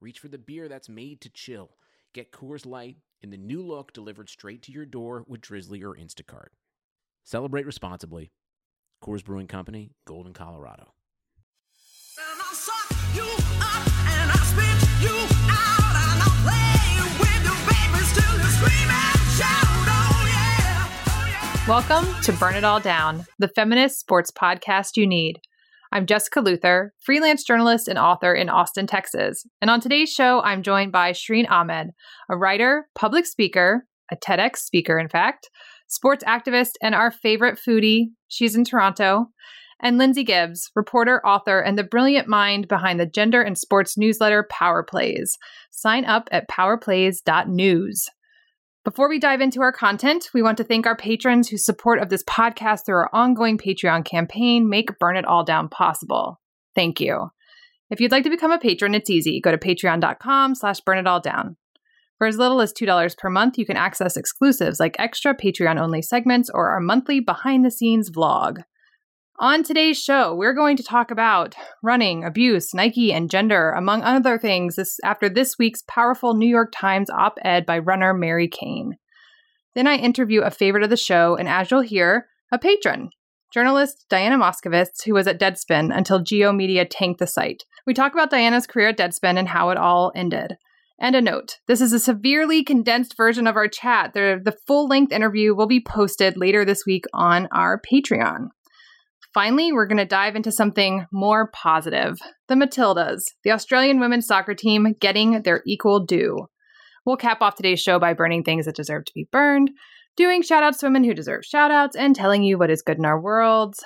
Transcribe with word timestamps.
reach 0.00 0.18
for 0.18 0.28
the 0.28 0.38
beer 0.38 0.68
that's 0.68 0.88
made 0.88 1.20
to 1.20 1.28
chill. 1.28 1.70
Get 2.14 2.32
Coors 2.32 2.66
Light 2.66 2.96
in 3.20 3.30
the 3.30 3.36
new 3.36 3.62
look 3.62 3.92
delivered 3.92 4.28
straight 4.30 4.62
to 4.62 4.72
your 4.72 4.86
door 4.86 5.24
with 5.28 5.42
Drizly 5.42 5.82
or 5.82 5.94
Instacart. 5.94 6.48
Celebrate 7.22 7.66
responsibly. 7.66 8.32
Coors 9.04 9.22
Brewing 9.24 9.46
Company, 9.46 9.92
Golden, 10.06 10.32
Colorado. 10.32 10.94
And 12.18 12.40
I'll 12.40 12.54
suck 12.54 12.90
you 13.14 13.22
up 13.60 13.86
and 14.08 14.30
I'll 14.30 14.46
spit 14.46 14.88
you 15.02 15.16
out 15.50 15.94
and 15.94 16.22
I'll 16.22 16.40
play 16.44 16.80
with 17.20 17.44
your 17.44 17.60
babies 17.68 18.12
till 18.16 18.38
you 18.38 18.50
scream 18.56 18.90
and 18.90 19.20
shout. 19.36 19.86
Oh 19.86 20.24
yeah, 20.26 20.88
oh 21.06 21.26
yeah. 21.28 21.68
Welcome 21.68 22.22
to 22.22 22.32
Burn 22.32 22.56
It 22.56 22.64
All 22.64 22.80
Down, 22.80 23.26
the 23.38 23.48
feminist 23.48 24.00
sports 24.00 24.30
podcast 24.30 24.96
you 24.96 25.06
need. 25.06 25.40
I'm 25.92 26.06
Jessica 26.06 26.40
Luther, 26.40 26.94
freelance 27.00 27.42
journalist 27.42 27.88
and 27.88 27.98
author 27.98 28.32
in 28.32 28.48
Austin, 28.48 28.86
Texas. 28.86 29.44
And 29.60 29.68
on 29.68 29.80
today's 29.80 30.12
show, 30.12 30.40
I'm 30.42 30.62
joined 30.62 30.92
by 30.92 31.10
Shireen 31.10 31.50
Ahmed, 31.50 31.88
a 32.28 32.36
writer, 32.36 32.86
public 32.94 33.26
speaker, 33.26 33.86
a 34.12 34.16
TEDx 34.16 34.58
speaker, 34.58 35.00
in 35.00 35.08
fact, 35.08 35.50
sports 35.88 36.22
activist, 36.22 36.74
and 36.80 36.94
our 36.94 37.10
favorite 37.10 37.58
foodie. 37.58 38.10
She's 38.28 38.54
in 38.54 38.64
Toronto. 38.64 39.26
And 39.82 39.98
Lindsay 39.98 40.22
Gibbs, 40.22 40.70
reporter, 40.76 41.26
author, 41.26 41.58
and 41.58 41.76
the 41.76 41.82
brilliant 41.82 42.28
mind 42.28 42.68
behind 42.68 43.00
the 43.00 43.06
gender 43.06 43.42
and 43.42 43.58
sports 43.58 43.98
newsletter 43.98 44.46
Power 44.48 44.84
Plays. 44.84 45.36
Sign 45.72 46.04
up 46.04 46.28
at 46.30 46.48
powerplays.news. 46.48 48.08
Before 48.82 49.10
we 49.10 49.18
dive 49.18 49.42
into 49.42 49.60
our 49.60 49.72
content, 49.72 50.30
we 50.32 50.40
want 50.40 50.56
to 50.56 50.64
thank 50.64 50.86
our 50.86 50.96
patrons 50.96 51.48
whose 51.48 51.66
support 51.66 52.00
of 52.00 52.08
this 52.08 52.24
podcast 52.24 52.86
through 52.86 52.94
our 52.94 53.10
ongoing 53.12 53.58
Patreon 53.58 54.06
campaign 54.06 54.70
make 54.70 54.98
Burn 54.98 55.18
It 55.18 55.26
All 55.26 55.44
Down 55.44 55.68
possible. 55.68 56.40
Thank 56.74 56.98
you. 56.98 57.28
If 57.90 58.00
you'd 58.00 58.10
like 58.10 58.24
to 58.24 58.30
become 58.30 58.52
a 58.52 58.58
patron, 58.58 58.94
it's 58.94 59.10
easy. 59.10 59.38
Go 59.38 59.50
to 59.50 59.58
patreon.com 59.58 60.54
slash 60.54 60.80
burn 60.80 60.96
it 60.96 61.06
all 61.06 61.20
down. 61.20 61.58
For 62.16 62.26
as 62.26 62.38
little 62.38 62.62
as 62.62 62.72
$2 62.72 63.18
per 63.18 63.28
month, 63.28 63.58
you 63.58 63.66
can 63.66 63.76
access 63.76 64.16
exclusives 64.16 64.80
like 64.80 64.96
extra 64.98 65.34
Patreon-only 65.34 66.00
segments 66.00 66.48
or 66.48 66.70
our 66.70 66.80
monthly 66.80 67.20
behind-the-scenes 67.20 68.10
vlog. 68.10 68.62
On 69.42 69.62
today's 69.62 69.98
show, 69.98 70.34
we're 70.34 70.52
going 70.52 70.76
to 70.76 70.82
talk 70.82 71.10
about 71.10 71.54
running, 71.82 72.24
abuse, 72.24 72.74
Nike, 72.74 73.10
and 73.10 73.30
gender, 73.30 73.70
among 73.70 74.02
other 74.02 74.36
things, 74.36 74.76
this, 74.76 74.98
after 75.02 75.30
this 75.30 75.56
week's 75.58 75.82
powerful 75.88 76.34
New 76.34 76.46
York 76.46 76.70
Times 76.76 77.08
op 77.08 77.38
ed 77.42 77.64
by 77.64 77.78
runner 77.78 78.12
Mary 78.12 78.48
Cain. 78.48 78.98
Then 79.74 79.86
I 79.86 79.96
interview 79.96 80.42
a 80.42 80.50
favorite 80.50 80.84
of 80.84 80.90
the 80.90 80.96
show, 80.98 81.36
and 81.36 81.48
as 81.48 81.70
you'll 81.70 81.80
hear, 81.80 82.26
a 82.52 82.58
patron, 82.58 83.08
journalist 83.50 84.04
Diana 84.10 84.36
Moskovitz, 84.36 85.06
who 85.06 85.14
was 85.14 85.26
at 85.26 85.40
Deadspin 85.40 85.90
until 85.96 86.22
G/O 86.22 86.52
Media 86.52 86.84
tanked 86.84 87.18
the 87.18 87.26
site. 87.26 87.64
We 87.86 87.94
talk 87.94 88.12
about 88.12 88.28
Diana's 88.28 88.66
career 88.66 88.88
at 88.88 88.98
Deadspin 88.98 89.38
and 89.38 89.48
how 89.48 89.70
it 89.70 89.78
all 89.78 90.12
ended. 90.14 90.56
And 91.00 91.16
a 91.16 91.22
note 91.22 91.60
this 91.66 91.80
is 91.80 91.94
a 91.94 91.98
severely 91.98 92.62
condensed 92.62 93.16
version 93.16 93.46
of 93.46 93.56
our 93.56 93.68
chat. 93.68 94.12
The, 94.12 94.38
the 94.44 94.58
full 94.66 94.86
length 94.86 95.12
interview 95.12 95.54
will 95.54 95.66
be 95.66 95.82
posted 95.82 96.36
later 96.36 96.62
this 96.66 96.84
week 96.84 97.06
on 97.14 97.48
our 97.52 97.80
Patreon. 97.80 98.48
Finally, 99.32 99.72
we're 99.72 99.86
going 99.86 99.98
to 99.98 100.04
dive 100.04 100.34
into 100.34 100.50
something 100.50 101.06
more 101.12 101.50
positive 101.52 102.18
the 102.48 102.54
Matildas, 102.56 103.22
the 103.44 103.52
Australian 103.52 104.00
women's 104.00 104.26
soccer 104.26 104.54
team 104.54 104.94
getting 105.00 105.42
their 105.42 105.62
equal 105.66 106.04
due. 106.04 106.46
We'll 107.06 107.16
cap 107.16 107.40
off 107.40 107.54
today's 107.54 107.80
show 107.80 107.98
by 107.98 108.12
burning 108.12 108.42
things 108.42 108.66
that 108.66 108.74
deserve 108.74 109.04
to 109.04 109.12
be 109.14 109.28
burned, 109.30 109.70
doing 110.16 110.42
shout 110.42 110.62
outs 110.62 110.78
to 110.78 110.86
women 110.86 111.04
who 111.04 111.14
deserve 111.14 111.44
shout 111.44 111.70
outs, 111.70 111.96
and 111.96 112.14
telling 112.14 112.42
you 112.42 112.58
what 112.58 112.70
is 112.70 112.82
good 112.82 112.98
in 112.98 113.04
our 113.04 113.20
worlds. 113.20 113.82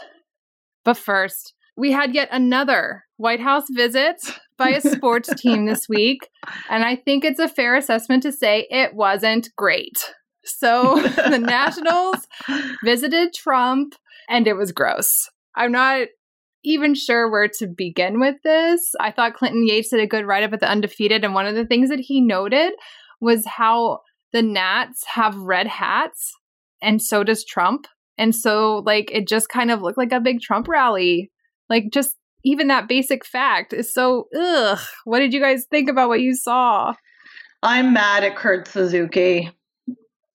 But 0.84 0.96
first, 0.96 1.54
we 1.76 1.92
had 1.92 2.14
yet 2.14 2.28
another 2.32 3.04
White 3.16 3.40
House 3.40 3.64
visit 3.70 4.16
by 4.56 4.70
a 4.70 4.80
sports 4.80 5.32
team 5.38 5.66
this 5.66 5.88
week, 5.88 6.28
and 6.70 6.84
I 6.84 6.96
think 6.96 7.24
it's 7.24 7.40
a 7.40 7.48
fair 7.48 7.76
assessment 7.76 8.22
to 8.22 8.32
say 8.32 8.66
it 8.70 8.94
wasn't 8.94 9.50
great. 9.56 10.14
So 10.44 11.00
the 11.16 11.38
Nationals 11.38 12.26
visited 12.84 13.34
Trump, 13.34 13.94
and 14.28 14.46
it 14.46 14.54
was 14.54 14.72
gross. 14.72 15.28
I'm 15.56 15.72
not 15.72 16.08
even 16.64 16.94
sure 16.94 17.30
where 17.30 17.48
to 17.58 17.66
begin 17.66 18.20
with 18.20 18.36
this. 18.42 18.92
I 18.98 19.10
thought 19.10 19.34
Clinton 19.34 19.66
Yates 19.66 19.90
did 19.90 20.00
a 20.00 20.06
good 20.06 20.26
write 20.26 20.42
up 20.42 20.52
at 20.52 20.60
the 20.60 20.70
Undefeated, 20.70 21.24
and 21.24 21.34
one 21.34 21.46
of 21.46 21.54
the 21.54 21.66
things 21.66 21.90
that 21.90 22.00
he 22.00 22.20
noted 22.20 22.72
was 23.20 23.44
how 23.46 24.00
the 24.32 24.42
Nats 24.42 25.04
have 25.14 25.36
red 25.36 25.66
hats, 25.66 26.32
and 26.82 27.00
so 27.00 27.22
does 27.22 27.44
Trump. 27.44 27.86
And 28.16 28.34
so, 28.34 28.82
like, 28.86 29.10
it 29.12 29.28
just 29.28 29.48
kind 29.48 29.70
of 29.70 29.82
looked 29.82 29.98
like 29.98 30.12
a 30.12 30.20
big 30.20 30.40
Trump 30.40 30.68
rally. 30.68 31.30
Like, 31.68 31.84
just 31.92 32.14
even 32.44 32.68
that 32.68 32.88
basic 32.88 33.24
fact 33.24 33.72
is 33.72 33.92
so, 33.92 34.28
ugh. 34.38 34.78
What 35.04 35.18
did 35.18 35.32
you 35.32 35.40
guys 35.40 35.66
think 35.70 35.88
about 35.88 36.08
what 36.08 36.20
you 36.20 36.34
saw? 36.34 36.94
I'm 37.62 37.92
mad 37.92 38.24
at 38.24 38.36
Kurt 38.36 38.68
Suzuki. 38.68 39.50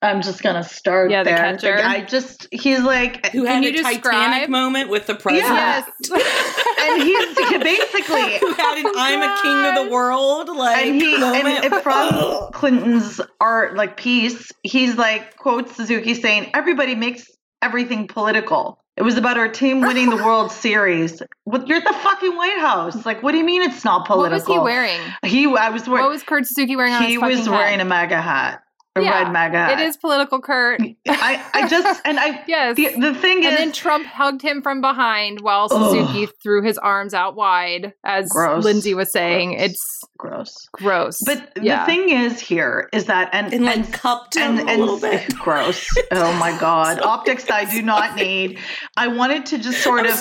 I'm 0.01 0.21
just 0.21 0.41
gonna 0.41 0.63
start 0.63 1.11
Yeah, 1.11 1.23
the 1.23 1.31
there. 1.31 1.37
catcher. 1.37 1.77
I 1.83 2.01
just 2.01 2.47
he's 2.51 2.79
like 2.81 3.27
who 3.31 3.43
had 3.43 3.63
you 3.65 3.71
a 3.71 3.73
Titanic 3.73 4.01
describe- 4.03 4.49
moment 4.49 4.89
with 4.89 5.07
the 5.07 5.15
president. 5.15 5.53
Yes. 5.53 5.89
and 6.81 7.03
he's 7.03 7.35
basically 7.63 8.38
who 8.39 8.53
had 8.53 8.77
an 8.77 8.85
oh 8.88 8.93
"I'm 8.97 9.21
a 9.21 9.41
king 9.41 9.77
of 9.77 9.85
the 9.85 9.91
world" 9.93 10.47
like 10.49 10.85
and 10.85 10.95
he 11.01 11.17
moment. 11.17 11.65
and 11.65 11.75
from 11.83 12.49
Clinton's 12.53 13.19
art 13.41 13.75
like 13.75 13.97
piece, 13.97 14.51
he's 14.63 14.95
like 14.95 15.35
quotes 15.38 15.75
Suzuki 15.75 16.13
saying, 16.13 16.51
Everybody 16.53 16.95
makes 16.95 17.27
everything 17.61 18.07
political. 18.07 18.79
It 18.95 19.03
was 19.03 19.17
about 19.17 19.38
our 19.38 19.47
team 19.47 19.79
winning 19.81 20.09
the 20.09 20.17
World 20.17 20.51
Series. 20.51 21.21
What 21.45 21.67
you're 21.69 21.77
at 21.77 21.85
the 21.85 21.93
fucking 21.93 22.35
White 22.35 22.59
House. 22.59 23.05
Like, 23.05 23.23
what 23.23 23.31
do 23.31 23.38
you 23.38 23.45
mean 23.45 23.61
it's 23.61 23.85
not 23.85 24.05
political? 24.05 24.39
What 24.39 24.47
was 24.47 24.47
he 24.47 24.59
wearing? 24.59 24.99
He 25.23 25.45
I 25.57 25.69
was 25.69 25.88
wearing 25.88 26.03
What 26.03 26.11
was 26.11 26.23
Kurt 26.23 26.45
Suzuki 26.45 26.75
wearing 26.75 26.93
on 26.93 27.03
he 27.03 27.13
his 27.13 27.21
was 27.21 27.38
fucking 27.39 27.51
wearing 27.51 27.77
head? 27.79 27.81
a 27.81 27.85
MAGA 27.89 28.21
hat. 28.21 28.61
A 28.99 29.03
Yeah, 29.03 29.23
red 29.23 29.31
MAGA. 29.33 29.73
It 29.73 29.79
is 29.79 29.97
political, 29.97 30.41
Kurt. 30.41 30.81
I, 31.07 31.43
I 31.53 31.67
just 31.67 32.01
and 32.05 32.19
I 32.19 32.43
Yes. 32.47 32.75
the, 32.75 32.89
the 32.99 33.13
thing 33.15 33.37
and 33.37 33.45
is 33.45 33.49
and 33.51 33.57
then 33.57 33.71
Trump 33.71 34.05
hugged 34.05 34.41
him 34.41 34.61
from 34.61 34.81
behind 34.81 35.41
while 35.41 35.69
Suzuki 35.69 36.27
threw 36.41 36.63
his 36.63 36.77
arms 36.77 37.13
out 37.13 37.35
wide, 37.35 37.93
as 38.03 38.29
Gross. 38.29 38.63
Lindsay 38.63 38.93
was 38.93 39.11
saying. 39.11 39.51
Gross. 39.51 39.69
It's 39.69 39.99
gross. 40.17 40.67
gross. 40.73 41.17
But 41.25 41.51
yeah. 41.61 41.85
the 41.85 41.91
thing 41.91 42.09
is 42.09 42.39
here 42.39 42.89
is 42.93 43.05
that 43.05 43.29
and 43.33 43.53
and 43.53 43.65
like 43.65 43.75
and 43.77 43.93
cupped 43.93 44.35
him 44.35 44.57
and, 44.59 44.67
a 44.69 44.71
and 44.71 44.81
little 44.81 44.99
bit. 44.99 45.33
gross. 45.35 45.88
Oh 46.11 46.33
my 46.39 46.57
god. 46.59 46.99
Optics 47.01 47.49
I 47.49 47.65
do 47.65 47.81
not 47.81 48.15
need. 48.15 48.59
I 48.97 49.07
wanted 49.07 49.45
to 49.47 49.57
just 49.57 49.81
sort 49.83 50.05
of 50.05 50.13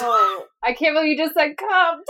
I 0.65 0.72
can't 0.72 0.94
believe 0.94 1.17
you 1.17 1.25
just 1.25 1.34
said 1.34 1.56
cupped. 1.56 2.09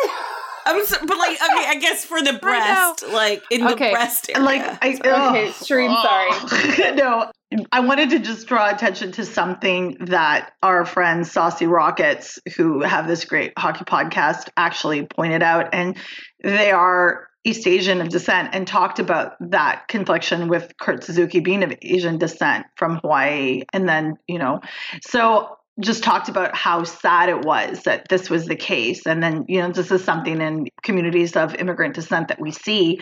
I'm 0.69 0.85
so, 0.85 0.99
but 1.01 1.17
like 1.17 1.37
okay, 1.37 1.65
I 1.67 1.79
guess 1.81 2.05
for 2.05 2.21
the 2.21 2.33
breast, 2.43 3.09
like 3.09 3.43
in 3.51 3.65
the 3.65 3.75
breast 3.75 4.31
area. 4.31 4.45
like 4.45 4.63
I 4.85 4.91
Okay, 4.91 5.01
oh. 5.05 5.35
ugh. 5.35 5.55
Shireen, 5.55 6.03
sorry. 6.03 6.95
no, 6.95 7.31
I 7.73 7.81
wanted 7.81 8.11
to 8.11 8.19
just 8.19 8.47
draw 8.47 8.69
attention 8.69 9.13
to 9.13 9.25
something 9.25 9.97
that 10.01 10.53
our 10.63 10.85
friends 10.85 11.31
Saucy 11.31 11.67
Rockets, 11.67 12.39
who 12.57 12.83
have 12.83 13.09
this 13.09 13.25
great 13.25 13.55
hockey 13.57 13.85
podcast, 13.85 14.51
actually 14.59 15.07
pointed 15.07 15.43
out, 15.43 15.71
and 15.73 15.97
they 16.45 16.71
are 16.71 17.29
East 17.45 17.67
Asian 17.67 18.03
of 18.03 18.11
descent, 18.11 18.51
and 18.53 18.67
talked 18.67 18.99
about 18.99 19.37
that 19.41 19.89
confliction 19.89 20.49
with 20.49 20.75
Kurt 20.79 21.03
Suzuki 21.03 21.41
being 21.41 21.63
of 21.63 21.73
Asian 21.81 22.19
descent 22.19 22.67
from 22.77 22.97
Hawaii, 22.97 23.63
and 23.73 23.89
then 23.89 24.17
you 24.27 24.39
know, 24.39 24.61
so 25.01 25.58
just 25.81 26.03
talked 26.03 26.29
about 26.29 26.57
how 26.57 26.85
sad 26.85 27.29
it 27.29 27.45
was 27.45 27.83
that 27.85 28.09
this 28.09 28.29
was 28.29 28.47
the 28.47 28.57
case, 28.57 29.07
and 29.07 29.23
then 29.23 29.45
you 29.49 29.61
know, 29.61 29.71
this 29.71 29.91
is 29.91 30.03
something 30.05 30.41
in 30.41 30.67
communities 30.83 31.37
of 31.37 31.55
immigrant 31.55 31.95
descent 31.95 32.29
that 32.29 32.41
we 32.41 32.51
see 32.51 33.01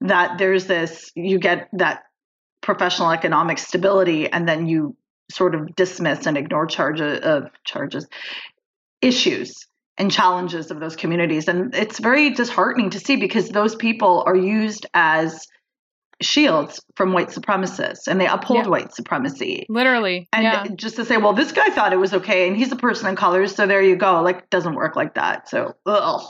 that 0.00 0.38
there's 0.38 0.66
this 0.66 1.10
you 1.14 1.38
get 1.38 1.68
that 1.72 2.02
professional 2.60 3.10
economic 3.10 3.58
stability 3.58 4.30
and 4.30 4.48
then 4.48 4.66
you 4.66 4.96
sort 5.30 5.54
of 5.54 5.74
dismiss 5.74 6.26
and 6.26 6.36
ignore 6.36 6.66
charges 6.66 7.20
of 7.20 7.44
uh, 7.44 7.48
charges 7.64 8.06
issues 9.00 9.66
and 9.98 10.10
challenges 10.10 10.70
of 10.70 10.80
those 10.80 10.96
communities. 10.96 11.48
And 11.48 11.74
it's 11.74 11.98
very 11.98 12.30
disheartening 12.30 12.90
to 12.90 13.00
see 13.00 13.16
because 13.16 13.48
those 13.48 13.74
people 13.74 14.22
are 14.26 14.36
used 14.36 14.86
as 14.94 15.46
shields 16.22 16.80
from 16.96 17.12
white 17.12 17.28
supremacists 17.28 18.06
and 18.08 18.20
they 18.20 18.26
uphold 18.26 18.64
Yeah. 18.64 18.68
white 18.68 18.94
supremacy 18.94 19.66
Literally. 19.68 20.28
and 20.32 20.44
yeah. 20.44 20.66
just 20.74 20.96
to 20.96 21.04
say 21.04 21.16
well 21.16 21.32
this 21.32 21.52
guy 21.52 21.68
thought 21.70 21.92
it 21.92 21.98
was 21.98 22.14
okay 22.14 22.48
and 22.48 22.56
he's 22.56 22.72
a 22.72 22.76
person 22.76 23.08
in 23.08 23.16
color 23.16 23.46
so 23.46 23.66
there 23.66 23.82
you 23.82 23.96
go 23.96 24.20
like 24.22 24.48
doesn't 24.50 24.74
work 24.74 24.96
like 24.96 25.14
that 25.14 25.48
so 25.48 25.74
ugh. 25.86 26.22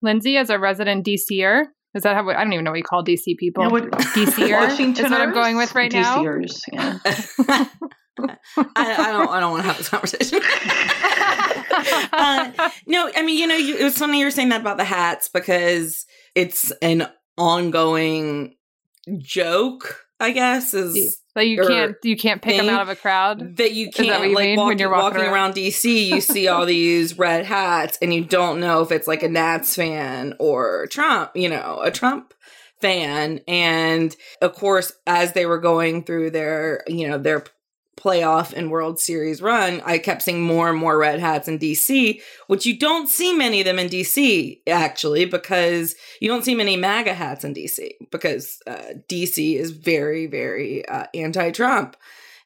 Lindsay, 0.00 0.36
as 0.36 0.48
a 0.48 0.60
resident 0.60 1.04
DCer, 1.04 1.64
Is 1.94 2.04
that 2.04 2.14
how? 2.14 2.28
I 2.30 2.44
don't 2.44 2.52
even 2.52 2.64
know 2.64 2.70
what 2.70 2.76
you 2.76 2.84
call 2.84 3.02
DC 3.02 3.36
people. 3.36 3.64
Yeah, 3.64 3.70
what- 3.70 3.90
DCer 3.90 4.78
is 5.04 5.10
what 5.10 5.20
I'm 5.20 5.32
going 5.34 5.56
with 5.56 5.74
right 5.74 5.90
now. 5.92 6.18
DCers, 6.22 6.60
yeah. 6.72 6.98
I, 8.20 8.36
I 8.76 9.12
don't. 9.12 9.28
I 9.28 9.40
don't 9.40 9.50
want 9.52 9.62
to 9.64 9.68
have 9.68 9.78
this 9.78 9.88
conversation. 9.88 10.40
uh, 12.12 12.70
no, 12.86 13.10
I 13.16 13.22
mean, 13.22 13.38
you 13.38 13.46
know, 13.46 13.56
you, 13.56 13.76
it 13.76 13.84
was 13.84 13.96
funny 13.98 14.18
you 14.20 14.24
were 14.24 14.30
saying 14.30 14.48
that 14.50 14.60
about 14.60 14.76
the 14.76 14.84
hats 14.84 15.28
because 15.28 16.06
it's 16.34 16.70
an 16.82 17.08
ongoing 17.36 18.54
joke. 19.18 20.04
I 20.20 20.32
guess 20.32 20.74
is 20.74 21.22
So 21.34 21.40
you 21.40 21.62
can't 21.62 21.94
you 22.02 22.16
can't 22.16 22.42
pick 22.42 22.56
them 22.56 22.68
out 22.68 22.82
of 22.82 22.88
a 22.88 22.96
crowd. 22.96 23.56
that 23.58 23.72
you 23.72 23.90
can't 23.90 24.20
what 24.20 24.28
you 24.28 24.34
like 24.34 24.46
mean 24.46 24.66
when 24.66 24.78
you're 24.78 24.90
walking 24.90 25.04
walking 25.04 25.20
around? 25.20 25.32
around 25.32 25.54
DC. 25.54 26.06
You 26.06 26.20
see 26.20 26.48
all 26.48 26.66
these 26.76 27.16
red 27.16 27.44
hats, 27.44 27.98
and 28.02 28.12
you 28.12 28.24
don't 28.24 28.58
know 28.58 28.82
if 28.82 28.90
it's 28.90 29.06
like 29.06 29.22
a 29.22 29.28
Nats 29.28 29.76
fan 29.76 30.34
or 30.40 30.88
Trump. 30.88 31.30
You 31.36 31.48
know, 31.48 31.80
a 31.82 31.92
Trump 31.92 32.34
fan. 32.80 33.40
And 33.46 34.14
of 34.42 34.54
course, 34.54 34.92
as 35.06 35.32
they 35.34 35.46
were 35.46 35.60
going 35.60 36.02
through 36.02 36.30
their 36.30 36.82
you 36.88 37.06
know 37.08 37.18
their 37.18 37.44
playoff 37.98 38.52
and 38.52 38.70
World 38.70 38.98
Series 38.98 39.42
run, 39.42 39.82
I 39.84 39.98
kept 39.98 40.22
seeing 40.22 40.42
more 40.42 40.68
and 40.70 40.78
more 40.78 40.96
red 40.96 41.20
hats 41.20 41.48
in 41.48 41.58
DC, 41.58 42.20
which 42.46 42.64
you 42.64 42.78
don't 42.78 43.08
see 43.08 43.34
many 43.34 43.60
of 43.60 43.66
them 43.66 43.78
in 43.78 43.88
DC 43.88 44.60
actually, 44.66 45.24
because 45.24 45.94
you 46.20 46.28
don't 46.28 46.44
see 46.44 46.54
many 46.54 46.76
MAGA 46.76 47.14
hats 47.14 47.44
in 47.44 47.54
DC 47.54 47.90
because 48.10 48.60
uh, 48.66 48.94
DC 49.08 49.56
is 49.56 49.72
very, 49.72 50.26
very 50.26 50.86
uh, 50.88 51.06
anti-Trump, 51.14 51.96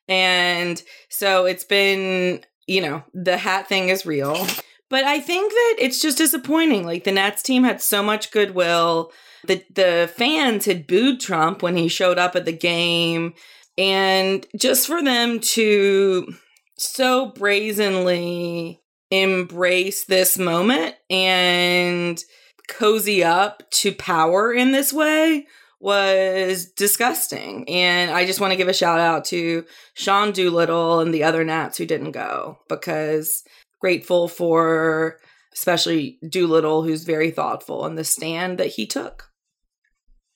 and 0.09 0.83
so 1.09 1.45
it's 1.45 1.65
been, 1.65 2.41
you 2.67 2.81
know, 2.81 3.05
the 3.15 3.37
hat 3.37 3.69
thing 3.69 3.89
is 3.89 4.07
real. 4.07 4.47
But 4.93 5.05
I 5.05 5.21
think 5.21 5.51
that 5.51 5.77
it's 5.79 6.03
just 6.03 6.19
disappointing. 6.19 6.85
Like 6.85 7.05
the 7.05 7.13
Nats 7.13 7.43
team 7.43 7.65
had 7.65 7.81
so 7.81 8.03
much 8.03 8.31
goodwill. 8.31 9.11
The 9.47 9.65
the 9.75 10.13
fans 10.15 10.67
had 10.67 10.87
booed 10.87 11.19
Trump 11.19 11.63
when 11.63 11.77
he 11.77 11.89
showed 11.89 12.19
up 12.19 12.37
at 12.37 12.45
the 12.45 12.53
game. 12.53 13.33
And 13.79 14.47
just 14.57 14.87
for 14.87 15.03
them 15.03 15.41
to 15.41 16.35
so 16.79 17.27
brazenly 17.33 18.81
embrace 19.11 20.05
this 20.05 20.39
moment 20.39 20.95
and 21.11 22.23
cozy 22.69 23.23
up 23.23 23.69
to 23.71 23.93
power 23.93 24.53
in 24.53 24.73
this 24.73 24.93
way 24.93 25.47
was 25.81 26.67
disgusting. 26.67 27.69
And 27.69 28.11
I 28.11 28.25
just 28.25 28.41
want 28.41 28.53
to 28.53 28.57
give 28.57 28.69
a 28.69 28.75
shout 28.75 29.01
out 29.01 29.25
to 29.27 29.65
Sean 29.95 30.33
Doolittle 30.33 31.01
and 31.01 31.13
the 31.13 31.25
other 31.25 31.45
Nats 31.45 31.79
who 31.79 31.87
didn't 31.87 32.13
go 32.13 32.59
because 32.69 33.43
grateful 33.81 34.29
for 34.29 35.19
especially 35.55 36.19
Doolittle, 36.27 36.83
who's 36.83 37.05
very 37.05 37.31
thoughtful 37.31 37.87
in 37.87 37.95
the 37.95 38.05
stand 38.05 38.59
that 38.59 38.69
he 38.69 38.87
took. 38.87 39.29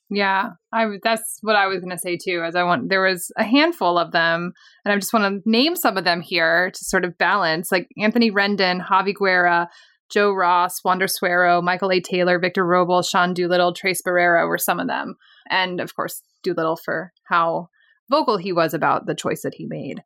Yeah, 0.09 0.51
I 0.73 0.87
that's 1.03 1.39
what 1.43 1.57
I 1.57 1.67
was 1.67 1.81
going 1.81 1.91
to 1.91 1.99
say 1.99 2.17
too. 2.17 2.43
As 2.45 2.55
I 2.55 2.63
want, 2.63 2.89
there 2.91 3.03
was 3.03 3.33
a 3.37 3.43
handful 3.43 3.99
of 3.99 4.13
them, 4.13 4.53
and 4.85 4.93
I 4.93 4.97
just 4.97 5.13
want 5.13 5.45
to 5.45 5.51
name 5.51 5.75
some 5.75 5.97
of 5.97 6.05
them 6.05 6.21
here 6.21 6.71
to 6.71 6.85
sort 6.85 7.05
of 7.05 7.19
balance, 7.19 7.73
like 7.73 7.89
Anthony 8.01 8.31
Rendon, 8.31 8.85
Javy 8.87 9.15
Guerra, 9.15 9.69
Joe 10.09 10.33
Ross, 10.33 10.85
Wander 10.85 11.09
Suero, 11.09 11.61
Michael 11.61 11.91
A. 11.91 12.01
Taylor, 12.01 12.39
Victor 12.39 12.65
Robles, 12.65 13.09
Sean 13.09 13.35
Doolittle, 13.35 13.75
Tres 13.75 14.01
Barrera 14.01 14.47
were 14.47 14.59
some 14.59 14.79
of 14.79 14.87
them, 14.87 15.17
and 15.51 15.81
of 15.81 15.97
course 15.97 16.23
Doolittle 16.45 16.77
for 16.77 17.13
how 17.25 17.69
vocal 18.09 18.37
he 18.37 18.53
was 18.53 18.75
about 18.75 19.07
the 19.07 19.15
choice 19.15 19.43
that 19.43 19.55
he 19.55 19.67
made. 19.67 20.03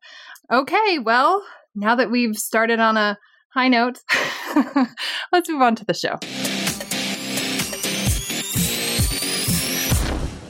Okay, 0.51 0.97
well, 0.97 1.45
now 1.75 1.93
that 1.93 2.09
we've 2.09 2.35
started 2.35 2.79
on 2.79 2.97
a 2.97 3.19
high 3.53 3.67
note, 3.67 3.99
let's 5.31 5.47
move 5.47 5.61
on 5.61 5.75
to 5.75 5.85
the 5.85 5.93
show. 5.93 6.17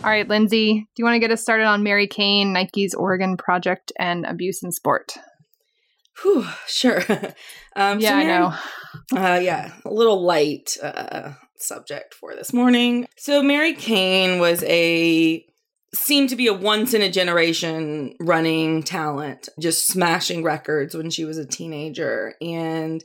All 0.04 0.10
right, 0.10 0.28
Lindsay, 0.28 0.74
do 0.74 0.88
you 0.98 1.06
want 1.06 1.14
to 1.14 1.20
get 1.20 1.30
us 1.30 1.44
started 1.44 1.66
on 1.66 1.84
Mary 1.84 2.08
Cain, 2.08 2.54
Nike's 2.54 2.96
Oregon 2.96 3.38
Project, 3.38 3.92
and 4.00 4.26
abuse 4.26 4.64
in 4.64 4.72
sport? 4.72 5.14
Whew, 6.24 6.48
sure. 6.68 7.04
um, 7.76 8.00
yeah, 8.00 8.16
I 8.16 8.24
know. 8.24 8.54
Uh, 9.16 9.40
yeah, 9.40 9.72
a 9.86 9.94
little 9.94 10.24
light 10.24 10.76
uh, 10.82 11.34
subject 11.58 12.16
for 12.16 12.34
this 12.36 12.52
morning. 12.52 13.06
So 13.16 13.44
Mary 13.44 13.76
Cain 13.76 14.40
was 14.40 14.64
a 14.64 15.46
seemed 15.94 16.30
to 16.30 16.36
be 16.36 16.48
a 16.48 16.54
once 16.54 16.96
in 16.96 17.04
a 17.04 17.12
generation 17.12 18.16
running 18.20 18.82
talent, 18.82 19.50
just 19.60 19.88
smashing 19.88 20.42
records 20.42 20.96
when 20.96 21.12
she 21.12 21.26
was 21.26 21.38
a 21.38 21.46
teenager, 21.46 22.34
and 22.42 23.04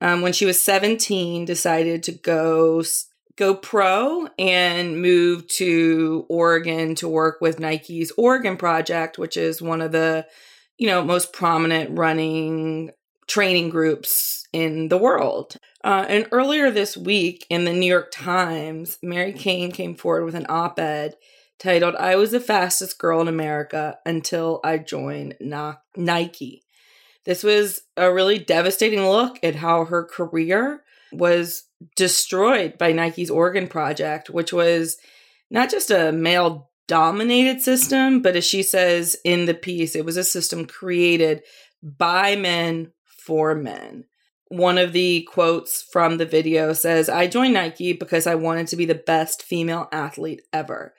um, 0.00 0.22
when 0.22 0.32
she 0.32 0.46
was 0.46 0.62
seventeen, 0.62 1.44
decided 1.44 2.04
to 2.04 2.12
go 2.12 2.84
go 3.36 3.54
pro 3.54 4.28
and 4.38 5.00
move 5.00 5.46
to 5.48 6.26
Oregon 6.28 6.94
to 6.96 7.08
work 7.08 7.40
with 7.40 7.60
Nike's 7.60 8.12
Oregon 8.16 8.56
Project, 8.56 9.18
which 9.18 9.36
is 9.36 9.62
one 9.62 9.80
of 9.80 9.92
the 9.92 10.26
you 10.78 10.86
know 10.86 11.04
most 11.04 11.32
prominent 11.32 11.96
running 11.96 12.90
training 13.26 13.70
groups 13.70 14.46
in 14.52 14.88
the 14.88 14.98
world. 14.98 15.56
Uh, 15.84 16.04
and 16.08 16.28
earlier 16.32 16.70
this 16.70 16.96
week 16.96 17.46
in 17.50 17.64
the 17.64 17.72
New 17.72 17.86
York 17.86 18.10
Times, 18.10 18.98
Mary 19.02 19.32
Cain 19.32 19.72
came 19.72 19.94
forward 19.94 20.24
with 20.24 20.34
an 20.34 20.46
op 20.48 20.78
ed 20.78 21.14
titled, 21.58 21.96
I 21.96 22.16
was 22.16 22.30
the 22.30 22.40
fastest 22.40 22.98
girl 22.98 23.20
in 23.20 23.28
America 23.28 23.98
until 24.04 24.60
I 24.62 24.78
joined 24.78 25.36
Nike. 25.96 26.64
This 27.24 27.42
was 27.42 27.82
a 27.96 28.12
really 28.12 28.38
devastating 28.38 29.04
look 29.04 29.38
at 29.42 29.56
how 29.56 29.84
her 29.86 30.04
career 30.04 30.82
was 31.12 31.64
destroyed 31.96 32.78
by 32.78 32.92
Nike's 32.92 33.30
Oregon 33.30 33.68
Project, 33.68 34.30
which 34.30 34.52
was 34.52 34.98
not 35.50 35.70
just 35.70 35.90
a 35.90 36.12
male 36.12 36.70
dominated 36.88 37.60
system, 37.60 38.22
but 38.22 38.36
as 38.36 38.44
she 38.44 38.62
says 38.62 39.16
in 39.24 39.46
the 39.46 39.54
piece, 39.54 39.96
it 39.96 40.04
was 40.04 40.16
a 40.16 40.24
system 40.24 40.66
created 40.66 41.42
by 41.82 42.36
men 42.36 42.92
for 43.06 43.54
men. 43.54 44.04
One 44.48 44.78
of 44.78 44.92
the 44.92 45.26
quotes 45.30 45.82
from 45.82 46.18
the 46.18 46.26
video 46.26 46.72
says, 46.72 47.08
I 47.08 47.26
joined 47.26 47.54
Nike 47.54 47.92
because 47.92 48.26
I 48.26 48.36
wanted 48.36 48.68
to 48.68 48.76
be 48.76 48.84
the 48.84 48.94
best 48.94 49.42
female 49.42 49.88
athlete 49.90 50.42
ever. 50.52 50.94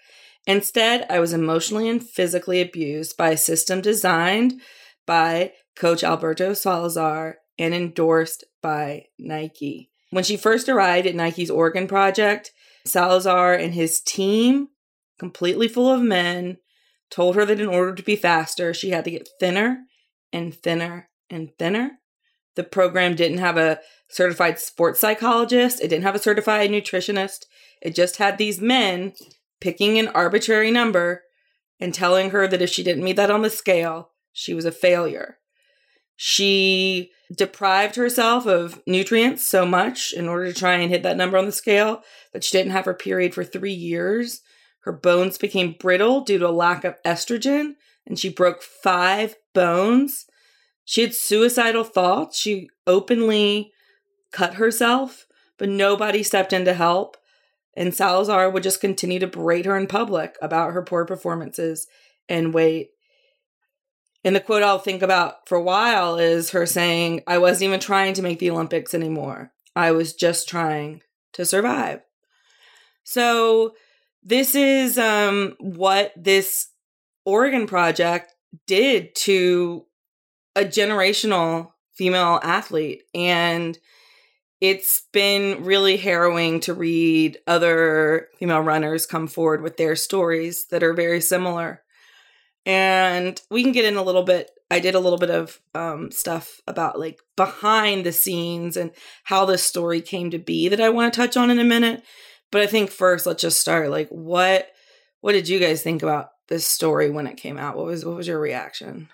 Instead, 0.46 1.06
I 1.10 1.20
was 1.20 1.34
emotionally 1.34 1.90
and 1.90 2.04
physically 2.04 2.62
abused 2.62 3.16
by 3.16 3.32
a 3.32 3.38
system 3.38 3.82
designed 3.82 4.62
by 5.06 5.54
Coach 5.76 6.04
Alberto 6.04 6.54
Salazar 6.54 7.38
and 7.58 7.74
endorsed 7.74 8.44
by 8.62 9.06
Nike. 9.18 9.92
When 10.09 10.24
she 10.24 10.38
first 10.38 10.69
arrived 10.69 11.07
at 11.07 11.15
Nike's 11.15 11.50
Oregon 11.50 11.88
Project, 11.88 12.51
Salazar 12.86 13.54
and 13.54 13.74
his 13.74 14.00
team, 14.00 14.69
completely 15.19 15.68
full 15.68 15.92
of 15.92 16.01
men, 16.01 16.57
told 17.09 17.35
her 17.35 17.45
that 17.45 17.59
in 17.59 17.68
order 17.68 17.94
to 17.94 18.04
be 18.04 18.16
faster, 18.16 18.73
she 18.73 18.92
had 18.92 19.04
to 19.06 19.11
get 19.11 19.30
thinner 19.40 19.80
and 20.31 20.54
thinner 20.54 21.09
and 21.30 21.49
thinner. 21.57 21.99
The 22.56 22.64
program 22.64 23.16
didn't 23.16 23.37
have 23.37 23.57
a 23.57 23.80
certified 24.09 24.59
sports 24.59 24.99
psychologist, 24.99 25.81
it 25.81 25.90
didn't 25.90 26.06
have 26.06 26.16
a 26.16 26.19
certified 26.19 26.71
nutritionist. 26.71 27.45
It 27.81 27.94
just 27.94 28.18
had 28.18 28.37
these 28.37 28.59
men 28.59 29.14
picking 29.59 29.99
an 29.99 30.07
arbitrary 30.09 30.71
number 30.71 31.23
and 31.80 31.94
telling 31.94 32.31
her 32.31 32.47
that 32.47 32.61
if 32.61 32.69
she 32.69 32.83
didn't 32.83 33.04
meet 33.04 33.18
that 33.18 33.30
on 33.30 33.44
the 33.44 33.49
scale, 33.49 34.11
she 34.31 34.54
was 34.54 34.66
a 34.66 34.71
failure. 34.71 35.37
She 36.16 37.11
deprived 37.36 37.96
herself 37.96 38.46
of 38.46 38.81
nutrients 38.88 39.46
so 39.46 39.66
much 39.66 40.14
in 40.14 40.28
order 40.28 40.52
to 40.52 40.57
try 40.57 40.76
and 40.76 40.90
hit 40.90 41.04
that 41.04 41.18
number 41.18 41.38
on 41.38 41.46
the 41.46 41.52
scale 41.52 42.02
that 42.34 42.44
she 42.44 42.57
didn't 42.57 42.72
have 42.72 42.86
her 42.86 42.94
period 42.94 43.34
for 43.34 43.44
three 43.44 43.74
years. 43.74 44.42
Her 44.81 44.94
bones 44.94 45.38
became 45.38 45.76
brittle 45.78 46.22
due 46.22 46.40
to 46.40 46.48
a 46.48 46.50
lack 46.50 46.84
of 46.84 47.02
estrogen, 47.04 47.74
and 48.06 48.18
she 48.18 48.30
broke 48.30 48.62
five 48.62 49.36
bones. 49.54 50.26
She 50.86 51.02
had 51.02 51.14
suicidal 51.14 51.84
thoughts. 51.84 52.38
She 52.40 52.69
openly 52.86 53.74
cut 54.31 54.54
herself, 54.54 55.28
but 55.57 55.68
nobody 55.68 56.24
stepped 56.24 56.54
in 56.54 56.64
to 56.66 56.74
help. 56.74 57.18
And 57.76 57.94
Salazar 57.94 58.50
would 58.50 58.64
just 58.64 58.80
continue 58.80 59.19
to 59.19 59.28
berate 59.28 59.66
her 59.66 59.78
in 59.78 59.88
public 59.88 60.38
about 60.42 60.72
her 60.72 60.81
poor 60.81 61.06
performances 61.06 61.88
and 62.30 62.54
weight. 62.54 62.92
And 64.24 64.36
the 64.36 64.40
quote 64.40 64.64
I'll 64.64 64.80
think 64.80 65.02
about 65.02 65.47
for 65.47 65.57
a 65.57 65.64
while 65.64 66.18
is 66.18 66.52
her 66.52 66.66
saying, 66.66 67.21
I 67.28 67.38
wasn't 67.38 67.69
even 67.69 67.80
trying 67.80 68.14
to 68.16 68.21
make 68.21 68.40
the 68.40 68.50
Olympics 68.50 68.94
anymore. 68.94 69.52
I 69.76 69.92
was 69.92 70.14
just 70.14 70.50
trying 70.50 71.02
to 71.33 71.45
survive. 71.45 72.02
So, 73.04 73.74
this 74.24 74.56
is 74.56 74.97
um, 74.97 75.56
what 75.59 76.12
this 76.18 76.68
Oregon 77.24 77.68
project 77.68 78.33
did 78.66 79.16
to 79.16 79.86
a 80.56 80.62
generational 80.62 81.71
female 81.94 82.40
athlete. 82.44 83.04
And 83.14 83.78
it's 84.59 85.04
been 85.14 85.64
really 85.64 85.97
harrowing 85.97 86.59
to 86.62 86.74
read 86.74 87.38
other 87.45 88.28
female 88.40 88.62
runners 88.62 89.06
come 89.06 89.28
forward 89.28 89.62
with 89.62 89.78
their 89.78 89.95
stories 89.95 90.68
that 90.68 90.83
are 90.83 90.94
very 90.94 91.21
similar. 91.21 91.83
And 92.68 93.42
we 93.50 93.64
can 93.64 93.71
get 93.71 93.86
in 93.86 93.95
a 93.95 94.04
little 94.04 94.24
bit. 94.24 94.52
I 94.69 94.81
did 94.81 94.94
a 94.94 95.00
little 95.00 95.18
bit 95.18 95.30
of 95.30 95.62
um, 95.74 96.12
stuff 96.12 96.59
about 96.68 97.00
like 97.00 97.21
behind 97.38 98.06
the 98.06 98.12
scenes 98.12 98.76
and 98.76 98.92
how 99.24 99.45
this 99.45 99.64
story 99.64 100.02
came 100.02 100.30
to 100.31 100.38
be 100.38 100.68
that 100.68 100.81
I 100.81 100.90
want 100.90 101.14
to 101.14 101.18
touch 101.18 101.38
on 101.38 101.50
in 101.50 101.59
a 101.59 101.64
minute. 101.64 102.04
But 102.52 102.62
I 102.62 102.68
think 102.68 102.92
first 102.92 103.26
let's 103.26 103.42
just 103.42 103.62
start 103.62 103.90
like 103.90 104.09
what 104.09 104.69
what 105.21 105.31
did 105.31 105.47
you 105.47 105.59
guys 105.59 105.81
think 105.81 106.04
about 106.04 106.31
this 106.50 106.66
story 106.66 107.09
when 107.09 107.26
it 107.26 107.38
came 107.38 107.57
out? 107.57 107.78
What 107.78 107.86
was 107.86 108.04
what 108.04 108.18
was 108.18 108.28
your 108.28 108.40
reaction? 108.40 109.07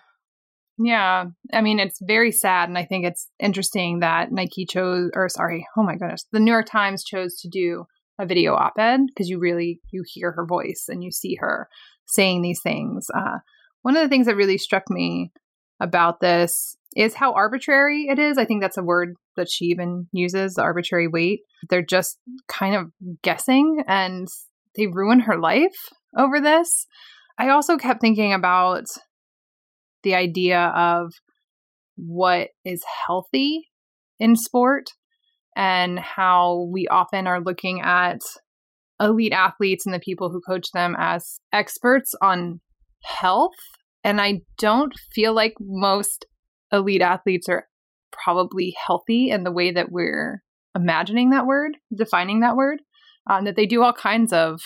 Yeah. 0.79 1.25
I 1.53 1.61
mean, 1.61 1.79
it's 1.79 1.99
very 2.01 2.31
sad. 2.31 2.69
And 2.69 2.77
I 2.77 2.85
think 2.85 3.05
it's 3.05 3.29
interesting 3.39 3.99
that 3.99 4.31
Nike 4.31 4.65
chose, 4.65 5.11
or 5.13 5.29
sorry, 5.29 5.67
oh 5.77 5.83
my 5.83 5.95
goodness, 5.95 6.25
the 6.31 6.39
New 6.39 6.51
York 6.51 6.65
Times 6.65 7.03
chose 7.03 7.37
to 7.41 7.49
do 7.49 7.85
a 8.19 8.25
video 8.25 8.55
op 8.55 8.73
ed 8.79 9.01
because 9.07 9.29
you 9.29 9.37
really, 9.37 9.81
you 9.91 10.03
hear 10.07 10.31
her 10.31 10.45
voice 10.45 10.85
and 10.87 11.03
you 11.03 11.11
see 11.11 11.35
her 11.39 11.67
saying 12.05 12.41
these 12.41 12.59
things. 12.61 13.05
Uh, 13.13 13.39
one 13.81 13.95
of 13.95 14.03
the 14.03 14.09
things 14.09 14.27
that 14.27 14.35
really 14.35 14.57
struck 14.57 14.89
me 14.89 15.31
about 15.79 16.19
this 16.19 16.77
is 16.95 17.15
how 17.15 17.33
arbitrary 17.33 18.07
it 18.09 18.19
is. 18.19 18.37
I 18.37 18.45
think 18.45 18.61
that's 18.61 18.77
a 18.77 18.83
word 18.83 19.15
that 19.35 19.49
she 19.49 19.65
even 19.65 20.07
uses, 20.11 20.57
arbitrary 20.57 21.07
weight. 21.07 21.41
They're 21.69 21.81
just 21.81 22.19
kind 22.47 22.75
of 22.75 22.91
guessing 23.21 23.83
and 23.87 24.27
they 24.75 24.87
ruin 24.87 25.21
her 25.21 25.39
life 25.39 25.75
over 26.17 26.39
this. 26.39 26.87
I 27.37 27.49
also 27.49 27.77
kept 27.77 28.01
thinking 28.01 28.33
about 28.33 28.85
the 30.03 30.15
idea 30.15 30.59
of 30.75 31.13
what 31.95 32.49
is 32.63 32.83
healthy 33.07 33.69
in 34.19 34.35
sport 34.35 34.85
and 35.55 35.99
how 35.99 36.67
we 36.71 36.87
often 36.87 37.27
are 37.27 37.41
looking 37.41 37.81
at 37.81 38.19
elite 38.99 39.33
athletes 39.33 39.85
and 39.85 39.93
the 39.93 39.99
people 39.99 40.29
who 40.29 40.41
coach 40.41 40.67
them 40.73 40.95
as 40.97 41.39
experts 41.51 42.13
on 42.21 42.61
health. 43.03 43.55
And 44.03 44.19
I 44.21 44.41
don't 44.57 44.93
feel 45.13 45.33
like 45.33 45.53
most 45.59 46.25
elite 46.71 47.01
athletes 47.01 47.47
are 47.49 47.67
probably 48.11 48.75
healthy 48.85 49.29
in 49.29 49.43
the 49.43 49.51
way 49.51 49.71
that 49.71 49.91
we're 49.91 50.43
imagining 50.75 51.31
that 51.31 51.45
word, 51.45 51.77
defining 51.95 52.41
that 52.41 52.55
word, 52.55 52.79
um, 53.29 53.45
that 53.45 53.55
they 53.55 53.65
do 53.65 53.83
all 53.83 53.93
kinds 53.93 54.33
of 54.33 54.61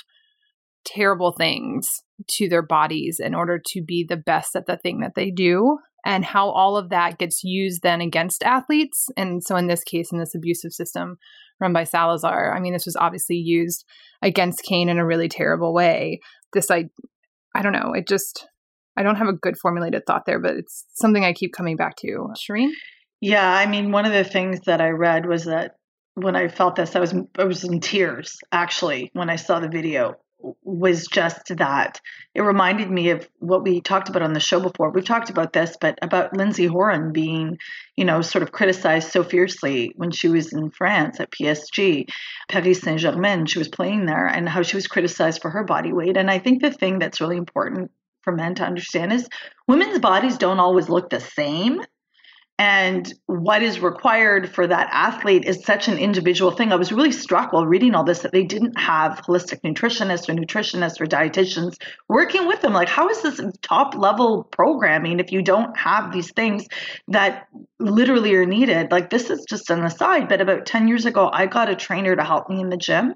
terrible 0.85 1.33
things 1.37 1.87
to 2.29 2.47
their 2.47 2.61
bodies 2.61 3.19
in 3.23 3.35
order 3.35 3.61
to 3.63 3.81
be 3.83 4.05
the 4.07 4.17
best 4.17 4.55
at 4.55 4.65
the 4.65 4.77
thing 4.77 4.99
that 5.01 5.13
they 5.15 5.29
do 5.29 5.77
and 6.05 6.23
how 6.23 6.49
all 6.49 6.77
of 6.77 6.89
that 6.89 7.17
gets 7.17 7.43
used 7.43 7.81
then 7.83 7.99
against 7.99 8.41
athletes 8.43 9.07
and 9.17 9.43
so 9.43 9.55
in 9.57 9.67
this 9.67 9.83
case 9.83 10.11
in 10.11 10.19
this 10.19 10.33
abusive 10.33 10.71
system 10.71 11.17
run 11.59 11.73
by 11.73 11.83
Salazar. 11.83 12.55
I 12.55 12.59
mean 12.59 12.73
this 12.73 12.85
was 12.85 12.95
obviously 12.95 13.37
used 13.37 13.85
against 14.21 14.63
Cain 14.63 14.89
in 14.89 14.97
a 14.97 15.05
really 15.05 15.29
terrible 15.29 15.73
way. 15.73 16.19
This 16.53 16.71
I 16.71 16.85
I 17.55 17.61
don't 17.61 17.73
know 17.73 17.93
it 17.93 18.07
just 18.07 18.47
I 18.97 19.03
don't 19.03 19.17
have 19.17 19.27
a 19.27 19.33
good 19.33 19.57
formulated 19.57 20.03
thought 20.05 20.25
there 20.25 20.39
but 20.39 20.55
it's 20.55 20.85
something 20.93 21.23
I 21.23 21.33
keep 21.33 21.53
coming 21.53 21.75
back 21.75 21.95
to. 21.97 22.29
Shireen 22.35 22.69
Yeah, 23.21 23.49
I 23.49 23.65
mean, 23.65 23.91
one 23.91 24.05
of 24.05 24.13
the 24.13 24.23
things 24.23 24.61
that 24.65 24.81
I 24.81 24.89
read 24.89 25.25
was 25.25 25.45
that 25.45 25.73
when 26.17 26.35
I 26.35 26.47
felt 26.47 26.75
this, 26.75 26.95
I 26.95 26.99
was 26.99 27.13
I 27.37 27.43
was 27.43 27.63
in 27.63 27.79
tears 27.79 28.37
actually 28.51 29.11
when 29.13 29.29
I 29.29 29.35
saw 29.35 29.59
the 29.59 29.69
video. 29.69 30.15
Was 30.63 31.07
just 31.07 31.47
that 31.57 31.99
it 32.35 32.41
reminded 32.41 32.91
me 32.91 33.09
of 33.09 33.27
what 33.39 33.63
we 33.63 33.81
talked 33.81 34.07
about 34.07 34.21
on 34.21 34.33
the 34.33 34.39
show 34.39 34.59
before. 34.59 34.91
We've 34.91 35.03
talked 35.03 35.31
about 35.31 35.51
this, 35.51 35.75
but 35.81 35.97
about 36.01 36.37
Lindsey 36.37 36.67
Horan 36.67 37.11
being, 37.11 37.57
you 37.95 38.05
know, 38.05 38.21
sort 38.21 38.43
of 38.43 38.51
criticized 38.51 39.11
so 39.11 39.23
fiercely 39.23 39.93
when 39.95 40.11
she 40.11 40.27
was 40.27 40.53
in 40.53 40.69
France 40.69 41.19
at 41.19 41.31
PSG, 41.31 42.07
Paris 42.49 42.81
Saint 42.81 42.99
Germain. 42.99 43.47
She 43.47 43.57
was 43.57 43.67
playing 43.67 44.05
there, 44.05 44.27
and 44.27 44.47
how 44.47 44.61
she 44.61 44.77
was 44.77 44.87
criticized 44.87 45.41
for 45.41 45.49
her 45.49 45.63
body 45.63 45.91
weight. 45.91 46.17
And 46.17 46.29
I 46.29 46.37
think 46.37 46.61
the 46.61 46.71
thing 46.71 46.99
that's 46.99 47.19
really 47.19 47.37
important 47.37 47.89
for 48.21 48.31
men 48.31 48.55
to 48.55 48.63
understand 48.63 49.13
is 49.13 49.27
women's 49.67 49.99
bodies 49.99 50.37
don't 50.37 50.59
always 50.59 50.87
look 50.87 51.09
the 51.09 51.19
same 51.19 51.81
and 52.59 53.13
what 53.27 53.61
is 53.61 53.79
required 53.79 54.49
for 54.49 54.65
that 54.65 54.89
athlete 54.91 55.45
is 55.45 55.63
such 55.63 55.87
an 55.87 55.99
individual 55.99 56.49
thing. 56.49 56.71
I 56.71 56.75
was 56.75 56.91
really 56.91 57.11
struck 57.11 57.53
while 57.53 57.67
reading 57.67 57.93
all 57.93 58.03
this 58.03 58.19
that 58.19 58.31
they 58.31 58.43
didn't 58.43 58.79
have 58.79 59.21
holistic 59.21 59.61
nutritionists 59.61 60.27
or 60.27 60.33
nutritionists 60.33 60.99
or 60.99 61.05
dietitians 61.05 61.77
working 62.07 62.47
with 62.47 62.61
them. 62.61 62.73
Like, 62.73 62.89
how 62.89 63.09
is 63.09 63.21
this 63.21 63.39
top 63.61 63.93
level 63.93 64.43
programming 64.43 65.19
if 65.19 65.31
you 65.31 65.43
don't 65.43 65.77
have 65.77 66.11
these 66.11 66.31
things 66.31 66.65
that 67.09 67.47
literally 67.77 68.33
are 68.33 68.45
needed? 68.47 68.91
Like, 68.91 69.11
this 69.11 69.29
is 69.29 69.45
just 69.47 69.69
an 69.69 69.83
aside, 69.83 70.27
but 70.27 70.41
about 70.41 70.65
10 70.65 70.87
years 70.87 71.05
ago, 71.05 71.29
I 71.31 71.45
got 71.45 71.69
a 71.69 71.75
trainer 71.75 72.15
to 72.15 72.23
help 72.23 72.49
me 72.49 72.59
in 72.59 72.69
the 72.69 72.77
gym. 72.77 73.13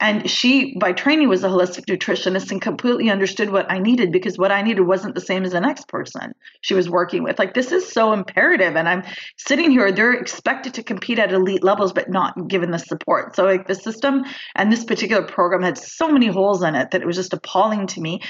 And 0.00 0.28
she, 0.28 0.76
by 0.80 0.94
training, 0.94 1.28
was 1.28 1.44
a 1.44 1.48
holistic 1.48 1.86
nutritionist 1.86 2.50
and 2.50 2.60
completely 2.60 3.08
understood 3.08 3.50
what 3.50 3.70
I 3.70 3.78
needed 3.78 4.10
because 4.10 4.36
what 4.36 4.50
I 4.50 4.62
needed 4.62 4.82
wasn't 4.82 5.14
the 5.14 5.20
same 5.20 5.44
as 5.44 5.52
the 5.52 5.60
next 5.60 5.86
person 5.86 6.34
she 6.60 6.74
was 6.74 6.90
working 6.90 7.22
with. 7.22 7.38
Like, 7.38 7.54
this 7.54 7.70
is 7.70 7.86
so 7.86 8.12
imperative 8.12 8.79
and 8.80 8.88
I'm 8.88 9.04
sitting 9.36 9.70
here, 9.70 9.92
they're 9.92 10.12
expected 10.12 10.74
to 10.74 10.82
compete 10.82 11.18
at 11.18 11.32
elite 11.32 11.62
levels, 11.62 11.92
but 11.92 12.10
not 12.10 12.48
given 12.48 12.70
the 12.70 12.78
support. 12.78 13.36
So, 13.36 13.44
like, 13.44 13.66
the 13.66 13.74
system 13.74 14.24
and 14.56 14.72
this 14.72 14.84
particular 14.84 15.22
program 15.22 15.62
had 15.62 15.78
so 15.78 16.08
many 16.08 16.26
holes 16.26 16.62
in 16.62 16.74
it 16.74 16.90
that 16.90 17.02
it 17.02 17.06
was 17.06 17.16
just 17.16 17.32
appalling 17.32 17.86
to 17.88 18.00
me. 18.00 18.20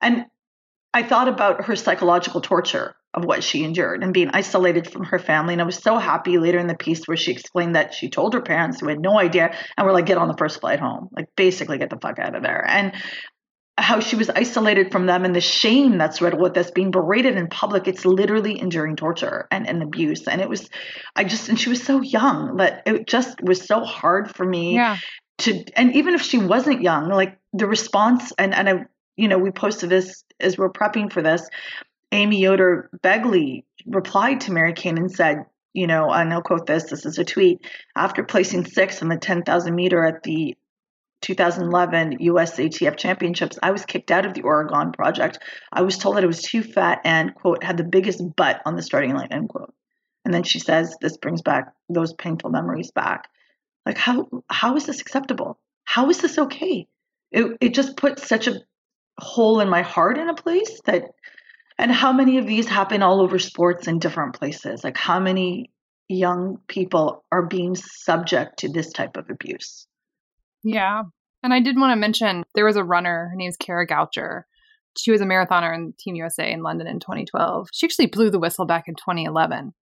And 0.00 0.24
I 0.94 1.02
thought 1.02 1.28
about 1.28 1.66
her 1.66 1.76
psychological 1.76 2.40
torture 2.40 2.94
of 3.12 3.24
what 3.24 3.42
she 3.42 3.64
endured 3.64 4.02
and 4.02 4.12
being 4.12 4.30
isolated 4.32 4.90
from 4.90 5.04
her 5.04 5.18
family. 5.18 5.54
And 5.54 5.62
I 5.62 5.64
was 5.64 5.76
so 5.76 5.96
happy 5.96 6.38
later 6.38 6.58
in 6.58 6.66
the 6.66 6.74
piece 6.74 7.06
where 7.06 7.16
she 7.16 7.32
explained 7.32 7.74
that 7.74 7.94
she 7.94 8.10
told 8.10 8.34
her 8.34 8.42
parents 8.42 8.80
who 8.80 8.88
had 8.88 9.00
no 9.00 9.18
idea 9.18 9.54
and 9.76 9.86
were 9.86 9.92
like, 9.92 10.06
get 10.06 10.18
on 10.18 10.28
the 10.28 10.36
first 10.36 10.60
flight 10.60 10.80
home, 10.80 11.08
like 11.12 11.26
basically 11.34 11.78
get 11.78 11.88
the 11.88 11.98
fuck 11.98 12.18
out 12.18 12.34
of 12.34 12.42
there. 12.42 12.62
And 12.66 12.92
how 13.78 14.00
she 14.00 14.16
was 14.16 14.30
isolated 14.30 14.90
from 14.90 15.06
them 15.06 15.24
and 15.24 15.34
the 15.34 15.40
shame 15.40 15.98
that's 15.98 16.22
riddled 16.22 16.40
with 16.40 16.54
this 16.54 16.70
being 16.70 16.90
berated 16.90 17.36
in 17.36 17.46
public. 17.48 17.86
It's 17.86 18.06
literally 18.06 18.58
enduring 18.58 18.96
torture 18.96 19.46
and, 19.50 19.68
and 19.68 19.82
abuse. 19.82 20.26
And 20.26 20.40
it 20.40 20.48
was 20.48 20.68
i 21.14 21.24
just 21.24 21.48
and 21.48 21.60
she 21.60 21.68
was 21.68 21.82
so 21.82 22.00
young 22.00 22.56
that 22.56 22.82
it 22.86 23.06
just 23.06 23.40
was 23.42 23.62
so 23.62 23.80
hard 23.80 24.34
for 24.34 24.46
me 24.46 24.74
yeah. 24.74 24.96
to 25.38 25.64
and 25.74 25.94
even 25.94 26.14
if 26.14 26.22
she 26.22 26.38
wasn't 26.38 26.82
young 26.82 27.08
like 27.08 27.38
the 27.52 27.66
response 27.66 28.32
and 28.38 28.54
and 28.54 28.68
i 28.68 28.84
you 29.16 29.28
know 29.28 29.38
we 29.38 29.50
posted 29.50 29.90
this 29.90 30.24
as 30.40 30.58
we're 30.58 30.70
prepping 30.70 31.12
for 31.12 31.22
this. 31.22 31.48
Amy 32.12 32.40
yoder 32.40 32.88
begley 33.02 33.64
replied 33.86 34.40
to 34.40 34.52
mary 34.52 34.72
cain 34.72 34.96
and 34.96 35.10
said 35.10 35.44
you 35.74 35.86
know 35.86 36.10
and 36.10 36.32
i'll 36.32 36.40
quote 36.40 36.66
this 36.66 36.84
this 36.84 37.04
is 37.04 37.18
a 37.18 37.24
tweet 37.24 37.60
after 37.96 38.22
placing 38.22 38.64
sixth 38.64 39.02
in 39.02 39.08
the 39.08 39.16
10000 39.16 39.74
meter 39.74 40.04
at 40.04 40.22
the 40.22 40.56
2011 41.26 42.18
USATF 42.18 42.96
championships, 42.96 43.58
I 43.60 43.72
was 43.72 43.84
kicked 43.84 44.12
out 44.12 44.26
of 44.26 44.34
the 44.34 44.42
Oregon 44.42 44.92
project. 44.92 45.40
I 45.72 45.82
was 45.82 45.98
told 45.98 46.16
that 46.16 46.22
it 46.22 46.28
was 46.28 46.42
too 46.42 46.62
fat 46.62 47.00
and, 47.04 47.34
quote, 47.34 47.64
had 47.64 47.76
the 47.76 47.84
biggest 47.84 48.22
butt 48.36 48.62
on 48.64 48.76
the 48.76 48.82
starting 48.82 49.12
line, 49.12 49.32
end 49.32 49.48
quote. 49.48 49.74
And 50.24 50.32
then 50.32 50.44
she 50.44 50.60
says, 50.60 50.96
this 51.00 51.16
brings 51.16 51.42
back 51.42 51.72
those 51.88 52.12
painful 52.12 52.50
memories 52.50 52.92
back. 52.92 53.28
Like, 53.84 53.98
how 53.98 54.28
how 54.48 54.76
is 54.76 54.86
this 54.86 55.00
acceptable? 55.00 55.58
How 55.84 56.10
is 56.10 56.18
this 56.18 56.38
okay? 56.38 56.86
It, 57.32 57.56
it 57.60 57.74
just 57.74 57.96
puts 57.96 58.28
such 58.28 58.46
a 58.46 58.60
hole 59.18 59.58
in 59.58 59.68
my 59.68 59.82
heart 59.82 60.18
in 60.18 60.28
a 60.28 60.34
place 60.34 60.80
that, 60.84 61.06
and 61.76 61.90
how 61.90 62.12
many 62.12 62.38
of 62.38 62.46
these 62.46 62.68
happen 62.68 63.02
all 63.02 63.20
over 63.20 63.40
sports 63.40 63.88
in 63.88 63.98
different 63.98 64.38
places? 64.38 64.84
Like, 64.84 64.96
how 64.96 65.18
many 65.18 65.72
young 66.08 66.58
people 66.68 67.24
are 67.32 67.46
being 67.46 67.74
subject 67.74 68.60
to 68.60 68.68
this 68.68 68.92
type 68.92 69.16
of 69.16 69.28
abuse? 69.28 69.88
Yeah. 70.62 71.02
And 71.46 71.54
I 71.54 71.60
did 71.60 71.78
want 71.78 71.92
to 71.92 71.96
mention 71.96 72.42
there 72.56 72.64
was 72.64 72.74
a 72.74 72.82
runner. 72.82 73.28
Her 73.30 73.36
name's 73.36 73.56
Kara 73.56 73.86
Goucher. 73.86 74.42
She 74.98 75.12
was 75.12 75.20
a 75.20 75.24
marathoner 75.24 75.72
in 75.72 75.94
Team 75.96 76.16
USA 76.16 76.50
in 76.50 76.64
London 76.64 76.88
in 76.88 76.98
2012. 76.98 77.68
She 77.72 77.86
actually 77.86 78.06
blew 78.06 78.30
the 78.30 78.40
whistle 78.40 78.66
back 78.66 78.88
in 78.88 78.96
2011. 78.96 79.72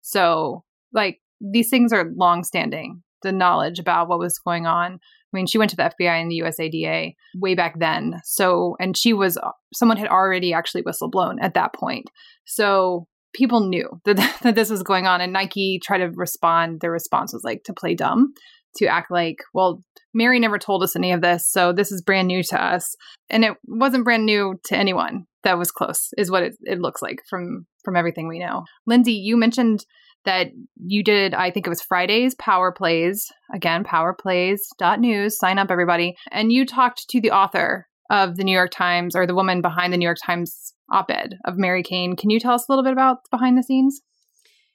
So, 0.00 0.64
like, 0.94 1.20
these 1.38 1.68
things 1.68 1.92
are 1.92 2.10
long 2.16 2.42
standing, 2.42 3.02
the 3.22 3.32
knowledge 3.32 3.78
about 3.78 4.08
what 4.08 4.18
was 4.18 4.38
going 4.38 4.64
on. 4.66 4.94
I 4.94 4.98
mean, 5.34 5.46
she 5.46 5.58
went 5.58 5.68
to 5.72 5.76
the 5.76 5.92
FBI 5.94 6.22
and 6.22 6.30
the 6.30 6.40
USADA 6.40 7.14
way 7.34 7.54
back 7.54 7.78
then. 7.78 8.22
So, 8.24 8.76
and 8.80 8.96
she 8.96 9.12
was, 9.12 9.36
uh, 9.36 9.50
someone 9.74 9.98
had 9.98 10.08
already 10.08 10.54
actually 10.54 10.80
whistle 10.80 11.10
blown 11.10 11.38
at 11.40 11.52
that 11.52 11.74
point. 11.74 12.08
So, 12.46 13.08
people 13.34 13.60
knew 13.60 14.00
that, 14.06 14.38
that 14.42 14.54
this 14.54 14.70
was 14.70 14.82
going 14.82 15.06
on. 15.06 15.20
And 15.20 15.34
Nike 15.34 15.82
tried 15.84 15.98
to 15.98 16.12
respond. 16.14 16.80
Their 16.80 16.90
response 16.90 17.34
was 17.34 17.44
like 17.44 17.64
to 17.64 17.74
play 17.74 17.94
dumb, 17.94 18.32
to 18.76 18.86
act 18.86 19.10
like, 19.10 19.38
well, 19.54 19.82
Mary 20.14 20.38
never 20.38 20.58
told 20.58 20.82
us 20.82 20.96
any 20.96 21.12
of 21.12 21.20
this, 21.20 21.48
so 21.50 21.72
this 21.72 21.92
is 21.92 22.02
brand 22.02 22.28
new 22.28 22.42
to 22.44 22.62
us. 22.62 22.94
And 23.28 23.44
it 23.44 23.56
wasn't 23.66 24.04
brand 24.04 24.26
new 24.26 24.56
to 24.64 24.76
anyone 24.76 25.26
that 25.44 25.58
was 25.58 25.70
close, 25.70 26.10
is 26.18 26.30
what 26.30 26.42
it, 26.42 26.56
it 26.62 26.80
looks 26.80 27.02
like 27.02 27.22
from 27.28 27.66
from 27.84 27.96
everything 27.96 28.28
we 28.28 28.38
know. 28.38 28.64
Lindsay, 28.86 29.12
you 29.12 29.36
mentioned 29.36 29.84
that 30.24 30.48
you 30.76 31.02
did, 31.02 31.32
I 31.34 31.50
think 31.50 31.66
it 31.66 31.70
was 31.70 31.80
Friday's 31.80 32.34
Power 32.34 32.72
Plays. 32.72 33.26
Again, 33.54 33.84
powerplays.news. 33.84 35.38
Sign 35.38 35.58
up, 35.58 35.70
everybody. 35.70 36.16
And 36.30 36.52
you 36.52 36.66
talked 36.66 37.08
to 37.08 37.20
the 37.20 37.30
author 37.30 37.88
of 38.10 38.36
the 38.36 38.44
New 38.44 38.52
York 38.52 38.70
Times 38.70 39.16
or 39.16 39.26
the 39.26 39.34
woman 39.34 39.62
behind 39.62 39.92
the 39.92 39.96
New 39.96 40.04
York 40.04 40.18
Times 40.24 40.74
op 40.92 41.10
ed 41.10 41.36
of 41.44 41.56
Mary 41.56 41.82
Cain. 41.82 42.16
Can 42.16 42.30
you 42.30 42.40
tell 42.40 42.52
us 42.52 42.68
a 42.68 42.72
little 42.72 42.84
bit 42.84 42.92
about 42.92 43.18
behind 43.30 43.56
the 43.56 43.62
scenes? 43.62 44.02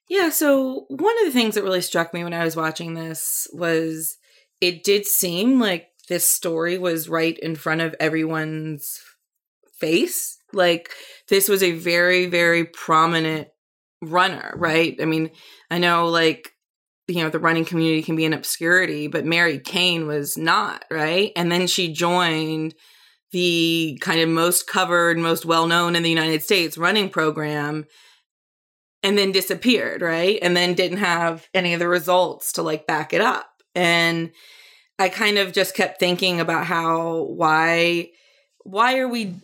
Yeah, 0.07 0.29
so 0.29 0.85
one 0.89 1.15
of 1.19 1.25
the 1.25 1.31
things 1.31 1.55
that 1.55 1.63
really 1.63 1.81
struck 1.81 2.13
me 2.13 2.23
when 2.23 2.33
I 2.33 2.43
was 2.43 2.55
watching 2.55 2.93
this 2.93 3.47
was 3.53 4.17
it 4.61 4.83
did 4.83 5.05
seem 5.05 5.59
like 5.59 5.87
this 6.09 6.27
story 6.27 6.77
was 6.77 7.09
right 7.09 7.37
in 7.39 7.55
front 7.55 7.81
of 7.81 7.95
everyone's 7.99 8.99
face. 9.79 10.37
Like 10.53 10.89
this 11.29 11.49
was 11.49 11.63
a 11.63 11.71
very, 11.71 12.27
very 12.27 12.65
prominent 12.65 13.47
runner, 14.01 14.53
right? 14.55 14.95
I 15.01 15.05
mean, 15.05 15.31
I 15.71 15.79
know 15.79 16.07
like 16.07 16.51
you 17.07 17.23
know 17.23 17.29
the 17.29 17.39
running 17.39 17.65
community 17.65 18.01
can 18.01 18.15
be 18.15 18.25
in 18.25 18.33
obscurity 18.33 19.07
but 19.07 19.25
mary 19.25 19.59
cain 19.59 20.07
was 20.07 20.37
not 20.37 20.83
right 20.89 21.31
and 21.35 21.51
then 21.51 21.67
she 21.67 21.93
joined 21.93 22.73
the 23.31 23.97
kind 24.01 24.21
of 24.21 24.29
most 24.29 24.67
covered 24.67 25.17
most 25.17 25.45
well 25.45 25.67
known 25.67 25.95
in 25.95 26.03
the 26.03 26.09
united 26.09 26.41
states 26.41 26.77
running 26.77 27.09
program 27.09 27.85
and 29.05 29.17
then 29.17 29.31
disappeared 29.31 30.01
right? 30.01 30.39
And 30.41 30.57
then 30.57 30.73
didn't 30.73 30.97
have 30.97 31.47
any 31.53 31.73
of 31.73 31.79
the 31.79 31.87
results 31.87 32.51
to 32.53 32.61
like 32.61 32.85
back 32.87 33.13
it 33.13 33.21
up. 33.21 33.47
And 33.73 34.31
i 34.97 35.09
kind 35.09 35.37
of 35.37 35.51
just 35.51 35.75
kept 35.75 35.99
thinking 35.99 36.39
about 36.39 36.65
how 36.65 37.23
why 37.23 38.09
why 38.63 38.97
are 38.97 39.07
we 39.09 39.35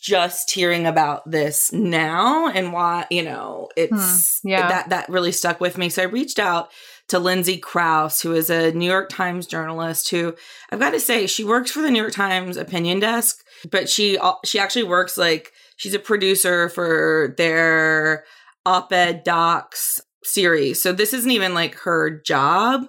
just 0.00 0.50
hearing 0.52 0.86
about 0.86 1.30
this 1.30 1.72
now? 1.72 2.48
And 2.48 2.72
why 2.72 3.06
you 3.10 3.22
know 3.22 3.68
it's 3.76 4.40
Hmm, 4.42 4.48
yeah. 4.48 4.68
that 4.68 4.88
that 4.88 5.08
really 5.08 5.32
stuck 5.32 5.60
with 5.60 5.76
me. 5.76 5.88
So 5.90 6.02
i 6.02 6.06
reached 6.06 6.38
out 6.38 6.70
to 7.08 7.18
lindsay 7.18 7.58
crouse 7.58 8.22
who 8.22 8.32
is 8.32 8.50
a 8.50 8.70
new 8.70 8.88
york 8.88 9.08
times 9.08 9.44
journalist 9.44 10.10
who 10.10 10.32
i've 10.70 10.78
got 10.78 10.90
to 10.90 11.00
say 11.00 11.26
she 11.26 11.42
works 11.42 11.70
for 11.72 11.82
the 11.82 11.90
new 11.90 11.98
york 11.98 12.12
times 12.12 12.56
opinion 12.56 13.00
desk 13.00 13.44
but 13.68 13.88
she 13.88 14.16
she 14.44 14.60
actually 14.60 14.84
works 14.84 15.18
like 15.18 15.52
she's 15.76 15.92
a 15.92 15.98
producer 15.98 16.68
for 16.68 17.34
their 17.36 18.24
op-ed 18.66 19.24
docs 19.24 20.00
series 20.22 20.82
so 20.82 20.92
this 20.92 21.12
isn't 21.14 21.30
even 21.30 21.54
like 21.54 21.74
her 21.76 22.20
job 22.20 22.86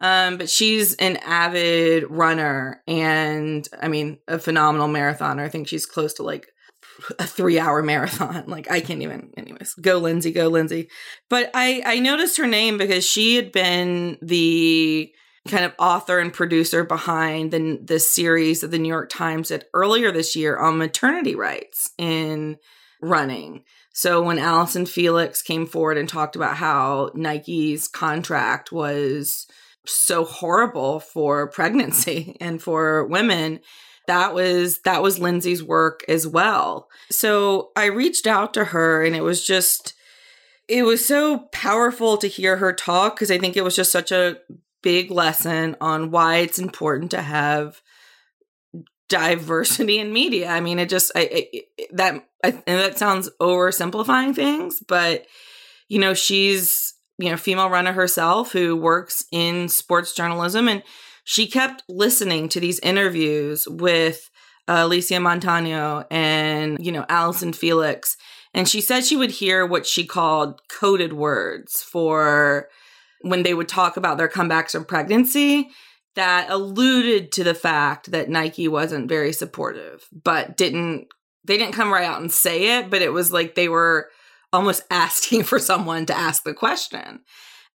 um, 0.00 0.36
but 0.36 0.50
she's 0.50 0.94
an 0.96 1.16
avid 1.18 2.10
runner 2.10 2.82
and 2.86 3.66
I 3.80 3.88
mean 3.88 4.18
a 4.28 4.38
phenomenal 4.38 4.88
marathoner. 4.88 5.42
I 5.42 5.48
think 5.48 5.66
she's 5.66 5.86
close 5.86 6.14
to 6.14 6.22
like 6.22 6.48
a 7.18 7.24
three 7.26 7.58
hour 7.58 7.82
marathon. 7.82 8.44
Like 8.48 8.70
I 8.70 8.80
can't 8.80 9.02
even 9.02 9.30
anyways. 9.36 9.74
Go 9.74 9.98
Lindsay, 9.98 10.30
go 10.30 10.48
Lindsay. 10.48 10.90
But 11.30 11.50
I 11.54 11.82
I 11.86 11.98
noticed 12.00 12.36
her 12.36 12.46
name 12.46 12.76
because 12.76 13.06
she 13.06 13.36
had 13.36 13.50
been 13.50 14.18
the 14.20 15.10
kind 15.48 15.64
of 15.64 15.72
author 15.78 16.18
and 16.18 16.32
producer 16.32 16.84
behind 16.84 17.50
the 17.50 17.80
the 17.82 17.98
series 17.98 18.60
that 18.60 18.72
the 18.72 18.78
New 18.78 18.88
York 18.88 19.10
Times 19.10 19.48
did 19.48 19.64
earlier 19.72 20.12
this 20.12 20.36
year 20.36 20.58
on 20.58 20.76
maternity 20.76 21.34
rights 21.34 21.92
in 21.96 22.58
running. 23.00 23.64
So 23.96 24.20
when 24.20 24.40
Allyson 24.40 24.86
Felix 24.86 25.40
came 25.40 25.66
forward 25.66 25.96
and 25.96 26.08
talked 26.08 26.34
about 26.34 26.56
how 26.56 27.12
Nike's 27.14 27.86
contract 27.86 28.72
was 28.72 29.46
so 29.86 30.24
horrible 30.24 30.98
for 30.98 31.46
pregnancy 31.48 32.36
and 32.40 32.60
for 32.60 33.06
women, 33.06 33.60
that 34.08 34.34
was 34.34 34.80
that 34.80 35.00
was 35.00 35.20
Lindsay's 35.20 35.62
work 35.62 36.04
as 36.08 36.26
well. 36.26 36.88
So 37.08 37.70
I 37.76 37.86
reached 37.86 38.26
out 38.26 38.52
to 38.54 38.66
her 38.66 39.04
and 39.04 39.14
it 39.14 39.22
was 39.22 39.46
just 39.46 39.94
it 40.66 40.82
was 40.82 41.06
so 41.06 41.48
powerful 41.52 42.16
to 42.18 42.26
hear 42.26 42.56
her 42.56 42.72
talk 42.72 43.14
because 43.14 43.30
I 43.30 43.38
think 43.38 43.56
it 43.56 43.64
was 43.64 43.76
just 43.76 43.92
such 43.92 44.10
a 44.10 44.38
big 44.82 45.12
lesson 45.12 45.76
on 45.80 46.10
why 46.10 46.38
it's 46.38 46.58
important 46.58 47.12
to 47.12 47.22
have 47.22 47.80
diversity 49.08 49.98
in 50.00 50.12
media. 50.12 50.48
I 50.48 50.60
mean, 50.60 50.78
it 50.78 50.88
just 50.88 51.12
I, 51.14 51.46
that 51.92 52.26
I, 52.44 52.48
and 52.66 52.78
that 52.78 52.98
sounds 52.98 53.30
oversimplifying 53.40 54.34
things, 54.34 54.82
but 54.86 55.26
you 55.88 55.98
know, 55.98 56.12
she's 56.12 56.94
you 57.18 57.30
know 57.30 57.36
female 57.38 57.70
runner 57.70 57.92
herself 57.92 58.52
who 58.52 58.76
works 58.76 59.24
in 59.32 59.68
sports 59.70 60.12
journalism, 60.14 60.68
and 60.68 60.82
she 61.24 61.46
kept 61.46 61.82
listening 61.88 62.50
to 62.50 62.60
these 62.60 62.78
interviews 62.80 63.66
with 63.66 64.28
uh, 64.68 64.84
Alysia 64.84 65.22
Montano 65.22 66.04
and 66.10 66.84
you 66.84 66.92
know 66.92 67.06
Allyson 67.08 67.54
Felix, 67.54 68.18
and 68.52 68.68
she 68.68 68.82
said 68.82 69.04
she 69.04 69.16
would 69.16 69.30
hear 69.30 69.64
what 69.64 69.86
she 69.86 70.04
called 70.04 70.60
coded 70.68 71.14
words 71.14 71.82
for 71.82 72.68
when 73.22 73.42
they 73.42 73.54
would 73.54 73.68
talk 73.68 73.96
about 73.96 74.18
their 74.18 74.28
comebacks 74.28 74.72
from 74.72 74.84
pregnancy 74.84 75.70
that 76.14 76.48
alluded 76.50 77.32
to 77.32 77.42
the 77.42 77.54
fact 77.54 78.10
that 78.10 78.28
Nike 78.28 78.68
wasn't 78.68 79.08
very 79.08 79.32
supportive, 79.32 80.06
but 80.12 80.56
didn't 80.58 81.08
they 81.44 81.56
didn't 81.58 81.74
come 81.74 81.92
right 81.92 82.04
out 82.04 82.20
and 82.20 82.32
say 82.32 82.78
it, 82.78 82.90
but 82.90 83.02
it 83.02 83.12
was 83.12 83.32
like 83.32 83.54
they 83.54 83.68
were 83.68 84.08
almost 84.52 84.82
asking 84.90 85.44
for 85.44 85.58
someone 85.58 86.06
to 86.06 86.16
ask 86.16 86.44
the 86.44 86.54
question. 86.54 87.20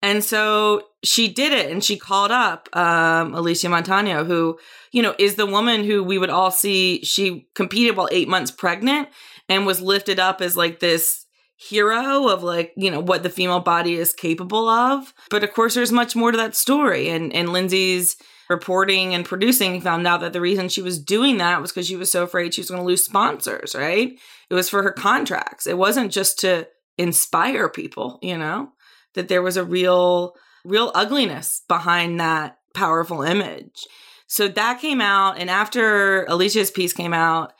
And 0.00 0.22
so 0.22 0.82
she 1.02 1.26
did 1.26 1.52
it 1.52 1.70
and 1.72 1.82
she 1.82 1.96
called 1.96 2.30
up 2.30 2.68
um, 2.76 3.32
Alysia 3.32 3.68
Montano, 3.68 4.24
who, 4.24 4.58
you 4.92 5.02
know, 5.02 5.14
is 5.18 5.34
the 5.34 5.46
woman 5.46 5.82
who 5.82 6.04
we 6.04 6.18
would 6.18 6.30
all 6.30 6.52
see. 6.52 7.02
She 7.04 7.48
competed 7.54 7.96
while 7.96 8.08
eight 8.12 8.28
months 8.28 8.52
pregnant 8.52 9.08
and 9.48 9.66
was 9.66 9.80
lifted 9.80 10.20
up 10.20 10.40
as 10.40 10.56
like 10.56 10.78
this 10.78 11.26
hero 11.56 12.28
of 12.28 12.44
like, 12.44 12.72
you 12.76 12.92
know, 12.92 13.00
what 13.00 13.24
the 13.24 13.30
female 13.30 13.58
body 13.58 13.94
is 13.94 14.12
capable 14.12 14.68
of. 14.68 15.12
But 15.30 15.42
of 15.42 15.52
course, 15.52 15.74
there's 15.74 15.90
much 15.90 16.14
more 16.14 16.30
to 16.30 16.38
that 16.38 16.54
story. 16.54 17.08
And, 17.08 17.32
and 17.32 17.52
Lindsay's 17.52 18.16
reporting 18.48 19.14
and 19.14 19.24
producing 19.24 19.80
found 19.80 20.06
out 20.06 20.20
that 20.20 20.32
the 20.32 20.40
reason 20.40 20.68
she 20.68 20.82
was 20.82 20.98
doing 20.98 21.38
that 21.38 21.60
was 21.60 21.70
because 21.70 21.86
she 21.86 21.96
was 21.96 22.10
so 22.10 22.22
afraid 22.22 22.54
she 22.54 22.60
was 22.60 22.70
going 22.70 22.80
to 22.80 22.86
lose 22.86 23.04
sponsors, 23.04 23.74
right? 23.74 24.18
It 24.50 24.54
was 24.54 24.68
for 24.68 24.82
her 24.82 24.92
contracts. 24.92 25.66
It 25.66 25.78
wasn't 25.78 26.12
just 26.12 26.38
to 26.40 26.66
inspire 26.96 27.68
people, 27.68 28.18
you 28.22 28.38
know? 28.38 28.72
that 29.14 29.28
there 29.28 29.42
was 29.42 29.56
a 29.56 29.64
real 29.64 30.34
real 30.64 30.92
ugliness 30.94 31.62
behind 31.68 32.20
that 32.20 32.58
powerful 32.74 33.22
image. 33.22 33.86
So 34.26 34.48
that 34.48 34.80
came 34.80 35.00
out 35.00 35.38
and 35.38 35.48
after 35.48 36.24
Alysia's 36.26 36.70
piece 36.70 36.92
came 36.92 37.14
out, 37.14 37.52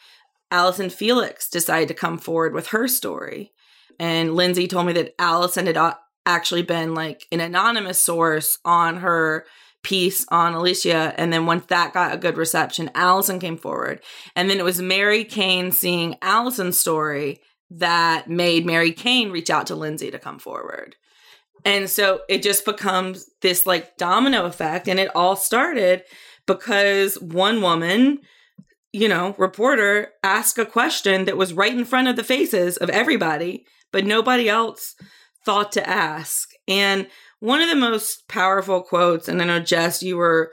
Allyson 0.50 0.90
Felix 0.90 1.48
decided 1.48 1.88
to 1.88 1.94
come 1.94 2.18
forward 2.18 2.54
with 2.54 2.68
her 2.68 2.86
story. 2.86 3.52
And 3.98 4.34
Lindsay 4.34 4.68
told 4.68 4.86
me 4.86 4.92
that 4.94 5.14
Allyson 5.18 5.66
had 5.66 5.94
actually 6.26 6.62
been 6.62 6.94
like 6.94 7.26
an 7.32 7.40
anonymous 7.40 8.00
source 8.00 8.58
on 8.64 8.98
her 8.98 9.44
piece 9.82 10.26
on 10.30 10.54
Alysia. 10.54 11.14
And 11.16 11.32
then 11.32 11.46
once 11.46 11.66
that 11.66 11.92
got 11.92 12.14
a 12.14 12.18
good 12.18 12.36
reception, 12.36 12.90
Allyson 12.94 13.38
came 13.38 13.56
forward. 13.56 14.02
And 14.34 14.50
then 14.50 14.58
it 14.58 14.64
was 14.64 14.82
Mary 14.82 15.24
Cain 15.24 15.72
seeing 15.72 16.16
Allyson's 16.22 16.78
story 16.78 17.40
that 17.70 18.28
made 18.28 18.66
Mary 18.66 18.92
Cain 18.92 19.30
reach 19.30 19.50
out 19.50 19.66
to 19.66 19.74
Lindsay 19.74 20.10
to 20.10 20.18
come 20.18 20.38
forward. 20.38 20.96
And 21.64 21.90
so 21.90 22.20
it 22.28 22.42
just 22.42 22.64
becomes 22.64 23.28
this 23.42 23.66
like 23.66 23.96
domino 23.96 24.46
effect. 24.46 24.88
And 24.88 24.98
it 24.98 25.14
all 25.14 25.36
started 25.36 26.02
because 26.46 27.20
one 27.20 27.60
woman, 27.60 28.20
you 28.92 29.08
know, 29.08 29.34
reporter 29.38 30.12
asked 30.22 30.58
a 30.58 30.66
question 30.66 31.26
that 31.26 31.36
was 31.36 31.52
right 31.52 31.74
in 31.74 31.84
front 31.84 32.08
of 32.08 32.16
the 32.16 32.24
faces 32.24 32.76
of 32.78 32.90
everybody, 32.90 33.66
but 33.92 34.06
nobody 34.06 34.48
else 34.48 34.94
thought 35.44 35.72
to 35.72 35.88
ask. 35.88 36.50
And 36.66 37.06
one 37.40 37.60
of 37.60 37.68
the 37.68 37.76
most 37.76 38.28
powerful 38.28 38.82
quotes, 38.82 39.28
and 39.28 39.40
I 39.40 39.44
know 39.44 39.60
Jess, 39.60 40.02
you 40.02 40.16
were 40.16 40.52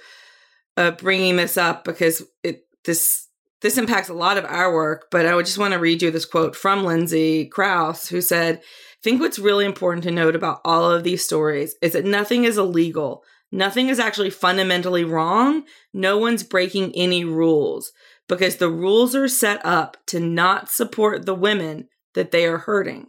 uh, 0.77 0.91
bringing 0.91 1.35
this 1.35 1.57
up 1.57 1.83
because 1.83 2.23
it 2.43 2.65
this 2.83 3.27
this 3.61 3.77
impacts 3.77 4.09
a 4.09 4.13
lot 4.13 4.37
of 4.37 4.45
our 4.45 4.71
work, 4.73 5.07
but 5.09 5.25
I 5.25 5.33
would 5.33 5.45
just 5.45 5.57
want 5.57 5.73
to 5.73 5.79
read 5.79 6.01
you 6.01 6.11
this 6.11 6.25
quote 6.25 6.55
from 6.55 6.83
Lindsay 6.83 7.47
Crouse, 7.47 8.07
who 8.07 8.21
said, 8.21 8.57
I 8.57 8.61
think 9.01 9.19
what's 9.19 9.39
really 9.39 9.65
important 9.65 10.03
to 10.03 10.11
note 10.11 10.35
about 10.35 10.61
all 10.63 10.91
of 10.91 11.03
these 11.03 11.23
stories 11.23 11.75
is 11.81 11.93
that 11.93 12.05
nothing 12.05 12.43
is 12.43 12.57
illegal. 12.57 13.23
Nothing 13.51 13.89
is 13.89 13.99
actually 13.99 14.29
fundamentally 14.29 15.03
wrong. 15.03 15.63
No 15.93 16.17
one's 16.17 16.43
breaking 16.43 16.91
any 16.95 17.23
rules 17.23 17.91
because 18.27 18.57
the 18.57 18.69
rules 18.69 19.15
are 19.15 19.27
set 19.27 19.65
up 19.65 19.97
to 20.07 20.19
not 20.19 20.69
support 20.69 21.25
the 21.25 21.35
women 21.35 21.87
that 22.13 22.31
they 22.31 22.45
are 22.45 22.57
hurting. 22.57 23.07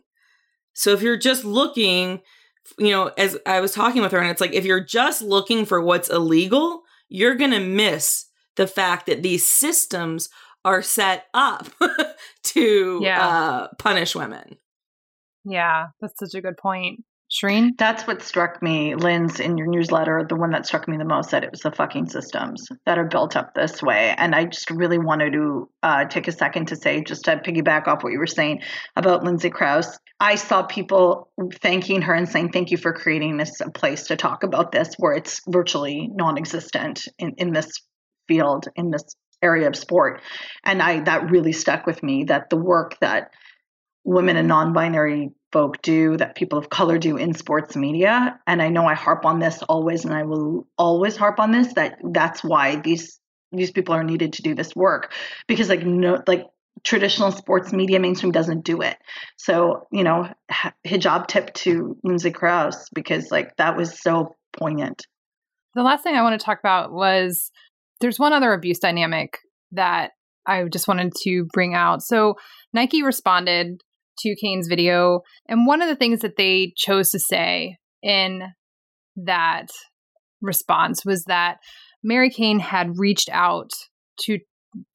So 0.73 0.93
if 0.93 1.03
you're 1.03 1.19
just 1.19 1.45
looking, 1.45 2.21
you 2.79 2.91
know, 2.91 3.07
as 3.19 3.39
I 3.47 3.61
was 3.61 3.73
talking 3.73 4.03
with 4.03 4.13
her, 4.13 4.19
and 4.19 4.31
it's 4.31 4.41
like, 4.41 4.53
if 4.53 4.65
you're 4.65 4.85
just 4.85 5.23
looking 5.23 5.65
for 5.65 5.81
what's 5.81 6.09
illegal, 6.11 6.83
you're 7.09 7.35
going 7.35 7.51
to 7.53 7.61
miss 7.61 8.27
the 8.57 8.67
fact 8.67 9.07
that 9.07 9.23
these 9.23 9.47
systems 9.47 10.29
are 10.65 10.83
set 10.83 11.27
up 11.35 11.69
to 12.45 13.01
Yeah. 13.03 13.27
uh, 13.29 13.69
punish 13.79 14.15
women. 14.15 14.57
Yeah, 15.45 15.87
that's 16.01 16.19
such 16.19 16.35
a 16.37 16.43
good 16.43 16.57
point. 16.57 17.05
That's 17.77 18.07
what 18.07 18.23
struck 18.23 18.63
me, 18.63 18.95
Lynn's, 18.95 19.41
in 19.41 19.59
your 19.59 19.67
newsletter. 19.67 20.25
The 20.29 20.37
one 20.37 20.51
that 20.53 20.67
struck 20.67 20.89
me 20.89 20.97
the 20.97 21.05
most 21.05 21.31
that 21.33 21.45
it 21.45 21.51
was 21.51 21.61
the 21.61 21.71
fucking 21.71 22.09
systems 22.09 22.67
that 22.87 22.99
are 22.99 23.09
built 23.09 23.37
up 23.37 23.55
this 23.55 23.83
way. 23.83 24.15
And 24.17 24.35
I 24.35 24.47
just 24.47 24.71
really 24.71 24.99
wanted 24.99 25.33
to 25.35 25.69
uh, 25.83 26.05
take 26.07 26.29
a 26.29 26.33
second 26.33 26.69
to 26.69 26.77
say, 26.77 27.03
just 27.03 27.25
to 27.27 27.37
piggyback 27.37 27.87
off 27.89 28.03
what 28.03 28.13
you 28.13 28.19
were 28.19 28.27
saying 28.27 28.63
about 28.97 29.23
Lindsay 29.23 29.51
Crouse. 29.51 29.99
I 30.19 30.37
saw 30.37 30.63
people 30.63 31.31
thanking 31.61 32.03
her 32.03 32.15
and 32.15 32.29
saying, 32.29 32.53
Thank 32.53 32.71
you 32.71 32.79
for 32.79 32.93
creating 32.93 33.37
this 33.37 33.61
place 33.75 34.05
to 34.05 34.17
talk 34.17 34.43
about 34.43 34.73
this, 34.73 34.95
where 34.99 35.13
it's 35.13 35.41
virtually 35.47 36.09
non 36.15 36.39
existent 36.39 37.07
in, 37.19 37.35
in 37.37 37.53
this 37.53 37.71
field, 38.29 38.67
in 38.77 38.91
this 38.91 39.05
area 39.43 39.69
of 39.69 39.77
sport. 39.77 40.23
And 40.65 40.81
I 40.81 41.01
that 41.01 41.31
really 41.31 41.53
stuck 41.53 41.87
with 41.87 42.03
me 42.03 42.25
that 42.25 42.49
the 42.49 42.57
work 42.57 42.99
that 43.01 43.31
women 44.05 44.37
and 44.37 44.49
non-binary 44.49 45.31
folk 45.57 45.81
do 45.81 46.17
that 46.17 46.35
people 46.35 46.59
of 46.59 46.69
color 46.69 46.99
do 46.99 47.17
in 47.17 47.33
sports 47.33 47.77
media 47.77 48.39
and 48.47 48.61
i 48.61 48.69
know 48.69 48.85
i 48.87 48.95
harp 48.95 49.25
on 49.25 49.39
this 49.39 49.63
always 49.63 50.05
and 50.05 50.13
i 50.13 50.23
will 50.23 50.67
always 50.77 51.17
harp 51.17 51.41
on 51.41 51.51
this 51.51 51.73
that 51.75 51.99
that's 52.13 52.45
why 52.45 52.77
these 52.77 53.19
these 53.53 53.71
people 53.71 53.95
are 53.95 54.05
needed 54.05 54.35
to 54.35 54.43
do 54.43 54.55
this 54.55 54.77
work 54.77 55.13
because 55.47 55.71
like 55.71 55.85
no 55.85 56.23
like 56.27 56.45
traditional 56.85 57.33
sports 57.33 57.73
media 57.73 57.99
mainstream 57.99 58.33
doesn't 58.33 58.65
do 58.65 58.83
it 58.83 58.99
so 59.37 59.87
you 59.91 60.05
know 60.05 60.29
hijab 60.87 61.27
tip 61.27 61.55
to 61.55 61.97
lindsay 62.05 62.31
crouse 62.31 62.91
because 62.91 63.31
like 63.31 63.57
that 63.57 63.77
was 63.77 63.99
so 64.01 64.37
poignant. 64.57 65.07
The 65.75 65.83
last 65.83 66.03
thing 66.03 66.15
I 66.15 66.23
want 66.23 66.39
to 66.39 66.45
talk 66.45 66.59
about 66.59 66.93
was 66.93 67.51
there's 68.01 68.19
one 68.19 68.33
other 68.33 68.53
abuse 68.53 68.79
dynamic 68.79 69.39
that 69.73 70.13
I 70.47 70.65
just 70.65 70.89
wanted 70.89 71.13
to 71.23 71.45
bring 71.53 71.75
out. 71.75 72.03
So 72.03 72.37
Nike 72.73 73.03
responded 73.03 73.83
to 74.19 74.37
Cain's 74.41 74.69
video, 74.69 75.21
and 75.49 75.67
one 75.67 75.83
of 75.83 75.89
the 75.89 75.97
things 75.97 76.21
that 76.21 76.37
they 76.37 76.73
chose 76.77 77.11
to 77.11 77.19
say 77.19 77.79
in 78.03 78.43
that 79.17 79.69
response 80.41 81.05
was 81.05 81.25
that 81.25 81.59
Mary 82.03 82.31
Cain 82.31 82.59
had 82.59 82.99
reached 82.99 83.29
out 83.33 83.71
to 84.21 84.39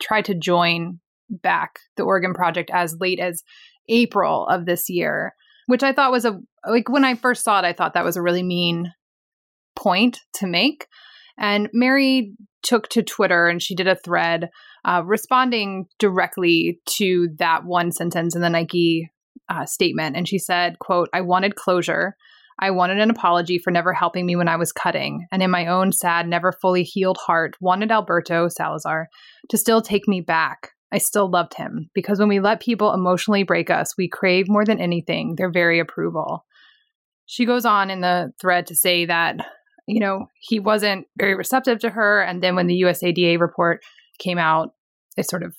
try 0.01 0.21
to 0.21 0.35
join 0.35 0.99
back 1.29 1.79
the 1.97 2.03
Oregon 2.03 2.33
Project 2.33 2.69
as 2.73 2.95
late 2.99 3.19
as 3.19 3.43
April 3.89 4.47
of 4.47 4.65
this 4.65 4.89
year, 4.89 5.33
which 5.67 5.83
I 5.83 5.93
thought 5.93 6.11
was 6.11 6.25
a 6.25 6.39
like 6.67 6.89
when 6.89 7.03
I 7.03 7.15
first 7.15 7.43
saw 7.43 7.59
it, 7.59 7.65
I 7.65 7.73
thought 7.73 7.93
that 7.93 8.05
was 8.05 8.17
a 8.17 8.21
really 8.21 8.43
mean 8.43 8.91
point 9.75 10.19
to 10.35 10.47
make. 10.47 10.87
And 11.37 11.69
Mary 11.73 12.33
took 12.61 12.87
to 12.89 13.01
Twitter 13.01 13.47
and 13.47 13.61
she 13.61 13.75
did 13.75 13.87
a 13.87 13.95
thread 13.95 14.49
uh, 14.85 15.01
responding 15.05 15.85
directly 15.99 16.79
to 16.97 17.29
that 17.37 17.65
one 17.65 17.91
sentence 17.91 18.35
in 18.35 18.41
the 18.41 18.49
Nike 18.49 19.10
uh, 19.51 19.65
statement. 19.65 20.15
And 20.15 20.27
she 20.27 20.37
said, 20.37 20.79
quote, 20.79 21.09
I 21.13 21.21
wanted 21.21 21.55
closure. 21.55 22.15
I 22.59 22.71
wanted 22.71 22.99
an 22.99 23.09
apology 23.09 23.57
for 23.57 23.71
never 23.71 23.91
helping 23.91 24.25
me 24.25 24.35
when 24.35 24.47
I 24.47 24.55
was 24.55 24.71
cutting, 24.71 25.25
and 25.31 25.41
in 25.41 25.49
my 25.49 25.65
own 25.65 25.91
sad, 25.91 26.27
never 26.27 26.51
fully 26.51 26.83
healed 26.83 27.17
heart, 27.17 27.55
wanted 27.59 27.91
Alberto 27.91 28.49
Salazar 28.49 29.07
to 29.49 29.57
still 29.57 29.81
take 29.81 30.07
me 30.07 30.21
back. 30.21 30.69
I 30.93 30.99
still 30.99 31.29
loved 31.29 31.55
him 31.55 31.89
because 31.95 32.19
when 32.19 32.29
we 32.29 32.39
let 32.39 32.61
people 32.61 32.93
emotionally 32.93 33.43
break 33.43 33.71
us, 33.71 33.97
we 33.97 34.07
crave 34.07 34.47
more 34.47 34.65
than 34.65 34.79
anything 34.79 35.35
their 35.37 35.49
very 35.49 35.79
approval. 35.79 36.45
She 37.25 37.45
goes 37.45 37.65
on 37.65 37.89
in 37.89 38.01
the 38.01 38.31
thread 38.39 38.67
to 38.67 38.75
say 38.75 39.05
that, 39.05 39.37
you 39.87 39.99
know, 40.01 40.27
he 40.39 40.59
wasn't 40.59 41.07
very 41.17 41.33
receptive 41.33 41.79
to 41.79 41.89
her. 41.89 42.21
And 42.21 42.43
then 42.43 42.55
when 42.55 42.67
the 42.67 42.81
USADA 42.81 43.39
report 43.39 43.81
came 44.19 44.37
out, 44.37 44.73
it 45.17 45.29
sort 45.29 45.43
of 45.43 45.55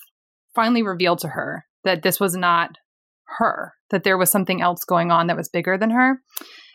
finally 0.55 0.83
revealed 0.83 1.21
to 1.21 1.29
her 1.29 1.65
that 1.85 2.03
this 2.03 2.21
was 2.21 2.37
not 2.37 2.77
her, 3.39 3.75
that 3.91 4.05
there 4.05 4.19
was 4.19 4.31
something 4.31 4.61
else 4.61 4.85
going 4.85 5.11
on 5.11 5.27
that 5.27 5.37
was 5.37 5.49
bigger 5.49 5.79
than 5.79 5.91
her 5.91 6.21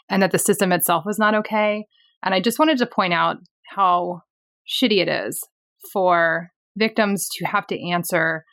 and 0.09 0.21
that 0.21 0.31
the 0.31 0.39
system 0.39 0.71
itself 0.71 1.05
was 1.05 1.19
not 1.19 1.35
okay. 1.35 1.85
And 2.23 2.33
I 2.33 2.39
just 2.41 2.59
wanted 2.59 2.77
to 2.79 2.85
point 2.85 3.13
out 3.13 3.37
how 3.69 4.21
shitty 4.67 4.97
it 4.97 5.07
is 5.07 5.39
for 5.91 6.51
victims 6.75 7.27
to 7.37 7.45
have 7.45 7.67
to 7.67 7.89
answer 7.89 8.43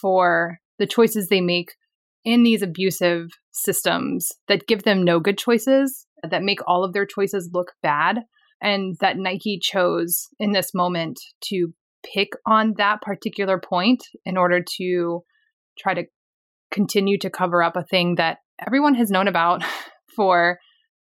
for 0.00 0.58
the 0.78 0.86
choices 0.86 1.28
they 1.28 1.40
make 1.40 1.72
in 2.24 2.42
these 2.42 2.62
abusive 2.62 3.28
systems 3.52 4.32
that 4.48 4.66
give 4.66 4.84
them 4.84 5.02
no 5.02 5.20
good 5.20 5.38
choices, 5.38 6.06
that 6.28 6.42
make 6.42 6.60
all 6.66 6.84
of 6.84 6.92
their 6.92 7.06
choices 7.06 7.50
look 7.52 7.72
bad, 7.82 8.20
and 8.62 8.96
that 9.00 9.18
Nike 9.18 9.58
chose 9.60 10.28
in 10.38 10.52
this 10.52 10.70
moment 10.74 11.20
to 11.44 11.74
pick 12.14 12.30
on 12.46 12.74
that 12.76 13.02
particular 13.02 13.58
point 13.58 14.04
in 14.24 14.36
order 14.36 14.64
to 14.78 15.22
try 15.78 15.94
to 15.94 16.04
continue 16.74 17.16
to 17.18 17.30
cover 17.30 17.62
up 17.62 17.76
a 17.76 17.84
thing 17.84 18.16
that 18.16 18.38
everyone 18.64 18.94
has 18.96 19.10
known 19.10 19.28
about 19.28 19.62
for 20.16 20.58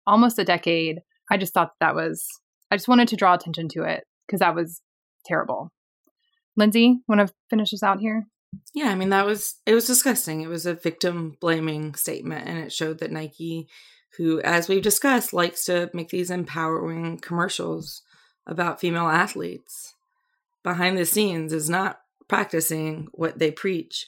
almost 0.05 0.39
a 0.39 0.43
decade. 0.43 0.99
I 1.31 1.37
just 1.37 1.53
thought 1.53 1.71
that 1.79 1.95
was, 1.95 2.25
I 2.71 2.75
just 2.75 2.87
wanted 2.87 3.07
to 3.09 3.15
draw 3.15 3.35
attention 3.35 3.69
to 3.69 3.83
it 3.83 4.03
because 4.27 4.39
that 4.39 4.55
was 4.55 4.81
terrible. 5.25 5.71
Lindsay, 6.57 6.97
want 7.07 7.25
to 7.25 7.33
finish 7.49 7.73
us 7.73 7.83
out 7.83 7.99
here? 7.99 8.25
Yeah, 8.73 8.89
I 8.89 8.95
mean 8.95 9.09
that 9.09 9.27
was 9.27 9.57
it 9.67 9.75
was 9.75 9.85
disgusting. 9.85 10.41
It 10.41 10.49
was 10.49 10.65
a 10.65 10.73
victim 10.73 11.37
blaming 11.39 11.93
statement 11.93 12.47
and 12.47 12.57
it 12.57 12.73
showed 12.73 12.97
that 12.99 13.11
Nike 13.11 13.67
who 14.17 14.41
as 14.41 14.67
we've 14.67 14.81
discussed 14.81 15.33
likes 15.33 15.65
to 15.65 15.91
make 15.93 16.09
these 16.09 16.31
empowering 16.31 17.19
commercials 17.19 18.01
about 18.47 18.79
female 18.79 19.07
athletes 19.07 19.93
behind 20.63 20.97
the 20.97 21.05
scenes 21.05 21.53
is 21.53 21.69
not 21.69 21.99
practicing 22.27 23.07
what 23.11 23.37
they 23.37 23.51
preach. 23.51 24.07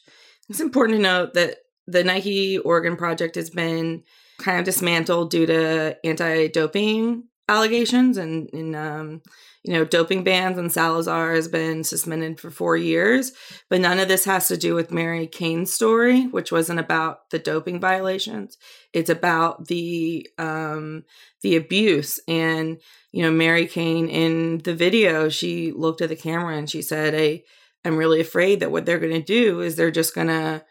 It's 0.52 0.60
important 0.60 0.98
to 0.98 1.02
note 1.02 1.34
that 1.36 1.60
the 1.88 2.04
Nike 2.04 2.58
Oregon 2.58 2.98
project 2.98 3.36
has 3.36 3.50
been 3.50 4.04
kind 4.38 4.60
of 4.60 4.66
dismantled 4.66 5.32
due 5.32 5.46
to 5.46 5.98
anti-doping 6.04 7.24
allegations 7.48 8.18
and 8.18 8.50
in 8.50 8.76
um, 8.76 9.22
you 9.64 9.72
know 9.72 9.86
doping 9.86 10.26
bans 10.26 10.58
and 10.58 10.70
Salazar 10.70 11.36
has 11.36 11.48
been 11.48 11.86
suspended 11.86 12.38
for 12.38 12.52
four 12.52 12.76
years. 12.76 13.32
But 13.70 13.80
none 13.80 13.98
of 13.98 14.10
this 14.10 14.26
has 14.26 14.50
to 14.50 14.58
do 14.58 14.76
with 14.76 14.92
Mary 14.92 15.26
Cain's 15.26 15.72
story, 15.72 16.24
which 16.24 16.52
wasn't 16.52 16.82
about 16.82 17.30
the 17.30 17.40
doping 17.40 17.80
violations. 17.80 18.58
It's 18.92 19.10
about 19.10 19.70
the 19.70 20.28
um, 20.38 21.06
the 21.44 21.56
abuse 21.56 22.20
and 22.28 22.82
you 23.14 23.24
know 23.24 23.32
Mary 23.32 23.68
Cain 23.68 24.10
in 24.10 24.58
the 24.58 24.76
video. 24.76 25.30
She 25.30 25.72
looked 25.72 26.02
at 26.02 26.10
the 26.10 26.18
camera 26.18 26.58
and 26.58 26.70
she 26.70 26.82
said, 26.82 27.16
"I 27.16 27.44
I'm 27.84 27.98
really 27.98 28.22
afraid 28.22 28.60
that 28.60 28.72
what 28.72 28.86
they're 28.86 29.00
going 29.00 29.14
to 29.14 29.22
do 29.22 29.62
is 29.62 29.76
they're 29.76 29.92
just 29.92 30.16
going 30.16 30.28
to 30.28 30.64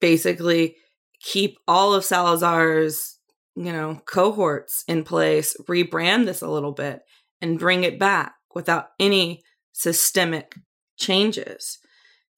basically." 0.00 0.76
keep 1.20 1.58
all 1.66 1.94
of 1.94 2.04
Salazar's, 2.04 3.18
you 3.56 3.72
know, 3.72 4.00
cohorts 4.06 4.84
in 4.86 5.04
place, 5.04 5.56
rebrand 5.68 6.26
this 6.26 6.42
a 6.42 6.48
little 6.48 6.72
bit 6.72 7.00
and 7.40 7.58
bring 7.58 7.84
it 7.84 7.98
back 7.98 8.34
without 8.54 8.88
any 8.98 9.42
systemic 9.72 10.54
changes. 10.96 11.78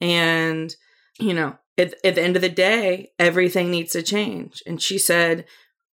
And, 0.00 0.74
you 1.18 1.34
know, 1.34 1.58
at, 1.76 1.94
at 2.04 2.14
the 2.14 2.22
end 2.22 2.36
of 2.36 2.42
the 2.42 2.48
day, 2.48 3.10
everything 3.18 3.70
needs 3.70 3.92
to 3.92 4.02
change. 4.02 4.62
And 4.66 4.80
she 4.80 4.98
said, 4.98 5.44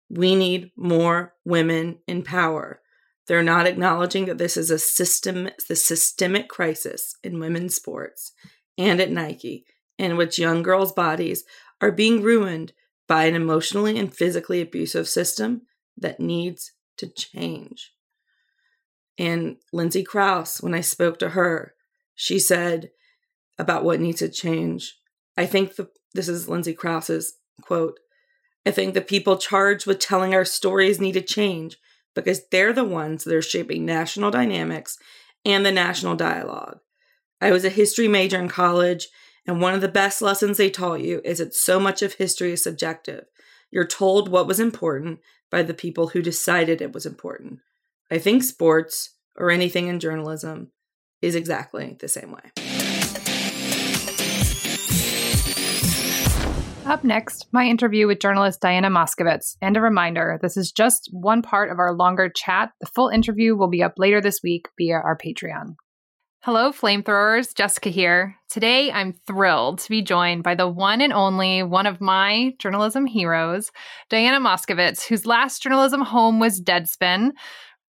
we 0.10 0.36
need 0.36 0.72
more 0.76 1.34
women 1.46 2.00
in 2.08 2.24
power. 2.24 2.82
They're 3.28 3.44
not 3.44 3.68
acknowledging 3.68 4.26
that 4.26 4.38
this 4.38 4.58
is 4.58 4.70
a 4.70 4.80
system, 4.80 5.50
the 5.70 5.76
systemic 5.76 6.50
crisis 6.50 7.16
in 7.24 7.40
women's 7.40 7.76
sports 7.76 8.34
and 8.78 9.00
at 9.00 9.12
Nike, 9.12 9.66
in 9.98 10.18
which 10.18 10.40
young 10.40 10.62
girls' 10.62 10.92
bodies 10.92 11.44
are 11.80 11.92
being 11.92 12.22
ruined 12.22 12.74
by 13.08 13.26
an 13.26 13.36
emotionally 13.36 13.98
and 13.98 14.14
physically 14.14 14.62
abusive 14.62 15.08
system 15.08 15.64
that 15.98 16.20
needs 16.20 16.72
to 16.98 17.08
change. 17.08 17.92
And 19.18 19.58
Lindsay 19.72 20.04
Crouse, 20.04 20.62
when 20.62 20.74
I 20.74 20.82
spoke 20.82 21.20
to 21.20 21.30
her, 21.30 21.76
she 22.16 22.40
said 22.40 22.90
about 23.60 23.84
what 23.84 24.00
needs 24.00 24.20
to 24.20 24.30
change. 24.30 24.98
I 25.38 25.46
think 25.46 25.76
the, 25.76 25.90
this 26.14 26.28
is 26.28 26.50
Lindsay 26.50 26.74
Crouse's 26.74 27.34
quote. 27.62 28.00
I 28.66 28.72
think 28.72 28.94
the 28.94 29.02
people 29.02 29.38
charged 29.38 29.86
with 29.86 30.00
telling 30.00 30.34
our 30.34 30.46
stories 30.46 31.00
need 31.00 31.14
to 31.14 31.22
change 31.22 31.78
because 32.16 32.48
they're 32.52 32.74
the 32.74 32.84
ones 32.84 33.24
that 33.24 33.36
are 33.36 33.42
shaping 33.42 33.86
national 33.86 34.32
dynamics 34.32 34.98
and 35.46 35.66
the 35.66 35.72
national 35.72 36.16
dialogue. 36.16 36.80
I 37.42 37.52
was 37.52 37.66
a 37.66 37.70
history 37.70 38.08
major 38.08 38.40
in 38.40 38.48
college 38.48 39.08
and 39.46 39.60
one 39.60 39.74
of 39.74 39.82
the 39.82 39.90
best 39.90 40.22
lessons 40.22 40.58
they 40.58 40.70
taught 40.70 41.02
you 41.02 41.22
is 41.26 41.40
that 41.40 41.54
so 41.54 41.80
much 41.80 42.02
of 42.02 42.14
history 42.14 42.54
is 42.54 42.64
subjective. 42.64 43.26
You're 43.72 43.88
told 43.88 44.30
what 44.30 44.48
was 44.48 44.60
important 44.60 45.20
by 45.52 45.64
the 45.64 45.74
people 45.74 46.08
who 46.10 46.22
decided 46.22 46.82
it 46.82 46.94
was 46.94 47.06
important. 47.06 47.60
I 48.10 48.20
think 48.20 48.44
sports, 48.44 49.16
or 49.36 49.50
anything 49.52 49.88
in 49.88 50.00
journalism, 50.00 50.72
is 51.22 51.36
exactly 51.36 51.98
the 52.00 52.08
same 52.08 52.32
way. 52.32 53.43
Up 56.86 57.06
next, 57.06 57.48
my 57.54 57.64
interview 57.66 58.08
with 58.08 58.20
journalist 58.20 58.60
Diana 58.60 58.90
Moskovitz. 58.90 59.56
And 59.62 59.78
a 59.78 59.82
reminder 59.82 60.38
this 60.42 60.58
is 60.58 60.72
just 60.72 61.10
one 61.14 61.42
part 61.42 61.72
of 61.72 61.80
our 61.80 61.94
longer 61.94 62.30
chat. 62.30 62.72
The 62.82 62.88
full 62.88 63.08
interview 63.08 63.56
will 63.56 63.70
be 63.70 63.82
up 63.82 63.94
later 63.98 64.20
this 64.20 64.42
week 64.44 64.68
via 64.78 64.96
our 64.96 65.18
Patreon. 65.18 65.76
Hello, 66.42 66.74
flamethrowers. 66.74 67.56
Jessica 67.56 67.88
here. 67.88 68.36
Today, 68.50 68.92
I'm 68.92 69.14
thrilled 69.26 69.80
to 69.80 69.90
be 69.90 70.02
joined 70.02 70.44
by 70.44 70.56
the 70.56 70.68
one 70.68 71.00
and 71.00 71.14
only 71.14 71.64
one 71.64 71.88
of 71.88 72.02
my 72.02 72.52
journalism 72.60 73.06
heroes, 73.06 73.72
Diana 74.10 74.42
Moskovitz, 74.46 75.08
whose 75.08 75.26
last 75.26 75.64
journalism 75.64 76.02
home 76.02 76.42
was 76.42 76.62
Deadspin. 76.62 77.32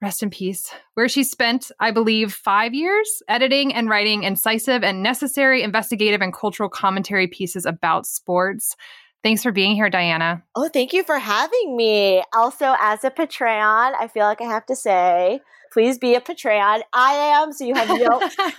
Rest 0.04 0.22
in 0.22 0.28
peace, 0.28 0.70
where 0.92 1.08
she 1.08 1.24
spent, 1.24 1.72
I 1.80 1.90
believe, 1.90 2.34
five 2.34 2.74
years 2.74 3.22
editing 3.26 3.72
and 3.72 3.88
writing 3.88 4.22
incisive 4.22 4.84
and 4.84 5.02
necessary 5.02 5.62
investigative 5.62 6.20
and 6.20 6.30
cultural 6.30 6.68
commentary 6.68 7.26
pieces 7.26 7.64
about 7.64 8.04
sports. 8.04 8.76
Thanks 9.22 9.42
for 9.42 9.50
being 9.50 9.74
here, 9.74 9.88
Diana. 9.88 10.42
Oh, 10.54 10.68
thank 10.68 10.92
you 10.92 11.04
for 11.04 11.18
having 11.18 11.74
me. 11.74 12.22
Also, 12.34 12.76
as 12.80 13.02
a 13.02 13.10
Patreon, 13.10 13.94
I 13.98 14.10
feel 14.12 14.24
like 14.24 14.42
I 14.42 14.44
have 14.44 14.66
to 14.66 14.76
say, 14.76 15.40
please 15.72 15.96
be 15.96 16.14
a 16.14 16.20
Patreon. 16.20 16.82
I 16.92 17.12
am, 17.14 17.54
so 17.54 17.64
you 17.64 17.74
have 17.74 17.88
no 17.88 17.96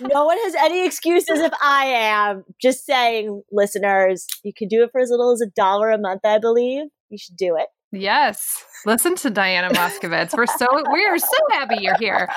no 0.00 0.24
one 0.24 0.38
has 0.38 0.56
any 0.56 0.84
excuses 0.84 1.38
if 1.38 1.52
I 1.62 1.84
am. 1.84 2.42
Just 2.60 2.84
saying, 2.84 3.44
listeners, 3.52 4.26
you 4.42 4.52
can 4.52 4.66
do 4.66 4.82
it 4.82 4.90
for 4.90 5.00
as 5.00 5.10
little 5.10 5.30
as 5.30 5.40
a 5.40 5.50
dollar 5.54 5.92
a 5.92 5.98
month, 5.98 6.22
I 6.24 6.40
believe. 6.40 6.86
You 7.08 7.18
should 7.18 7.36
do 7.36 7.54
it. 7.56 7.68
Yes. 7.96 8.64
Listen 8.84 9.16
to 9.16 9.30
Diana 9.30 9.70
Moskovitz. 9.70 10.36
We're 10.36 10.46
so 10.46 10.66
we 10.92 11.04
are 11.04 11.18
so 11.18 11.36
happy 11.50 11.76
you're 11.80 11.98
here. 11.98 12.28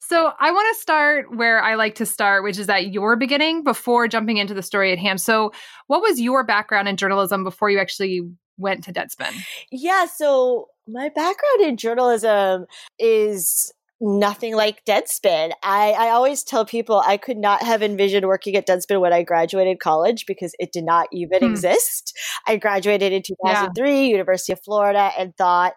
So 0.00 0.32
I 0.38 0.50
want 0.50 0.74
to 0.74 0.80
start 0.80 1.34
where 1.34 1.62
I 1.62 1.76
like 1.76 1.94
to 1.96 2.06
start, 2.06 2.44
which 2.44 2.58
is 2.58 2.68
at 2.68 2.92
your 2.92 3.16
beginning 3.16 3.64
before 3.64 4.08
jumping 4.08 4.36
into 4.36 4.52
the 4.52 4.62
story 4.62 4.92
at 4.92 4.98
hand. 4.98 5.20
So 5.20 5.52
what 5.86 6.02
was 6.02 6.20
your 6.20 6.44
background 6.44 6.88
in 6.88 6.96
journalism 6.96 7.44
before 7.44 7.70
you 7.70 7.78
actually 7.78 8.22
went 8.58 8.84
to 8.84 8.92
Deadspin? 8.92 9.32
Yeah, 9.70 10.06
so 10.06 10.66
my 10.86 11.08
background 11.08 11.60
in 11.62 11.76
journalism 11.76 12.66
is 12.98 13.72
nothing 14.00 14.54
like 14.56 14.84
Deadspin. 14.84 15.52
I, 15.62 15.92
I 15.92 16.10
always 16.10 16.42
tell 16.42 16.64
people 16.66 17.00
I 17.04 17.16
could 17.16 17.38
not 17.38 17.62
have 17.62 17.82
envisioned 17.82 18.26
working 18.26 18.56
at 18.56 18.66
Deadspin 18.66 19.00
when 19.00 19.12
I 19.12 19.22
graduated 19.22 19.80
college 19.80 20.26
because 20.26 20.54
it 20.58 20.72
did 20.72 20.84
not 20.84 21.08
even 21.12 21.42
Hmm. 21.42 21.46
exist. 21.50 22.16
I 22.46 22.56
graduated 22.56 23.12
in 23.12 23.22
2003, 23.22 24.08
University 24.08 24.52
of 24.52 24.60
Florida, 24.64 25.10
and 25.18 25.36
thought 25.36 25.74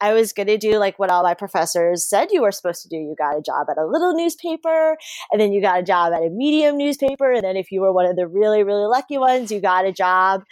I 0.00 0.12
was 0.12 0.34
going 0.34 0.48
to 0.48 0.58
do 0.58 0.78
like 0.78 0.98
what 0.98 1.08
all 1.10 1.22
my 1.22 1.34
professors 1.34 2.06
said 2.08 2.28
you 2.30 2.42
were 2.42 2.52
supposed 2.52 2.82
to 2.82 2.88
do. 2.88 2.96
You 2.96 3.14
got 3.18 3.38
a 3.38 3.40
job 3.42 3.66
at 3.70 3.78
a 3.78 3.86
little 3.86 4.14
newspaper, 4.14 4.96
and 5.32 5.40
then 5.40 5.52
you 5.52 5.62
got 5.62 5.80
a 5.80 5.82
job 5.82 6.12
at 6.12 6.22
a 6.22 6.28
medium 6.30 6.76
newspaper. 6.76 7.32
And 7.32 7.42
then 7.42 7.56
if 7.56 7.72
you 7.72 7.80
were 7.80 7.92
one 7.92 8.06
of 8.06 8.16
the 8.16 8.28
really, 8.28 8.62
really 8.62 8.86
lucky 8.86 9.16
ones, 9.18 9.50
you 9.50 9.60
got 9.60 9.86
a 9.86 9.92
job, 9.92 10.42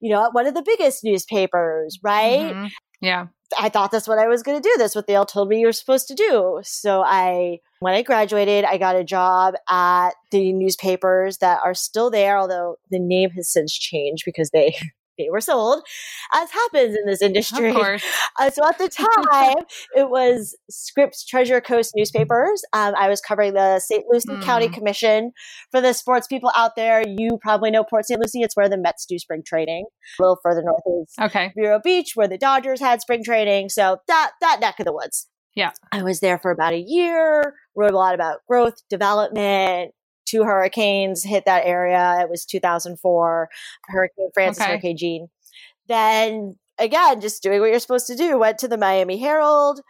you 0.00 0.10
know, 0.10 0.24
at 0.26 0.34
one 0.34 0.46
of 0.46 0.54
the 0.54 0.62
biggest 0.62 1.04
newspapers, 1.04 1.98
right? 2.02 2.56
Mhm. 2.56 2.70
Yeah. 3.00 3.26
I 3.58 3.68
thought 3.68 3.90
that's 3.90 4.08
what 4.08 4.18
I 4.18 4.28
was 4.28 4.42
going 4.42 4.60
to 4.60 4.68
do. 4.68 4.74
That's 4.78 4.94
what 4.94 5.06
they 5.06 5.14
all 5.14 5.24
told 5.24 5.48
me 5.48 5.60
you 5.60 5.66
were 5.66 5.72
supposed 5.72 6.08
to 6.08 6.14
do. 6.14 6.60
So 6.64 7.02
I, 7.02 7.60
when 7.80 7.94
I 7.94 8.02
graduated, 8.02 8.64
I 8.64 8.76
got 8.78 8.96
a 8.96 9.04
job 9.04 9.54
at 9.68 10.10
the 10.30 10.52
newspapers 10.52 11.38
that 11.38 11.60
are 11.64 11.74
still 11.74 12.10
there, 12.10 12.38
although 12.38 12.76
the 12.90 12.98
name 12.98 13.30
has 13.30 13.50
since 13.50 13.72
changed 13.72 14.24
because 14.26 14.50
they 14.50 14.76
they 15.18 15.28
were 15.30 15.40
sold, 15.40 15.82
as 16.32 16.50
happens 16.50 16.96
in 16.96 17.04
this 17.06 17.20
industry. 17.22 17.70
Of 17.70 17.74
course. 17.76 18.04
Uh, 18.38 18.50
so 18.50 18.64
at 18.66 18.78
the 18.78 18.88
time, 18.88 19.64
it 19.94 20.10
was 20.10 20.56
Scripps 20.70 21.24
Treasure 21.26 21.60
Coast 21.60 21.92
newspapers. 21.96 22.62
Um, 22.72 22.94
I 22.96 23.08
was 23.08 23.20
covering 23.20 23.54
the 23.54 23.80
St. 23.80 24.04
Lucie 24.08 24.40
County 24.42 24.68
Hmm. 24.68 24.72
Commission. 24.74 25.32
For 25.70 25.80
the 25.80 25.92
sports 25.92 26.26
people 26.26 26.50
out 26.56 26.76
there, 26.76 27.02
you 27.06 27.38
probably 27.42 27.70
know 27.70 27.84
Port 27.84 28.06
St. 28.06 28.20
Lucie. 28.20 28.42
It's 28.42 28.56
where 28.56 28.68
the 28.68 28.78
Mets 28.78 29.04
do 29.06 29.18
spring 29.18 29.42
training. 29.44 29.86
A 30.18 30.22
little 30.22 30.38
further 30.42 30.62
north 30.62 30.82
is 31.02 31.14
Okay. 31.20 31.52
Vero 31.56 31.80
Beach, 31.82 32.12
where 32.14 32.28
the 32.28 32.38
Dodgers 32.38 32.80
had 32.80 33.00
spring 33.00 33.22
training. 33.24 33.68
So 33.70 33.98
that 34.06 34.32
that 34.40 34.60
neck 34.60 34.78
of 34.78 34.86
the 34.86 34.92
woods. 34.92 35.26
Yeah. 35.54 35.72
I 35.90 36.02
was 36.02 36.20
there 36.20 36.38
for 36.38 36.50
about 36.52 36.72
a 36.72 36.78
year. 36.86 37.54
Wrote 37.74 37.90
a 37.92 37.96
lot 37.96 38.14
about 38.14 38.38
growth, 38.48 38.74
development. 38.88 39.92
Two 40.28 40.44
hurricanes 40.44 41.22
hit 41.24 41.44
that 41.46 41.64
area. 41.64 42.18
It 42.20 42.28
was 42.28 42.44
2004. 42.44 43.48
Hurricane 43.86 44.28
Frances, 44.34 44.62
Okay. 44.62 44.70
Hurricane 44.72 44.96
Jeanne. 44.96 45.28
Then 45.88 46.56
again, 46.78 47.20
just 47.20 47.42
doing 47.42 47.60
what 47.60 47.70
you're 47.70 47.78
supposed 47.80 48.06
to 48.08 48.16
do. 48.16 48.38
Went 48.38 48.58
to 48.58 48.68
the 48.68 48.76
Miami 48.78 49.18
Herald. 49.18 49.80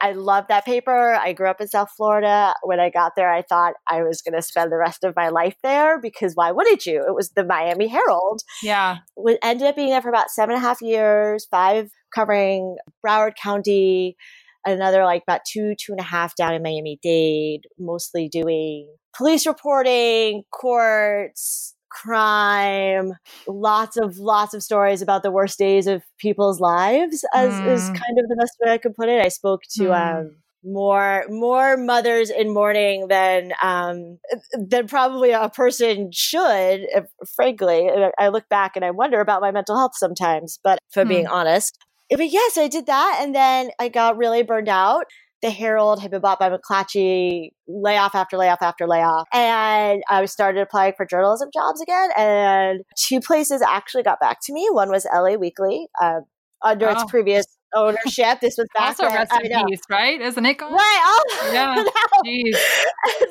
I 0.00 0.12
love 0.12 0.46
that 0.48 0.64
paper. 0.64 1.14
I 1.14 1.32
grew 1.32 1.48
up 1.48 1.60
in 1.60 1.68
South 1.68 1.90
Florida. 1.96 2.54
When 2.64 2.80
I 2.80 2.90
got 2.90 3.12
there, 3.14 3.32
I 3.32 3.42
thought 3.42 3.74
I 3.88 4.02
was 4.02 4.20
going 4.20 4.34
to 4.34 4.42
spend 4.42 4.72
the 4.72 4.76
rest 4.76 5.04
of 5.04 5.14
my 5.14 5.28
life 5.28 5.54
there 5.62 6.00
because 6.00 6.32
why 6.34 6.50
wouldn't 6.50 6.86
you? 6.86 7.04
It 7.06 7.14
was 7.14 7.30
the 7.30 7.44
Miami 7.44 7.86
Herald 7.86 8.42
Yeah. 8.64 8.96
wa- 9.14 9.36
ended 9.44 9.68
up 9.68 9.76
being 9.76 9.90
there 9.90 10.02
for 10.02 10.08
about 10.08 10.30
seven 10.30 10.56
and 10.56 10.64
a 10.64 10.66
half 10.66 10.82
years, 10.82 11.46
five 11.52 11.90
covering 12.12 12.76
Broward 13.06 13.36
County, 13.40 14.16
another 14.64 15.04
like 15.04 15.22
about 15.22 15.42
two, 15.46 15.74
two 15.78 15.92
and 15.92 16.00
a 16.00 16.04
half 16.04 16.34
down 16.36 16.54
in 16.54 16.62
Miami 16.62 16.98
Dade, 17.02 17.66
mostly 17.78 18.28
doing 18.28 18.88
police 19.16 19.46
reporting, 19.46 20.42
courts, 20.52 21.74
crime, 21.90 23.12
lots 23.46 23.96
of 23.96 24.16
lots 24.18 24.54
of 24.54 24.62
stories 24.62 25.02
about 25.02 25.22
the 25.22 25.30
worst 25.30 25.58
days 25.58 25.86
of 25.86 26.02
people's 26.18 26.60
lives, 26.60 27.24
as 27.34 27.60
is 27.66 27.90
Mm. 27.90 27.94
kind 27.94 28.18
of 28.18 28.28
the 28.28 28.36
best 28.36 28.56
way 28.62 28.72
I 28.72 28.78
could 28.78 28.94
put 28.96 29.08
it. 29.08 29.24
I 29.24 29.28
spoke 29.28 29.62
to 29.76 29.84
Mm. 29.88 30.20
um 30.20 30.36
more 30.64 31.24
more 31.28 31.76
mothers 31.76 32.30
in 32.30 32.54
mourning 32.54 33.08
than 33.08 33.52
um 33.62 34.18
than 34.52 34.86
probably 34.86 35.32
a 35.32 35.48
person 35.48 36.10
should 36.12 36.86
if, 36.94 37.04
frankly 37.34 37.90
I- 38.18 38.28
look 38.28 38.48
back 38.48 38.76
and 38.76 38.84
i 38.84 38.90
wonder 38.92 39.20
about 39.20 39.40
my 39.40 39.50
mental 39.50 39.76
health 39.76 39.92
sometimes 39.96 40.60
but 40.62 40.78
for 40.92 41.00
i'm 41.00 41.08
being 41.08 41.26
honest 41.26 41.76
but 42.16 42.30
yes 42.30 42.56
i 42.58 42.68
did 42.68 42.86
that 42.86 43.18
and 43.22 43.34
then 43.34 43.70
i 43.78 43.88
got 43.88 44.16
really 44.16 44.42
burned 44.42 44.68
out 44.68 45.04
the 45.42 45.50
herald 45.50 46.00
had 46.00 46.10
been 46.10 46.20
bought 46.20 46.38
by 46.38 46.48
mcclatchy 46.50 47.50
layoff 47.68 48.14
after 48.14 48.36
layoff 48.36 48.62
after 48.62 48.86
layoff 48.86 49.26
and 49.32 50.02
i 50.08 50.24
started 50.24 50.60
applying 50.60 50.92
for 50.96 51.04
journalism 51.06 51.48
jobs 51.52 51.80
again 51.80 52.10
and 52.16 52.80
two 52.96 53.20
places 53.20 53.62
actually 53.62 54.02
got 54.02 54.20
back 54.20 54.38
to 54.42 54.52
me 54.52 54.68
one 54.70 54.90
was 54.90 55.06
la 55.14 55.34
weekly 55.34 55.86
uh, 56.00 56.20
under 56.64 56.88
its 56.88 57.02
Oh. 57.02 57.06
previous 57.08 57.46
ownership 57.74 58.38
this 58.40 58.56
was 58.58 58.66
back 58.76 58.88
Also, 59.00 59.04
rest 59.04 59.32
in 59.42 59.66
peace, 59.66 59.80
right? 59.88 60.20
Isn't 60.20 60.44
it? 60.44 60.58
Gone? 60.58 60.72
Right. 60.74 61.00
Oh, 61.02 61.50
Yeah. 61.54 61.74
no. 61.74 61.90
Jeez. 62.22 62.56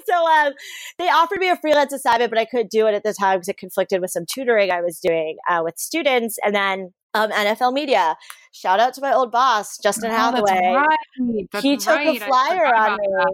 so 0.10 0.16
um, 0.28 0.54
they 0.98 1.08
offered 1.10 1.38
me 1.40 1.48
a 1.50 1.56
freelance 1.58 1.94
assignment, 1.94 2.32
but 2.32 2.40
I 2.40 2.46
couldn't 2.46 2.72
do 2.72 2.88
it 2.88 2.96
at 2.96 3.04
the 3.04 3.14
time 3.14 3.38
because 3.38 3.50
it 3.50 3.58
conflicted 3.58 4.02
with 4.02 4.10
some 4.10 4.26
tutoring 4.26 4.72
I 4.72 4.82
was 4.82 5.00
doing 5.00 5.38
uh, 5.48 5.62
with 5.64 5.78
students. 5.78 6.38
And 6.44 6.56
then 6.56 6.92
um, 7.14 7.32
NFL 7.32 7.74
Media. 7.74 8.16
Shout 8.52 8.80
out 8.80 8.94
to 8.96 9.02
my 9.02 9.14
old 9.14 9.32
boss, 9.32 9.78
Justin 9.78 10.12
Oh, 10.12 10.16
Hathaway. 10.16 10.74
right. 10.74 11.62
He 11.62 11.78
took 11.78 11.96
right. 11.96 12.22
a 12.22 12.26
flyer 12.26 12.66
on 12.76 12.92
me. 12.94 13.08
that. 13.10 13.34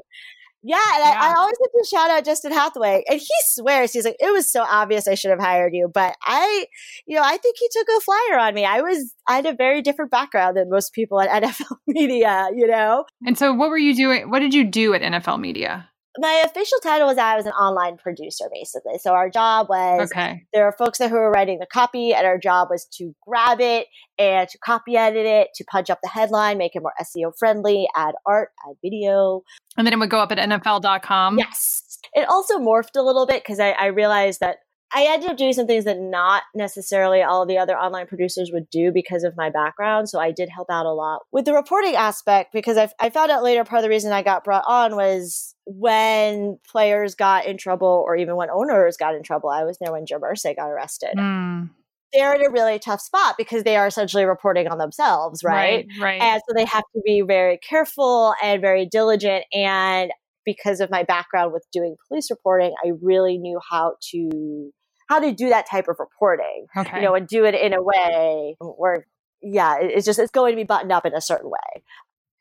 Yeah, 0.64 0.78
and 0.96 1.04
I, 1.04 1.30
I 1.30 1.36
always 1.38 1.56
have 1.62 1.72
to 1.72 1.88
shout 1.90 2.10
out 2.10 2.26
Justin 2.26 2.52
Hathaway. 2.52 3.04
And 3.08 3.20
he 3.20 3.28
swears, 3.46 3.94
he's 3.94 4.04
like, 4.06 4.18
it 4.20 4.34
was 4.34 4.52
so 4.52 4.64
obvious 4.64 5.08
I 5.08 5.14
should 5.14 5.30
have 5.32 5.40
hired 5.40 5.74
you. 5.74 5.90
But 5.94 6.16
I, 6.24 6.66
you 7.06 7.16
know, 7.16 7.22
I 7.24 7.38
think 7.38 7.56
he 7.58 7.70
took 7.72 7.88
a 7.96 8.02
flyer 8.02 8.40
on 8.40 8.54
me. 8.54 8.66
I 8.66 8.82
was, 8.82 9.14
I 9.30 9.36
had 9.36 9.46
a 9.46 9.54
very 9.54 9.82
different 9.82 10.12
background 10.12 10.58
than 10.58 10.70
most 10.70 10.94
people 10.94 11.22
at 11.22 11.30
NFL 11.44 11.78
media, 11.88 12.50
you 12.54 12.68
know? 12.68 13.06
And 13.26 13.38
so, 13.38 13.54
what 13.54 13.70
were 13.70 13.78
you 13.78 13.96
doing? 13.96 14.30
What 14.30 14.40
did 14.40 14.54
you 14.54 14.66
do 14.66 14.94
at 14.94 15.02
NFL 15.02 15.40
Media? 15.40 15.88
My 16.20 16.44
official 16.46 16.80
title 16.82 17.08
was 17.08 17.18
I 17.18 17.36
was 17.36 17.46
an 17.46 17.52
online 17.54 17.98
producer, 17.98 18.46
basically. 18.54 18.98
So 19.00 19.14
our 19.14 19.30
job 19.30 19.68
was 19.70 20.12
Okay. 20.12 20.44
there 20.54 20.66
are 20.66 20.72
folks 20.72 20.98
that 21.00 21.10
who 21.10 21.16
were 21.16 21.32
writing 21.32 21.60
the 21.60 21.66
copy, 21.66 22.14
and 22.14 22.26
our 22.26 22.38
job 22.38 22.70
was 22.70 22.86
to 22.98 23.14
grab 23.28 23.62
it 23.62 23.88
and 24.18 24.48
to 24.50 24.58
copy 24.60 24.98
edit 24.98 25.26
it, 25.26 25.50
to 25.56 25.64
punch 25.66 25.90
up 25.90 26.00
the 26.02 26.10
headline, 26.10 26.58
make 26.58 26.76
it 26.76 26.82
more 26.82 26.94
SEO 27.02 27.32
friendly, 27.38 27.88
add 27.96 28.16
art, 28.26 28.50
add 28.68 28.76
video. 28.82 29.44
And 29.78 29.86
then 29.86 29.94
it 29.94 30.00
would 30.00 30.10
go 30.10 30.20
up 30.20 30.32
at 30.32 30.38
NFL.com. 30.40 31.38
Yes. 31.38 32.00
It 32.14 32.28
also 32.28 32.58
morphed 32.58 32.96
a 32.96 33.02
little 33.02 33.26
bit 33.28 33.44
because 33.44 33.60
I, 33.60 33.72
I 33.72 33.86
realized 33.88 34.40
that 34.40 34.58
I 34.94 35.06
ended 35.10 35.30
up 35.30 35.38
doing 35.38 35.54
some 35.54 35.68
things 35.68 35.84
that 35.84 36.00
not 36.00 36.44
necessarily 36.56 37.22
all 37.22 37.46
the 37.46 37.58
other 37.58 37.78
online 37.78 38.08
producers 38.08 38.52
would 38.54 38.70
do 38.70 38.92
because 38.92 39.24
of 39.24 39.36
my 39.36 39.50
background. 39.50 40.08
So 40.08 40.20
I 40.20 40.32
did 40.32 40.50
help 40.50 40.70
out 40.72 40.86
a 40.86 40.94
lot 40.94 41.24
with 41.32 41.46
the 41.46 41.54
reporting 41.54 41.96
aspect 41.96 42.54
because 42.54 42.78
I, 42.78 42.90
I 43.00 43.10
found 43.10 43.30
out 43.30 43.44
later 43.44 43.66
part 43.66 43.80
of 43.80 43.84
the 43.84 43.90
reason 43.90 44.14
I 44.14 44.24
got 44.24 44.46
brought 44.46 44.64
on 44.66 44.96
was 44.96 45.56
when 45.66 46.58
players 46.66 47.16
got 47.16 47.46
in 47.46 47.58
trouble 47.58 48.04
or 48.06 48.16
even 48.16 48.38
when 48.38 48.50
owners 48.50 48.96
got 48.96 49.14
in 49.14 49.24
trouble. 49.24 49.50
I 49.50 49.66
was 49.66 49.78
there 49.80 49.92
when 49.92 50.06
Jim 50.06 50.22
Irsay 50.22 50.56
got 50.56 50.70
arrested. 50.70 51.16
Mm, 51.18 51.70
They're 52.14 52.36
in 52.36 52.46
a 52.46 52.50
really 52.50 52.80
tough 52.80 53.02
spot 53.02 53.36
because 53.38 53.64
they 53.64 53.76
are 53.76 53.88
essentially 53.88 54.24
reporting 54.24 54.68
on 54.68 54.78
themselves, 54.78 55.44
right? 55.44 55.86
right. 56.00 56.02
Right. 56.02 56.22
And 56.22 56.42
so 56.48 56.54
they 56.56 56.66
have 56.66 56.84
to 56.96 57.02
be 57.04 57.22
very 57.28 57.58
careful 57.58 58.34
and 58.42 58.62
very 58.62 58.86
diligent. 58.86 59.44
And 59.54 60.12
because 60.46 60.80
of 60.80 60.90
my 60.90 61.04
background 61.04 61.52
with 61.52 61.66
doing 61.74 61.98
police 62.08 62.32
reporting, 62.32 62.74
I 62.86 62.94
really 63.02 63.38
knew 63.38 63.60
how 63.70 63.96
to 64.12 64.72
how 65.08 65.20
to 65.20 65.32
do 65.34 65.50
that 65.50 65.70
type 65.70 65.88
of 65.88 65.98
reporting, 66.00 66.68
okay. 66.76 66.98
you 66.98 67.02
know, 67.04 67.16
and 67.16 67.28
do 67.28 67.46
it 67.46 67.56
in 67.56 67.74
a 67.74 67.82
way 67.82 68.56
where, 68.60 69.06
yeah, 69.42 69.78
it's 69.80 70.06
just 70.06 70.20
it's 70.20 70.32
going 70.32 70.52
to 70.54 70.56
be 70.56 70.64
buttoned 70.64 70.92
up 70.92 71.06
in 71.06 71.14
a 71.14 71.22
certain 71.22 71.50
way. 71.50 71.84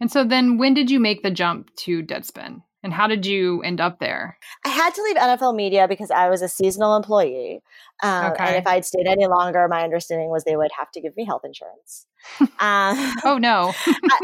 and 0.01 0.11
so 0.11 0.25
then, 0.25 0.59
when 0.59 0.75
did 0.75 0.91
you 0.91 1.01
make 1.01 1.23
the 1.23 1.31
jump 1.31 1.75
to 1.77 2.03
Deadspin? 2.03 2.63
And 2.83 2.93
how 2.93 3.09
did 3.09 3.27
you 3.27 3.63
end 3.63 3.81
up 3.81 3.99
there? 3.99 4.39
I 4.65 4.69
had 4.69 4.95
to 4.95 5.03
leave 5.03 5.17
NFL 5.17 5.57
media 5.57 5.89
because 5.89 6.13
I 6.13 6.29
was 6.29 6.41
a 6.41 6.49
seasonal 6.49 6.95
employee, 6.97 7.61
um, 8.03 8.33
Okay. 8.33 8.45
and 8.45 8.57
if 8.57 8.67
I'd 8.67 8.85
stayed 8.85 9.09
any 9.09 9.27
longer, 9.27 9.67
my 9.69 9.83
understanding 9.83 10.31
was 10.31 10.45
they 10.45 10.57
would 10.57 10.71
have 10.79 10.93
to 10.93 11.01
give 11.01 11.17
me 11.17 11.25
health 11.25 11.43
insurance. 11.45 12.07
um, 12.41 13.15
Oh 13.25 13.39
no. 13.41 13.73
I 13.87 14.21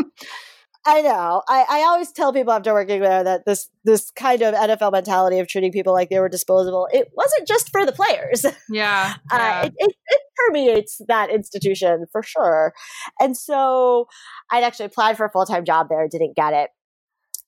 know. 1.02 1.42
I, 1.48 1.64
I 1.68 1.78
always 1.82 2.10
tell 2.10 2.32
people 2.32 2.52
after 2.52 2.72
working 2.72 3.00
there 3.00 3.22
that 3.22 3.46
this 3.46 3.68
this 3.84 4.10
kind 4.10 4.42
of 4.42 4.54
NFL 4.54 4.92
mentality 4.92 5.38
of 5.38 5.46
treating 5.48 5.70
people 5.72 5.92
like 5.92 6.10
they 6.10 6.18
were 6.18 6.28
disposable, 6.28 6.88
it 6.92 7.08
wasn't 7.16 7.46
just 7.46 7.70
for 7.70 7.86
the 7.86 7.92
players. 7.92 8.44
yeah. 8.68 9.14
Uh, 9.30 9.62
it, 9.68 9.74
it, 9.78 9.94
it 10.06 10.20
permeates 10.36 11.00
that 11.08 11.30
institution 11.30 12.06
for 12.10 12.22
sure. 12.22 12.72
And 13.20 13.36
so 13.36 14.06
I'd 14.50 14.64
actually 14.64 14.86
applied 14.86 15.16
for 15.16 15.26
a 15.26 15.30
full 15.30 15.46
time 15.46 15.64
job 15.64 15.86
there, 15.88 16.06
didn't 16.08 16.34
get 16.36 16.52
it. 16.52 16.70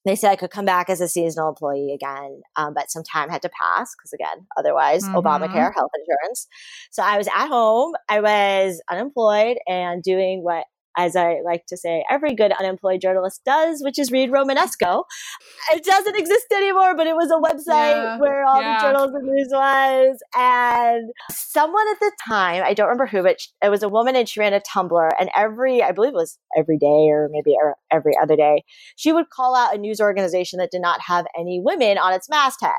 They 0.04 0.16
said 0.16 0.30
I 0.32 0.36
could 0.36 0.50
come 0.50 0.66
back 0.66 0.90
as 0.90 1.00
a 1.00 1.08
seasonal 1.08 1.48
employee 1.48 1.94
again, 1.94 2.42
um, 2.56 2.74
but 2.74 2.90
some 2.90 3.02
time 3.04 3.30
had 3.30 3.40
to 3.40 3.48
pass 3.48 3.94
because, 3.96 4.12
again, 4.12 4.46
otherwise, 4.58 5.02
Mhm. 5.02 5.14
Obamacare, 5.14 5.72
health 5.74 5.90
insurance. 5.98 6.46
So 6.90 7.02
I 7.02 7.16
was 7.16 7.26
at 7.26 7.48
home. 7.48 7.94
I 8.10 8.20
was 8.20 8.82
unemployed 8.90 9.56
and 9.66 10.02
doing 10.02 10.44
what, 10.44 10.66
as 10.96 11.16
I 11.16 11.38
like 11.44 11.66
to 11.68 11.76
say, 11.76 12.04
every 12.10 12.34
good 12.34 12.52
unemployed 12.52 13.00
journalist 13.00 13.40
does, 13.44 13.82
which 13.82 13.98
is 13.98 14.10
read 14.12 14.30
Romenesko. 14.30 15.04
It 15.72 15.84
doesn't 15.84 16.16
exist 16.16 16.46
anymore, 16.54 16.96
but 16.96 17.06
it 17.06 17.14
was 17.16 17.30
a 17.30 17.34
website 17.40 18.02
Yeah, 18.04 18.18
where 18.18 18.44
all 18.44 18.60
yeah. 18.60 18.76
the 18.78 18.82
journalism 18.86 19.22
news 19.24 19.48
was. 19.52 20.18
And 20.36 21.10
someone 21.30 21.86
at 21.92 22.00
the 22.00 22.12
time, 22.28 22.62
I 22.64 22.74
don't 22.74 22.86
remember 22.88 23.06
who, 23.06 23.22
but 23.22 23.38
it 23.62 23.68
was 23.70 23.82
a 23.82 23.88
woman 23.88 24.16
and 24.16 24.28
she 24.28 24.40
ran 24.40 24.52
a 24.54 24.60
Tumblr. 24.60 25.10
And 25.18 25.30
every, 25.36 25.82
I 25.82 25.92
believe 25.92 26.12
it 26.12 26.16
was 26.16 26.38
every 26.56 26.78
day 26.78 26.86
or 27.10 27.28
maybe 27.30 27.54
er- 27.62 27.76
every 27.90 28.12
other 28.22 28.36
day, 28.36 28.64
she 28.96 29.12
would 29.12 29.30
call 29.30 29.54
out 29.56 29.74
a 29.74 29.78
news 29.78 30.00
organization 30.00 30.58
that 30.58 30.70
did 30.70 30.80
not 30.82 31.00
have 31.02 31.26
any 31.38 31.60
women 31.64 31.98
on 31.98 32.12
its 32.12 32.28
masthead. 32.28 32.70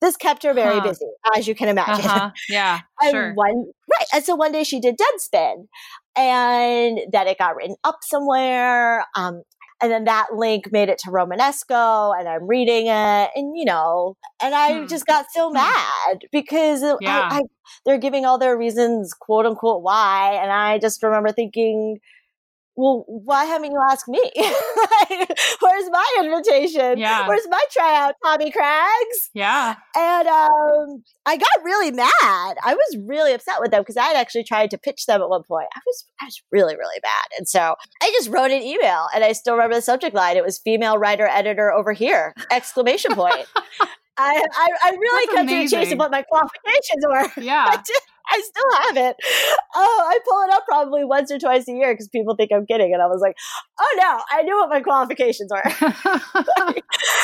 This 0.00 0.16
kept 0.16 0.42
her 0.42 0.52
very 0.52 0.80
Huh. 0.80 0.88
busy, 0.88 1.06
as 1.34 1.48
you 1.48 1.54
can 1.54 1.68
imagine. 1.68 2.04
Uh-huh. 2.04 2.30
Yeah. 2.48 2.80
And 3.02 3.10
Sure. 3.10 3.34
one 3.34 3.66
right, 3.90 4.06
and 4.12 4.24
so 4.24 4.34
one 4.36 4.52
day 4.52 4.62
she 4.64 4.78
did 4.80 4.96
Deadspin, 4.98 5.66
and 6.16 7.00
that 7.12 7.26
it 7.26 7.38
got 7.38 7.56
written 7.56 7.76
up 7.84 7.98
somewhere. 8.02 9.06
Um, 9.16 9.42
And 9.82 9.90
then 9.92 10.04
that 10.04 10.28
link 10.34 10.70
made 10.72 10.88
it 10.88 10.98
to 11.00 11.10
Romenesko, 11.10 12.18
and 12.18 12.28
I'm 12.28 12.46
reading 12.46 12.86
it, 12.86 13.30
and 13.34 13.56
you 13.56 13.64
know, 13.64 14.16
and 14.40 14.54
I 14.54 14.80
Hmm. 14.80 14.86
just 14.86 15.04
got 15.06 15.26
so 15.32 15.50
Hmm. 15.50 15.54
mad 15.54 16.20
because 16.32 16.82
I- 16.84 16.96
I, 17.30 17.42
they're 17.84 17.98
giving 17.98 18.24
all 18.24 18.38
their 18.38 18.56
reasons, 18.56 19.12
quote 19.14 19.46
unquote, 19.46 19.82
why, 19.82 20.38
and 20.42 20.50
I 20.52 20.78
just 20.78 21.02
remember 21.02 21.32
thinking, 21.32 21.98
well, 22.76 23.04
why 23.06 23.44
haven't 23.44 23.70
you 23.70 23.80
asked 23.90 24.08
me? 24.08 24.20
Where's 25.60 25.90
my 25.90 26.06
invitation? 26.22 26.98
Yeah. 26.98 27.26
Where's 27.28 27.46
my 27.48 27.60
tryout, 27.70 28.14
Tommy 28.24 28.50
Craggs? 28.50 29.30
Yeah. 29.32 29.74
And 29.96 30.28
um, 30.28 31.02
I 31.26 31.36
got 31.36 31.48
really 31.64 31.90
mad. 31.92 32.10
I 32.22 32.74
was 32.74 32.96
really 33.06 33.32
upset 33.32 33.56
with 33.60 33.70
them 33.70 33.82
because 33.82 33.96
I 33.96 34.04
had 34.04 34.16
actually 34.16 34.44
tried 34.44 34.70
to 34.72 34.78
pitch 34.78 35.06
them 35.06 35.22
at 35.22 35.28
one 35.28 35.42
point. 35.44 35.68
I 35.74 35.80
was 35.86 36.04
I 36.20 36.24
was 36.26 36.42
really 36.50 36.74
really 36.76 37.00
bad, 37.02 37.38
and 37.38 37.48
so 37.48 37.74
I 38.02 38.10
just 38.12 38.28
wrote 38.30 38.50
an 38.50 38.62
email, 38.62 39.06
and 39.14 39.22
I 39.24 39.32
still 39.32 39.54
remember 39.54 39.76
the 39.76 39.82
subject 39.82 40.14
line. 40.14 40.36
It 40.36 40.44
was 40.44 40.58
"female 40.58 40.98
writer 40.98 41.26
editor 41.26 41.72
over 41.72 41.92
here!" 41.92 42.34
exclamation 42.50 43.14
point. 43.14 43.46
I, 44.16 44.44
I 44.54 44.68
I 44.84 44.90
really 44.90 45.26
That's 45.26 45.36
cut 45.36 45.48
to 45.48 45.54
the 45.54 45.62
chase 45.62 45.72
amazing. 45.72 45.92
of 45.94 45.98
what 45.98 46.10
my 46.12 46.22
qualifications 46.22 47.04
were. 47.04 47.16
I, 47.36 47.44
Yeah. 47.44 47.70
did, 47.70 47.96
I 48.30 48.40
still 48.40 48.82
have 48.82 48.96
it. 48.96 49.16
Oh, 49.76 50.02
I 50.06 50.18
pull 50.28 50.42
it 50.48 50.54
up 50.54 50.64
probably 50.66 51.04
once 51.04 51.30
or 51.30 51.38
twice 51.38 51.68
a 51.68 51.72
year 51.72 51.92
because 51.92 52.08
people 52.08 52.34
think 52.36 52.50
I'm 52.52 52.66
kidding, 52.66 52.92
and 52.92 53.02
I 53.02 53.06
was 53.06 53.20
like, 53.20 53.36
"Oh 53.80 53.96
no, 54.00 54.20
I 54.32 54.42
knew 54.42 54.56
what 54.58 54.70
my 54.70 54.80
qualifications 54.80 55.50
were." 55.52 56.74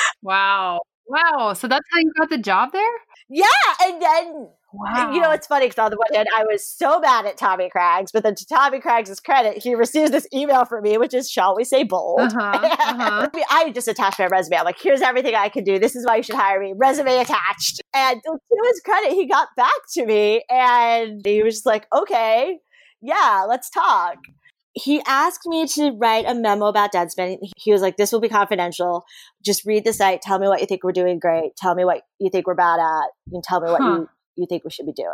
wow. 0.22 0.80
Wow. 1.08 1.54
So 1.54 1.66
that's 1.68 1.84
how 1.92 1.98
you 1.98 2.12
got 2.18 2.30
the 2.30 2.38
job 2.38 2.70
there? 2.72 2.92
yeah, 3.28 3.44
and 3.84 4.02
then 4.02 4.48
Wow. 4.72 5.12
You 5.12 5.20
know, 5.20 5.30
it's 5.32 5.46
funny 5.48 5.66
because 5.66 5.82
on 5.82 5.90
the 5.90 5.96
one 5.96 6.14
hand, 6.14 6.28
I 6.36 6.44
was 6.44 6.64
so 6.66 7.00
mad 7.00 7.26
at 7.26 7.36
Tommy 7.36 7.68
Craggs, 7.70 8.12
but 8.12 8.22
then 8.22 8.36
to 8.36 8.46
Tommy 8.46 8.78
Craggs' 8.80 9.18
credit, 9.18 9.58
he 9.62 9.74
receives 9.74 10.12
this 10.12 10.28
email 10.32 10.64
from 10.64 10.84
me, 10.84 10.96
which 10.96 11.12
is, 11.12 11.28
shall 11.28 11.56
we 11.56 11.64
say, 11.64 11.82
bold. 11.82 12.20
Uh-huh, 12.20 12.40
uh-huh. 12.40 13.28
I 13.50 13.70
just 13.72 13.88
attached 13.88 14.18
my 14.20 14.26
resume. 14.26 14.58
I'm 14.58 14.64
like, 14.64 14.80
here's 14.80 15.00
everything 15.02 15.34
I 15.34 15.48
can 15.48 15.64
do. 15.64 15.78
This 15.80 15.96
is 15.96 16.06
why 16.06 16.16
you 16.16 16.22
should 16.22 16.36
hire 16.36 16.60
me. 16.60 16.74
Resume 16.76 17.16
attached. 17.18 17.80
And 17.92 18.20
to 18.22 18.38
his 18.68 18.80
credit, 18.84 19.12
he 19.12 19.26
got 19.26 19.48
back 19.56 19.70
to 19.94 20.06
me 20.06 20.44
and 20.48 21.20
he 21.24 21.42
was 21.42 21.54
just 21.54 21.66
like, 21.66 21.86
okay, 21.92 22.58
yeah, 23.02 23.44
let's 23.48 23.70
talk. 23.70 24.18
He 24.72 25.02
asked 25.04 25.46
me 25.46 25.66
to 25.66 25.90
write 26.00 26.26
a 26.28 26.34
memo 26.34 26.66
about 26.66 26.92
Deadspin. 26.92 27.38
He 27.56 27.72
was 27.72 27.82
like, 27.82 27.96
this 27.96 28.12
will 28.12 28.20
be 28.20 28.28
confidential. 28.28 29.04
Just 29.44 29.66
read 29.66 29.84
the 29.84 29.92
site. 29.92 30.22
Tell 30.22 30.38
me 30.38 30.46
what 30.46 30.60
you 30.60 30.66
think 30.66 30.84
we're 30.84 30.92
doing 30.92 31.18
great. 31.18 31.56
Tell 31.56 31.74
me 31.74 31.84
what 31.84 32.02
you 32.20 32.30
think 32.30 32.46
we're 32.46 32.54
bad 32.54 32.78
at. 32.78 33.08
And 33.32 33.42
tell 33.42 33.60
me 33.60 33.68
what 33.68 33.80
Huh. 33.82 33.88
you, 33.88 34.08
you 34.40 34.46
think 34.48 34.64
we 34.64 34.70
should 34.70 34.86
be 34.86 34.92
doing. 34.92 35.08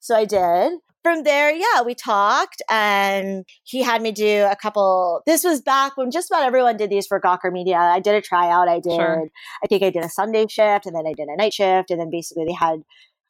So 0.00 0.16
I 0.16 0.24
did. 0.24 0.72
From 1.02 1.22
there, 1.22 1.52
yeah, 1.54 1.82
we 1.84 1.94
talked 1.94 2.62
and 2.70 3.44
he 3.62 3.82
had 3.82 4.00
me 4.00 4.10
do 4.10 4.46
a 4.50 4.56
couple. 4.56 5.22
This 5.26 5.44
was 5.44 5.60
back 5.60 5.96
when 5.98 6.10
just 6.10 6.30
about 6.30 6.44
everyone 6.44 6.78
did 6.78 6.88
these 6.90 7.06
for 7.06 7.20
Gawker 7.20 7.52
Media. 7.52 7.76
I 7.76 8.00
did 8.00 8.14
a 8.14 8.22
tryout. 8.22 8.68
I 8.68 8.80
did, 8.80 8.94
Sure. 8.94 9.28
I 9.62 9.66
think 9.66 9.82
I 9.82 9.90
did 9.90 10.02
a 10.02 10.08
Sunday 10.08 10.46
shift 10.48 10.86
and 10.86 10.96
then 10.96 11.06
I 11.06 11.12
did 11.12 11.28
a 11.28 11.36
night 11.36 11.52
shift. 11.52 11.90
And 11.90 12.00
then 12.00 12.08
basically 12.10 12.46
they 12.46 12.54
had 12.54 12.80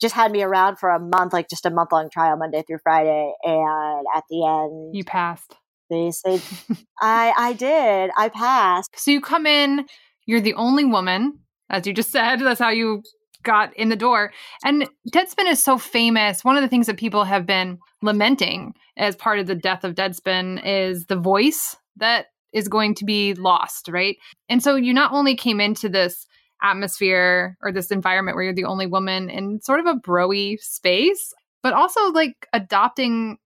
just 0.01 0.15
had 0.15 0.31
me 0.31 0.43
around 0.43 0.77
for 0.79 0.91
a 0.91 1.01
month, 1.01 1.33
like 1.33 1.49
just 1.49 1.67
a 1.67 1.71
month 1.71 1.91
long 1.91 2.11
trial, 2.11 2.37
Monday 2.37 2.63
through 2.67 2.79
Friday. 2.85 3.33
And 3.43 4.07
at 4.15 4.23
the 4.31 4.47
end, 4.47 4.95
You 4.95 5.05
passed. 5.05 5.57
they 5.91 6.13
said, 6.13 6.41
I, 7.01 7.33
I 7.37 7.53
did. 7.55 8.11
I 8.17 8.29
passed. 8.29 8.91
So 8.97 9.11
you 9.11 9.21
come 9.21 9.47
in, 9.47 9.87
you're 10.27 10.41
the 10.41 10.55
only 10.55 10.85
woman, 10.85 11.41
as 11.71 11.87
you 11.89 11.93
just 11.93 12.13
said. 12.13 12.37
That's 12.41 12.61
how 12.61 12.71
you 12.71 13.03
got 13.45 13.77
in 13.77 13.89
the 13.89 13.97
door. 13.97 14.33
And 14.65 14.89
Deadspin 15.11 15.49
is 15.49 15.63
so 15.63 15.79
famous. 15.79 16.45
One 16.45 16.57
of 16.57 16.63
the 16.63 16.69
things 16.69 16.87
that 16.87 16.97
people 16.97 17.25
have 17.25 17.47
been 17.47 17.79
lamenting 18.03 18.75
as 18.97 19.17
part 19.17 19.39
of 19.39 19.47
the 19.47 19.55
death 19.55 19.85
of 19.85 19.95
Deadspin 19.95 20.61
is 20.65 21.07
the 21.07 21.17
voice 21.17 21.77
that 21.97 22.27
is 22.53 22.69
going 22.69 22.95
to 22.97 23.05
be 23.05 23.35
lost, 23.35 23.89
right? 23.89 24.17
And 24.49 24.63
so 24.63 24.77
you 24.77 24.93
not 24.93 25.13
only 25.13 25.37
came 25.37 25.61
into 25.61 25.89
this 25.89 26.27
atmosphere 26.63 27.57
or 27.63 27.73
this 27.73 27.91
environment 27.91 28.37
where 28.37 28.45
you're 28.45 28.55
the 28.55 28.65
only 28.65 28.87
woman 28.87 29.29
in 29.29 29.61
sort 29.61 29.81
of 29.81 29.87
a 29.87 29.95
broy 29.95 30.59
space, 30.61 31.35
but 31.63 31.73
also 31.73 32.11
like 32.13 32.47
adopting 32.53 33.39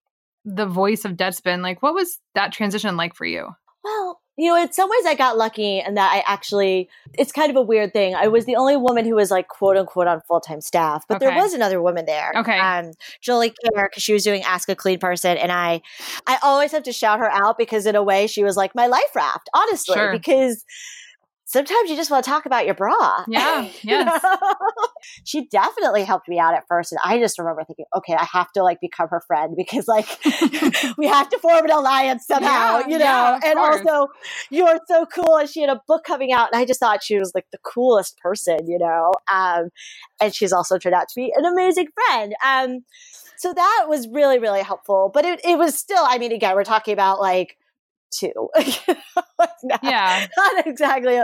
the 0.45 0.67
voice 0.67 1.05
of 1.05 1.13
Deadspin. 1.13 1.63
Like, 1.63 1.83
what 1.83 1.95
was 1.95 2.19
that 2.35 2.53
transition 2.53 2.97
like 2.97 3.15
for 3.15 3.25
you? 3.25 3.49
Well, 3.83 4.18
you 4.39 4.47
know, 4.49 4.57
in 4.57 4.71
some 4.71 4.89
ways 4.89 5.05
I 5.05 5.17
got 5.17 5.37
lucky 5.37 5.81
in 5.81 5.95
that 5.95 6.13
I 6.15 6.23
actually, 6.33 6.89
it's 7.15 7.33
kind 7.33 7.51
of 7.51 7.57
a 7.57 7.61
weird 7.61 7.93
thing. 7.93 8.15
I 8.15 8.29
was 8.29 8.45
the 8.45 8.55
only 8.55 8.77
woman 8.77 9.05
who 9.05 9.17
was 9.17 9.33
like 9.33 9.49
quote 9.49 9.77
unquote 9.77 10.07
on 10.07 10.21
full 10.23 10.41
time 10.41 10.61
staff, 10.61 11.05
but 11.09 11.19
there 11.19 11.35
was 11.35 11.55
another 11.55 11.83
woman 11.83 12.07
there. 12.07 12.33
Okay. 12.37 12.57
Um, 12.57 12.93
Jolie 13.21 13.51
Kerr, 13.51 13.89
because 13.89 14.03
she 14.03 14.13
was 14.13 14.23
doing 14.23 14.45
Ask 14.45 14.69
a 14.69 14.77
Clean 14.77 14.99
Person. 14.99 15.37
And 15.37 15.51
I, 15.51 15.83
I 16.29 16.39
always 16.43 16.71
have 16.71 16.85
to 16.85 16.93
shout 16.93 17.19
her 17.19 17.29
out 17.31 17.59
because 17.59 17.85
in 17.85 17.97
a 17.97 18.03
way 18.03 18.29
she 18.29 18.45
was 18.45 18.57
like 18.57 18.75
my 18.77 18.87
life 18.87 19.15
raft, 19.15 19.51
honestly, 19.55 19.97
Sure. 19.97 20.13
because 20.13 20.65
sometimes 21.49 21.89
you 21.89 21.97
just 21.97 22.11
want 22.11 22.23
to 22.25 22.31
talk 22.31 22.45
about 22.45 22.67
your 22.67 22.75
bra. 22.75 23.25
Yeah, 23.29 23.63
You 23.63 23.71
yes. 23.83 24.23
know? 24.23 24.37
she 25.25 25.47
definitely 25.49 26.05
helped 26.05 26.29
me 26.29 26.39
out 26.39 26.55
at 26.55 26.65
first. 26.69 26.93
And 26.93 27.01
I 27.03 27.19
just 27.19 27.39
remember 27.39 27.65
thinking, 27.65 27.87
okay, 27.97 28.13
I 28.15 28.27
have 28.33 28.53
to 28.53 28.63
like 28.63 28.81
become 28.81 29.09
her 29.09 29.23
friend 29.27 29.55
because 29.57 29.89
like 29.89 30.07
we 30.99 31.07
have 31.07 31.29
to 31.31 31.39
form 31.39 31.65
an 31.65 31.71
alliance 31.71 32.27
somehow, 32.27 32.81
Yeah, 32.81 32.87
you 32.87 32.99
know? 32.99 33.05
yeah, 33.05 33.41
and 33.45 33.55
course. 33.55 33.81
also, 33.87 34.13
you're 34.51 34.79
so 34.89 35.07
cool. 35.07 35.37
And 35.39 35.49
she 35.49 35.63
had 35.63 35.71
a 35.71 35.81
book 35.89 36.05
coming 36.05 36.33
out. 36.33 36.51
And 36.53 36.61
I 36.61 36.67
just 36.67 36.81
thought 36.81 37.03
she 37.03 37.19
was 37.19 37.33
like 37.35 37.47
the 37.51 37.59
coolest 37.59 38.19
person, 38.19 38.59
you 38.67 38.79
know? 38.79 39.13
Um, 39.33 39.71
and 40.21 40.35
she's 40.35 40.53
also 40.53 40.79
turned 40.79 40.95
out 40.95 41.09
to 41.09 41.15
be 41.17 41.33
an 41.35 41.47
amazing 41.47 41.89
friend. 41.95 42.35
Um, 42.45 42.85
so 43.39 43.55
that 43.55 43.87
was 43.89 44.07
really, 44.09 44.39
really 44.39 44.63
helpful. 44.63 45.11
But 45.15 45.25
it, 45.25 45.41
it 45.45 45.57
was 45.59 45.75
still, 45.77 46.03
I 46.07 46.19
mean, 46.19 46.33
again, 46.33 46.55
we're 46.55 46.65
talking 46.65 46.93
about 46.93 47.21
like 47.21 47.57
two. 48.11 48.33
Not- 49.65 49.81
Yeah. 49.83 50.27
not 50.37 50.67
exactly, 50.67 51.19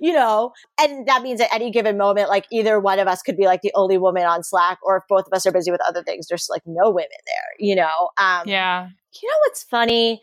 you 0.00 0.12
know, 0.12 0.52
and 0.80 1.06
that 1.06 1.22
means 1.22 1.40
at 1.40 1.52
any 1.52 1.70
given 1.70 1.96
moment, 1.96 2.28
like 2.28 2.46
either 2.50 2.78
one 2.80 2.98
of 2.98 3.08
us 3.08 3.22
could 3.22 3.36
be 3.36 3.44
like 3.46 3.62
the 3.62 3.72
only 3.74 3.98
woman 3.98 4.24
on 4.24 4.42
Slack, 4.42 4.78
or 4.82 4.96
if 4.98 5.02
both 5.08 5.26
of 5.26 5.32
us 5.32 5.46
are 5.46 5.52
busy 5.52 5.70
with 5.70 5.80
other 5.86 6.02
things, 6.02 6.28
there's 6.28 6.48
like 6.50 6.62
no 6.66 6.90
women 6.90 7.08
there, 7.26 7.66
you 7.66 7.74
know. 7.76 8.10
Um, 8.18 8.42
Yeah. 8.46 8.88
You 9.20 9.28
know 9.28 9.36
what's 9.46 9.62
funny 9.64 10.22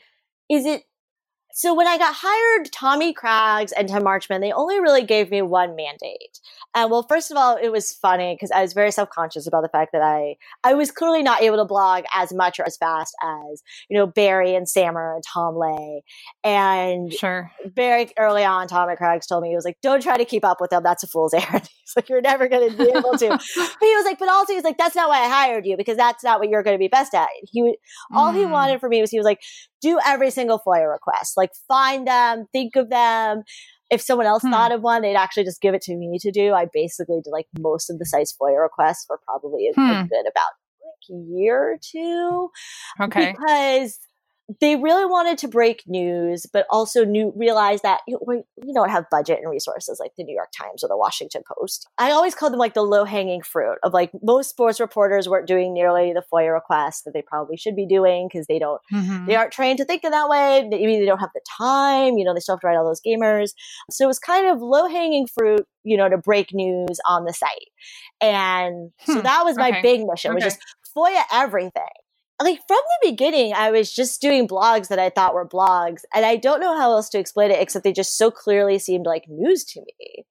is 0.49 0.65
it. 0.65 0.83
So 1.51 1.73
when 1.73 1.87
I 1.87 1.97
got 1.97 2.15
hired, 2.17 2.71
Tommy 2.71 3.11
Craggs 3.11 3.71
and 3.71 3.89
Tim 3.89 4.03
Marchman, 4.03 4.39
they 4.39 4.51
only 4.51 4.79
really 4.79 5.03
gave 5.03 5.31
me 5.31 5.41
one 5.41 5.75
mandate. 5.75 6.39
And 6.75 6.91
well, 6.91 7.03
first 7.09 7.31
of 7.31 7.37
all, 7.37 7.57
it 7.57 7.69
was 7.69 7.91
funny 7.91 8.35
because 8.35 8.51
I 8.51 8.61
was 8.61 8.73
very 8.73 8.91
self 8.91 9.09
conscious 9.09 9.47
about 9.47 9.63
the 9.63 9.69
fact 9.69 9.91
that 9.93 10.01
I 10.03 10.35
I 10.63 10.75
was 10.75 10.91
clearly 10.91 11.23
not 11.23 11.41
able 11.41 11.57
to 11.57 11.65
blog 11.65 12.03
as 12.13 12.31
much 12.31 12.59
or 12.59 12.65
as 12.67 12.77
fast 12.77 13.15
as 13.23 13.63
you 13.89 13.97
know 13.97 14.05
Barry 14.05 14.53
and 14.55 14.69
Samer 14.69 15.15
and 15.15 15.23
Tom 15.33 15.55
Ley 15.57 16.03
and 16.43 17.11
Sure. 17.11 17.51
very 17.65 18.09
early 18.17 18.43
on, 18.45 18.67
Tommy 18.67 18.95
Craggs 18.95 19.25
told 19.25 19.41
me 19.43 19.49
he 19.49 19.55
was 19.55 19.65
like, 19.65 19.77
"Don't 19.81 20.01
try 20.03 20.17
to 20.17 20.25
keep 20.25 20.45
up 20.45 20.61
with 20.61 20.69
them. 20.69 20.83
That's 20.83 21.03
a 21.03 21.07
fool's 21.07 21.33
errand." 21.33 21.67
He's 21.83 21.93
like, 21.95 22.07
"You're 22.09 22.21
never 22.21 22.47
going 22.47 22.69
to 22.69 22.77
be 22.77 22.83
able 22.95 23.17
to." 23.17 23.27
but 23.29 23.39
he 23.81 23.95
was 23.95 24.05
like, 24.05 24.19
"But 24.19 24.29
also, 24.29 24.53
he's 24.53 24.63
like, 24.63 24.77
that's 24.77 24.95
not 24.95 25.09
why 25.09 25.21
I 25.25 25.27
hired 25.27 25.65
you 25.65 25.75
because 25.75 25.97
that's 25.97 26.23
not 26.23 26.39
what 26.39 26.49
you're 26.49 26.63
going 26.63 26.75
to 26.75 26.79
be 26.79 26.87
best 26.87 27.15
at." 27.15 27.27
He 27.51 27.63
would 27.63 27.75
all 28.13 28.31
he 28.31 28.45
Mm. 28.45 28.51
wanted 28.51 28.79
for 28.79 28.87
me 28.89 29.01
was 29.01 29.09
he 29.11 29.17
was 29.17 29.25
like, 29.25 29.41
"Do 29.81 29.99
every 30.05 30.31
single 30.31 30.59
FOIA 30.65 30.89
request. 30.91 31.37
Like, 31.37 31.51
find 31.67 32.07
them, 32.07 32.45
think 32.51 32.75
of 32.75 32.89
them." 32.89 33.43
If 33.89 34.01
someone 34.01 34.27
else 34.27 34.43
Hmm. 34.43 34.51
thought 34.51 34.71
of 34.71 34.81
one, 34.83 35.01
they'd 35.01 35.15
actually 35.15 35.45
just 35.45 35.61
give 35.61 35.73
it 35.73 35.81
to 35.83 35.95
me 35.95 36.19
to 36.19 36.31
do. 36.31 36.53
I 36.53 36.67
basically 36.71 37.21
did 37.23 37.31
like 37.31 37.47
most 37.57 37.89
of 37.89 37.97
the 37.97 38.05
site's 38.05 38.35
FOIA 38.39 38.61
requests 38.61 39.05
for 39.05 39.19
probably 39.25 39.67
a, 39.67 39.71
a 39.71 39.73
Hmm. 39.73 40.07
good 40.07 40.27
about 40.27 40.51
like 40.83 41.27
year 41.27 41.73
or 41.73 41.77
two 41.81 42.49
Okay. 43.01 43.31
because 43.31 43.99
they 44.59 44.75
really 44.75 45.05
wanted 45.05 45.37
to 45.39 45.47
break 45.47 45.83
news, 45.85 46.45
but 46.51 46.65
also 46.71 47.05
knew 47.05 47.31
realized 47.35 47.83
that 47.83 48.01
you 48.07 48.15
know, 48.15 48.23
we, 48.25 48.41
we 48.65 48.73
don't 48.73 48.89
have 48.89 49.05
budget 49.11 49.39
and 49.41 49.49
resources 49.49 49.99
like 49.99 50.11
the 50.17 50.23
New 50.23 50.33
York 50.33 50.49
Times 50.57 50.83
or 50.83 50.87
the 50.87 50.97
Washington 50.97 51.43
Post. 51.47 51.87
I 51.99 52.11
always 52.11 52.33
call 52.33 52.49
them 52.49 52.59
like 52.59 52.73
the 52.73 52.81
low 52.81 53.03
hanging 53.03 53.41
fruit 53.43 53.77
of 53.83 53.93
like 53.93 54.11
most 54.23 54.49
sports 54.49 54.79
reporters 54.79 55.29
weren't 55.29 55.47
doing 55.47 55.73
nearly 55.73 56.13
the 56.13 56.23
FOIA 56.33 56.53
requests 56.53 57.03
that 57.03 57.13
they 57.13 57.21
probably 57.21 57.57
should 57.57 57.75
be 57.75 57.85
doing 57.85 58.27
because 58.27 58.47
they 58.47 58.57
don't 58.57 58.81
Mhm. 58.91 59.27
they 59.27 59.35
aren't 59.35 59.51
trained 59.51 59.77
to 59.77 59.85
think 59.85 60.03
in 60.03 60.11
that 60.11 60.29
way. 60.29 60.67
Maybe 60.67 60.97
they 60.99 61.05
don't 61.05 61.19
have 61.19 61.29
the 61.35 61.41
time. 61.57 62.17
You 62.17 62.25
know, 62.25 62.33
they 62.33 62.39
still 62.39 62.55
have 62.55 62.61
to 62.61 62.67
write 62.67 62.77
all 62.77 62.85
those 62.85 63.01
gamers. 63.05 63.51
So 63.91 64.05
it 64.05 64.07
was 64.07 64.19
kind 64.19 64.47
of 64.47 64.61
low 64.61 64.87
hanging 64.87 65.27
fruit, 65.27 65.65
you 65.83 65.95
know, 65.97 66.09
to 66.09 66.17
break 66.17 66.53
news 66.53 66.99
on 67.07 67.25
the 67.25 67.33
site. 67.33 67.69
And 68.21 68.91
so 69.05 69.13
Hmm, 69.13 69.23
that 69.23 69.43
was 69.45 69.57
my 69.57 69.69
okay, 69.69 69.81
big 69.81 70.05
mission 70.07 70.33
was 70.33 70.43
just 70.43 70.59
FOIA 70.95 71.21
everything. 71.31 71.83
Like 72.41 72.59
from 72.67 72.77
the 72.77 73.09
beginning, 73.11 73.53
I 73.53 73.69
was 73.71 73.91
just 73.93 74.21
doing 74.21 74.47
blogs 74.47 74.87
that 74.87 74.99
I 74.99 75.09
thought 75.09 75.33
were 75.33 75.47
blogs. 75.47 76.01
And 76.15 76.25
I 76.25 76.37
don't 76.37 76.61
know 76.61 76.77
how 76.77 76.91
else 76.91 77.09
to 77.09 77.19
explain 77.19 77.51
it 77.51 77.61
except 77.61 77.83
they 77.83 77.91
just 77.93 78.17
so 78.17 78.31
clearly 78.31 78.79
seemed 78.79 79.05
like 79.05 79.25
news 79.27 79.65
to 79.65 79.81
me. 79.81 80.25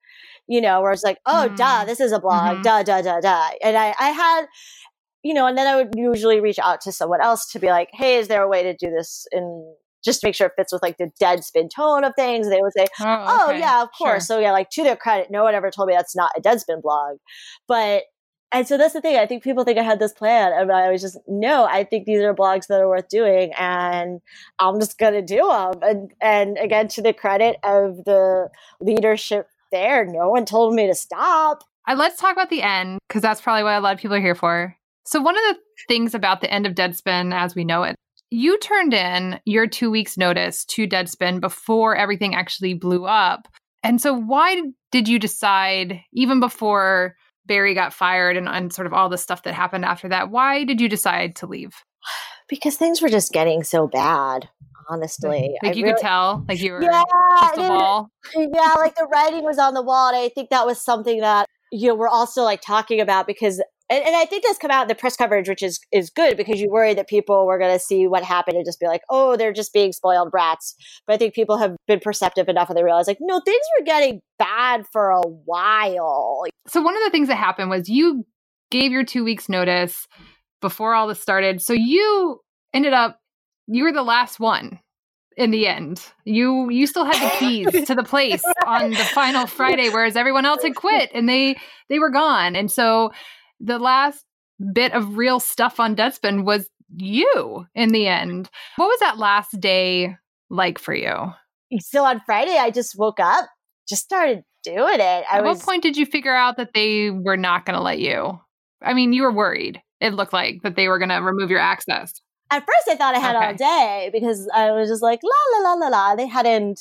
You 0.46 0.62
know, 0.62 0.80
where 0.80 0.92
it's 0.92 1.04
like, 1.04 1.18
oh, 1.26 1.48
Mm. 1.50 1.56
duh, 1.56 1.84
this 1.84 2.00
is 2.00 2.10
a 2.12 2.18
blog, 2.18 2.58
Mhm. 2.58 2.62
duh, 2.62 2.82
duh, 2.82 3.02
duh, 3.02 3.20
duh. 3.20 3.50
And 3.62 3.76
I, 3.76 3.94
I 4.00 4.10
had 4.10 4.46
you 5.24 5.34
know, 5.34 5.46
and 5.46 5.58
then 5.58 5.66
I 5.66 5.76
would 5.76 5.94
usually 5.96 6.40
reach 6.40 6.60
out 6.60 6.80
to 6.82 6.92
someone 6.92 7.20
else 7.20 7.50
to 7.52 7.58
be 7.58 7.66
like, 7.68 7.88
hey, 7.92 8.16
is 8.16 8.28
there 8.28 8.42
a 8.42 8.48
way 8.48 8.62
to 8.62 8.72
do 8.74 8.88
this 8.90 9.26
in 9.32 9.74
just 10.04 10.20
to 10.20 10.28
make 10.28 10.34
sure 10.36 10.46
it 10.46 10.52
fits 10.56 10.72
with 10.72 10.80
like 10.80 10.96
the 10.96 11.10
Deadspin 11.20 11.68
tone 11.74 12.04
of 12.04 12.12
things? 12.16 12.46
And 12.46 12.54
they 12.54 12.62
would 12.62 12.72
say, 12.72 12.86
oh, 13.00 13.48
okay. 13.50 13.58
yeah, 13.58 13.82
of 13.82 13.88
Sure. 13.98 14.10
course. 14.12 14.28
So 14.28 14.38
yeah, 14.38 14.52
like 14.52 14.70
to 14.70 14.84
their 14.84 14.96
credit, 14.96 15.28
no 15.30 15.42
one 15.42 15.54
ever 15.56 15.70
told 15.72 15.88
me 15.88 15.94
that's 15.94 16.14
not 16.16 16.30
a 16.36 16.40
Deadspin 16.40 16.80
blog. 16.82 17.18
But 17.66 18.04
And 18.50 18.66
so 18.66 18.78
that's 18.78 18.94
the 18.94 19.00
thing. 19.02 19.16
I 19.16 19.26
think 19.26 19.42
people 19.42 19.64
think 19.64 19.78
I 19.78 19.82
had 19.82 19.98
this 19.98 20.12
plan, 20.12 20.52
and 20.54 20.72
I 20.72 20.90
was 20.90 21.02
just 21.02 21.18
no. 21.26 21.64
I 21.64 21.84
think 21.84 22.06
these 22.06 22.22
are 22.22 22.34
blogs 22.34 22.66
that 22.68 22.80
are 22.80 22.88
worth 22.88 23.08
doing, 23.08 23.52
and 23.58 24.22
I'm 24.58 24.80
just 24.80 24.98
gonna 24.98 25.22
do 25.22 25.46
them. 25.46 25.74
And 25.82 26.12
and 26.20 26.58
again, 26.58 26.88
to 26.88 27.02
the 27.02 27.12
credit 27.12 27.56
of 27.62 28.04
the 28.04 28.48
leadership 28.80 29.48
there, 29.70 30.06
no 30.06 30.30
one 30.30 30.46
told 30.46 30.74
me 30.74 30.86
to 30.86 30.94
stop. 30.94 31.62
Uh, 31.86 31.94
let's 31.94 32.18
talk 32.18 32.32
about 32.32 32.48
the 32.48 32.62
end 32.62 32.98
because 33.08 33.22
that's 33.22 33.40
probably 33.40 33.64
what 33.64 33.76
a 33.76 33.80
lot 33.80 33.94
of 33.94 34.00
people 34.00 34.16
are 34.16 34.20
here 34.20 34.34
for. 34.34 34.74
So, 35.04 35.20
one 35.20 35.36
of 35.36 35.42
the 35.42 35.58
things 35.86 36.14
about 36.14 36.40
the 36.40 36.50
end 36.50 36.66
of 36.66 36.74
Deadspin 36.74 37.34
as 37.34 37.54
we 37.54 37.64
know 37.64 37.82
it, 37.82 37.96
you 38.30 38.58
turned 38.58 38.94
in 38.94 39.40
your 39.44 39.66
two 39.66 39.90
weeks' 39.90 40.16
notice 40.16 40.64
to 40.66 40.86
Deadspin 40.86 41.40
before 41.40 41.96
everything 41.96 42.34
actually 42.34 42.74
blew 42.74 43.04
up. 43.04 43.46
And 43.82 44.00
so, 44.00 44.14
why 44.14 44.62
did 44.90 45.06
you 45.06 45.18
decide, 45.18 46.00
even 46.12 46.40
before 46.40 47.16
Barry 47.48 47.74
got 47.74 47.92
fired 47.92 48.36
and, 48.36 48.48
and 48.48 48.72
sort 48.72 48.86
of 48.86 48.92
all 48.92 49.08
the 49.08 49.18
stuff 49.18 49.42
that 49.42 49.54
happened 49.54 49.84
after 49.84 50.08
that, 50.10 50.30
why 50.30 50.62
did 50.64 50.80
you 50.80 50.88
decide 50.88 51.34
to 51.36 51.46
leave? 51.46 51.74
Because 52.48 52.76
things 52.76 53.02
were 53.02 53.08
just 53.08 53.32
getting 53.32 53.64
so 53.64 53.88
bad. 53.88 54.48
Honestly, 54.90 55.54
Like 55.62 55.72
I 55.72 55.76
you 55.76 55.84
really- 55.84 55.94
could 55.96 56.00
tell, 56.02 56.44
like 56.48 56.60
you 56.60 56.72
were 56.72 56.82
Yeah, 56.82 57.02
it- 57.02 57.56
ball. 57.56 58.10
yeah, 58.36 58.74
like 58.78 58.94
the 58.94 59.06
writing 59.12 59.44
was 59.44 59.58
on 59.58 59.74
the 59.74 59.82
wall, 59.82 60.08
and 60.08 60.16
I 60.16 60.30
think 60.30 60.48
that 60.50 60.64
was 60.64 60.82
something 60.82 61.20
that 61.20 61.46
you 61.70 61.88
know 61.88 61.94
we're 61.94 62.08
also 62.08 62.42
like 62.42 62.62
talking 62.62 62.98
about 63.00 63.26
because, 63.26 63.60
and, 63.90 64.04
and 64.04 64.16
I 64.16 64.24
think 64.24 64.44
that's 64.44 64.58
come 64.58 64.70
out 64.70 64.82
in 64.82 64.88
the 64.88 64.94
press 64.94 65.16
coverage, 65.16 65.48
which 65.48 65.62
is 65.62 65.80
is 65.92 66.10
good 66.10 66.36
because 66.36 66.60
you 66.60 66.70
worry 66.70 66.94
that 66.94 67.08
people 67.08 67.46
were 67.46 67.58
going 67.58 67.72
to 67.72 67.78
see 67.78 68.06
what 68.06 68.22
happened 68.22 68.56
and 68.56 68.66
just 68.66 68.80
be 68.80 68.86
like, 68.86 69.02
oh, 69.08 69.36
they're 69.36 69.52
just 69.52 69.72
being 69.72 69.92
spoiled 69.92 70.30
brats. 70.30 70.74
But 71.06 71.14
I 71.14 71.16
think 71.16 71.34
people 71.34 71.58
have 71.58 71.76
been 71.86 72.00
perceptive 72.00 72.48
enough, 72.48 72.68
and 72.68 72.76
they 72.76 72.84
realize 72.84 73.06
like, 73.06 73.18
no, 73.20 73.40
things 73.40 73.64
were 73.78 73.84
getting 73.84 74.20
bad 74.38 74.86
for 74.92 75.10
a 75.10 75.22
while. 75.22 76.44
So 76.66 76.80
one 76.80 76.96
of 76.96 77.02
the 77.02 77.10
things 77.10 77.28
that 77.28 77.36
happened 77.36 77.70
was 77.70 77.88
you 77.88 78.24
gave 78.70 78.92
your 78.92 79.04
two 79.04 79.24
weeks 79.24 79.48
notice 79.48 80.06
before 80.60 80.94
all 80.94 81.08
this 81.08 81.20
started. 81.20 81.62
So 81.62 81.72
you 81.72 82.40
ended 82.74 82.92
up 82.92 83.18
you 83.68 83.84
were 83.84 83.92
the 83.92 84.02
last 84.02 84.40
one 84.40 84.80
in 85.36 85.50
the 85.50 85.66
end. 85.66 86.02
You 86.24 86.68
you 86.70 86.86
still 86.86 87.04
had 87.04 87.22
the 87.22 87.36
keys 87.36 87.86
to 87.86 87.94
the 87.94 88.02
place 88.02 88.42
on 88.66 88.90
the 88.90 88.96
final 88.96 89.46
Friday, 89.46 89.88
whereas 89.88 90.16
everyone 90.16 90.44
else 90.44 90.62
had 90.62 90.74
quit 90.74 91.10
and 91.14 91.28
they 91.28 91.56
they 91.88 91.98
were 91.98 92.10
gone. 92.10 92.56
And 92.56 92.70
so 92.70 93.12
the 93.60 93.78
last 93.78 94.24
bit 94.72 94.92
of 94.92 95.16
real 95.16 95.40
stuff 95.40 95.78
on 95.80 95.94
Deadspin 95.96 96.44
was 96.44 96.68
you 96.96 97.66
in 97.74 97.90
the 97.90 98.06
end. 98.06 98.48
What 98.76 98.86
was 98.86 99.00
that 99.00 99.18
last 99.18 99.60
day 99.60 100.16
like 100.50 100.78
for 100.78 100.94
you? 100.94 101.32
So 101.80 102.04
on 102.04 102.22
Friday, 102.24 102.56
I 102.56 102.70
just 102.70 102.98
woke 102.98 103.20
up, 103.20 103.46
just 103.88 104.02
started 104.02 104.42
doing 104.64 105.00
it. 105.00 105.24
I 105.30 105.38
At 105.38 105.44
was 105.44 105.58
what 105.58 105.66
point 105.66 105.82
did 105.82 105.96
you 105.96 106.06
figure 106.06 106.34
out 106.34 106.56
that 106.56 106.70
they 106.74 107.10
were 107.10 107.36
not 107.36 107.66
going 107.66 107.76
to 107.76 107.82
let 107.82 107.98
you? 107.98 108.40
I 108.82 108.94
mean, 108.94 109.12
you 109.12 109.22
were 109.22 109.32
worried. 109.32 109.82
It 110.00 110.14
looked 110.14 110.32
like 110.32 110.62
that 110.62 110.76
they 110.76 110.88
were 110.88 110.98
going 110.98 111.10
to 111.10 111.16
remove 111.16 111.50
your 111.50 111.60
access. 111.60 112.12
at 112.50 112.60
first 112.60 112.88
I 112.88 112.94
thought 112.96 113.14
I 113.14 113.18
had 113.18 113.36
all 113.36 113.54
day 113.54 114.10
because 114.12 114.48
I 114.54 114.70
was 114.70 114.88
just 114.88 115.02
like 115.02 115.20
la 115.22 115.58
la 115.58 115.74
la 115.74 115.74
la 115.74 115.88
la. 115.88 116.14
They 116.14 116.26
hadn't 116.26 116.80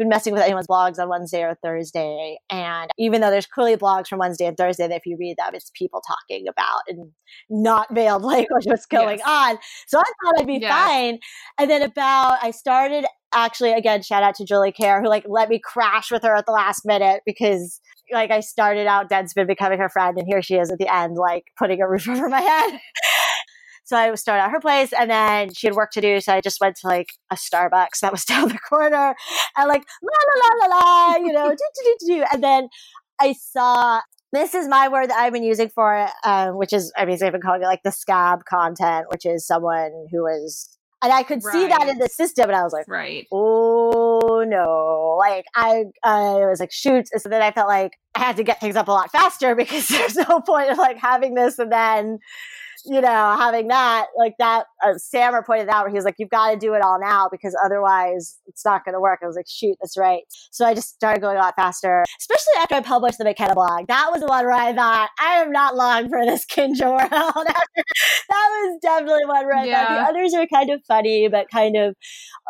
been 0.00 0.08
messing 0.08 0.32
with 0.32 0.42
anyone's 0.42 0.66
blogs 0.66 0.98
on 0.98 1.08
Wednesday 1.08 1.42
or 1.42 1.56
Thursday, 1.62 2.38
and 2.50 2.90
even 2.98 3.20
though 3.20 3.30
there's 3.30 3.46
clearly 3.46 3.76
blogs 3.76 4.08
from 4.08 4.18
Wednesday 4.18 4.46
and 4.46 4.56
Thursday 4.56 4.88
that 4.88 4.96
if 4.96 5.06
you 5.06 5.16
read 5.20 5.36
them, 5.38 5.54
it's 5.54 5.70
people 5.74 6.02
talking 6.06 6.46
about 6.48 6.80
and 6.88 7.12
not 7.50 7.94
veiled 7.94 8.22
language 8.24 8.64
what's 8.64 8.86
going 8.86 9.18
Yes. 9.18 9.28
on. 9.28 9.58
So 9.86 9.98
I 9.98 10.02
thought 10.02 10.40
I'd 10.40 10.46
be 10.46 10.58
Yes. 10.60 10.72
fine. 10.72 11.18
And 11.58 11.70
then 11.70 11.82
about 11.82 12.38
I 12.42 12.50
started 12.50 13.04
actually 13.32 13.72
again 13.72 14.02
shout 14.02 14.24
out 14.24 14.34
to 14.34 14.44
Jolie 14.44 14.72
Kerr 14.72 15.00
who 15.00 15.08
like 15.08 15.24
let 15.28 15.48
me 15.48 15.60
crash 15.62 16.10
with 16.10 16.24
her 16.24 16.34
at 16.34 16.46
the 16.46 16.52
last 16.52 16.84
minute 16.84 17.22
because 17.24 17.80
like 18.12 18.32
I 18.32 18.40
started 18.40 18.88
out 18.88 19.08
Deadspin 19.08 19.46
becoming 19.46 19.78
her 19.78 19.88
friend 19.88 20.18
and 20.18 20.26
here 20.26 20.42
she 20.42 20.56
is 20.56 20.72
at 20.72 20.78
the 20.78 20.92
end 20.92 21.16
like 21.16 21.44
putting 21.56 21.80
a 21.80 21.88
roof 21.88 22.08
over 22.08 22.28
my 22.28 22.40
head. 22.40 22.80
So 23.90 23.96
I 23.96 24.08
was 24.12 24.20
started 24.20 24.44
at 24.44 24.52
her 24.52 24.60
place 24.60 24.92
and 24.92 25.10
then 25.10 25.52
she 25.52 25.66
had 25.66 25.74
work 25.74 25.90
to 25.94 26.00
do. 26.00 26.20
So 26.20 26.32
I 26.32 26.40
just 26.40 26.60
went 26.60 26.76
to 26.76 26.86
like 26.86 27.08
a 27.32 27.34
Starbucks 27.34 27.98
that 28.02 28.12
was 28.12 28.24
down 28.32 28.46
the 28.48 28.58
corner 28.58 29.16
and 29.56 29.68
like 29.68 29.82
la 30.00 30.18
la 30.28 30.68
la 30.68 30.68
la 30.68 30.76
la, 30.76 31.16
you 31.16 31.32
know, 31.32 31.50
do, 31.50 31.56
do, 31.56 31.96
do, 31.98 32.06
do. 32.06 32.24
And 32.32 32.40
then 32.40 32.68
I 33.20 33.32
saw 33.32 34.00
this 34.32 34.54
is 34.54 34.68
my 34.68 34.86
word 34.86 35.10
that 35.10 35.18
I've 35.18 35.32
been 35.32 35.42
using 35.42 35.70
for 35.70 35.96
it, 35.96 36.10
um, 36.24 36.56
which 36.56 36.72
is 36.72 36.92
I 36.96 37.04
mean 37.04 37.18
I've 37.20 37.32
been 37.32 37.40
calling 37.40 37.62
it 37.62 37.66
like 37.66 37.82
the 37.82 37.90
scab 37.90 38.44
content, 38.44 39.06
which 39.10 39.26
is 39.26 39.44
someone 39.44 39.90
who 40.12 40.24
is 40.28 40.68
and 41.02 41.12
I 41.12 41.24
could 41.24 41.42
see 41.42 41.66
that 41.66 41.88
in 41.88 41.98
the 41.98 42.08
system 42.08 42.48
and 42.48 42.56
I 42.56 42.62
was 42.62 42.72
like, 42.72 42.86
Right. 42.86 43.26
oh 43.32 44.44
no 44.46 45.16
like 45.18 45.44
i 45.54 45.84
i 46.02 46.46
was 46.46 46.60
like 46.60 46.72
shoot 46.72 47.06
so 47.14 47.28
then 47.28 47.42
i 47.42 47.50
felt 47.50 47.68
like 47.68 47.92
i 48.14 48.20
had 48.20 48.36
to 48.36 48.42
get 48.42 48.58
things 48.58 48.74
up 48.74 48.88
a 48.88 48.90
lot 48.90 49.10
faster 49.12 49.54
because 49.62 49.86
there's 49.88 50.16
no 50.16 50.40
point 50.40 50.70
of 50.70 50.78
like 50.78 50.96
having 50.96 51.34
this 51.34 51.58
and 51.58 51.70
then 51.70 52.18
you 52.84 53.00
know 53.00 53.36
having 53.38 53.68
that 53.68 54.06
like 54.16 54.34
that 54.38 54.66
uh, 54.84 54.94
samer 54.96 55.42
pointed 55.42 55.68
out 55.68 55.84
where 55.84 55.90
he 55.90 55.96
was 55.96 56.04
like 56.04 56.16
you've 56.18 56.30
got 56.30 56.50
to 56.50 56.56
do 56.56 56.74
it 56.74 56.82
all 56.82 56.98
now 57.00 57.28
because 57.30 57.56
otherwise 57.64 58.38
it's 58.46 58.64
not 58.64 58.84
going 58.84 58.94
to 58.94 59.00
work 59.00 59.20
i 59.22 59.26
was 59.26 59.36
like 59.36 59.46
shoot 59.48 59.76
that's 59.80 59.96
right 59.96 60.22
so 60.50 60.64
i 60.64 60.74
just 60.74 60.90
started 60.90 61.20
going 61.20 61.36
a 61.36 61.40
lot 61.40 61.54
faster 61.56 62.04
especially 62.18 62.52
after 62.60 62.74
i 62.74 62.80
published 62.80 63.18
the 63.18 63.24
mckenna 63.24 63.54
blog 63.54 63.86
that 63.88 64.08
was 64.10 64.20
the 64.20 64.26
one 64.26 64.44
where 64.44 64.54
i 64.54 64.72
thought 64.72 65.10
i 65.20 65.34
am 65.36 65.50
not 65.50 65.76
long 65.76 66.08
for 66.08 66.24
this 66.24 66.44
kinja 66.46 66.82
world 66.90 67.10
that 67.10 67.46
was 68.28 68.78
definitely 68.82 69.26
one 69.26 69.44
where 69.46 69.56
i 69.56 69.70
thought 69.70 69.94
the 69.94 70.10
others 70.10 70.34
are 70.34 70.46
kind 70.46 70.70
of 70.70 70.80
funny 70.86 71.28
but 71.28 71.46
kind 71.50 71.76
of 71.76 71.94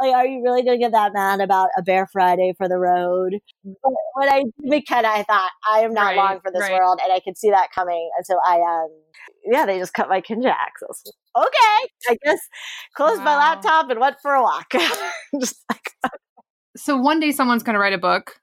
like, 0.01 0.15
are 0.15 0.27
you 0.27 0.43
really 0.43 0.63
going 0.63 0.79
to 0.79 0.85
get 0.85 0.93
that 0.93 1.13
mad 1.13 1.41
about 1.41 1.69
a 1.77 1.83
Bear 1.83 2.07
Friday 2.07 2.55
for 2.57 2.69
the 2.69 2.79
road? 2.79 3.35
But 3.65 3.93
when 4.15 4.29
I 4.29 4.43
did 4.43 4.53
McKenna, 4.61 5.09
I 5.09 5.23
thought 5.25 5.51
I 5.71 5.81
am 5.81 5.93
not 5.93 6.11
Right, 6.11 6.17
long 6.17 6.41
for 6.41 6.51
this 6.51 6.63
right. 6.63 6.73
world, 6.73 7.01
and 7.03 7.13
I 7.13 7.21
could 7.21 7.37
see 7.37 7.51
that 7.51 7.69
coming. 7.75 8.11
And 8.17 8.25
so 8.25 8.39
I, 8.47 8.57
um, 8.57 8.89
yeah, 9.45 9.67
they 9.67 9.79
just 9.79 9.95
cut 9.95 10.09
my 10.09 10.21
Kinja 10.21 10.51
access. 10.51 11.03
Okay, 11.37 11.89
I 12.09 12.17
guess 12.25 12.41
closed 12.95 13.23
my 13.23 13.37
laptop 13.37 13.91
and 13.91 14.01
went 14.01 14.17
for 14.21 14.33
a 14.35 14.43
walk. 14.43 14.73
just 15.41 15.65
like 15.71 16.13
So 16.77 16.97
one 16.97 17.21
day 17.21 17.33
someone's 17.33 17.63
going 17.63 17.75
to 17.75 17.81
write 17.81 17.93
a 17.93 17.99
book 17.99 18.41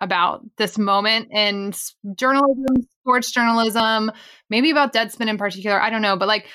about 0.00 0.42
this 0.58 0.78
moment 0.78 1.28
in 1.32 1.72
journalism, 2.16 2.86
sports 3.00 3.30
journalism, 3.30 4.10
maybe 4.50 4.70
about 4.70 4.92
Deadspin 4.92 5.28
in 5.28 5.38
particular. 5.38 5.80
I 5.80 5.90
don't 5.90 6.02
know, 6.02 6.16
but 6.16 6.28
like, 6.28 6.46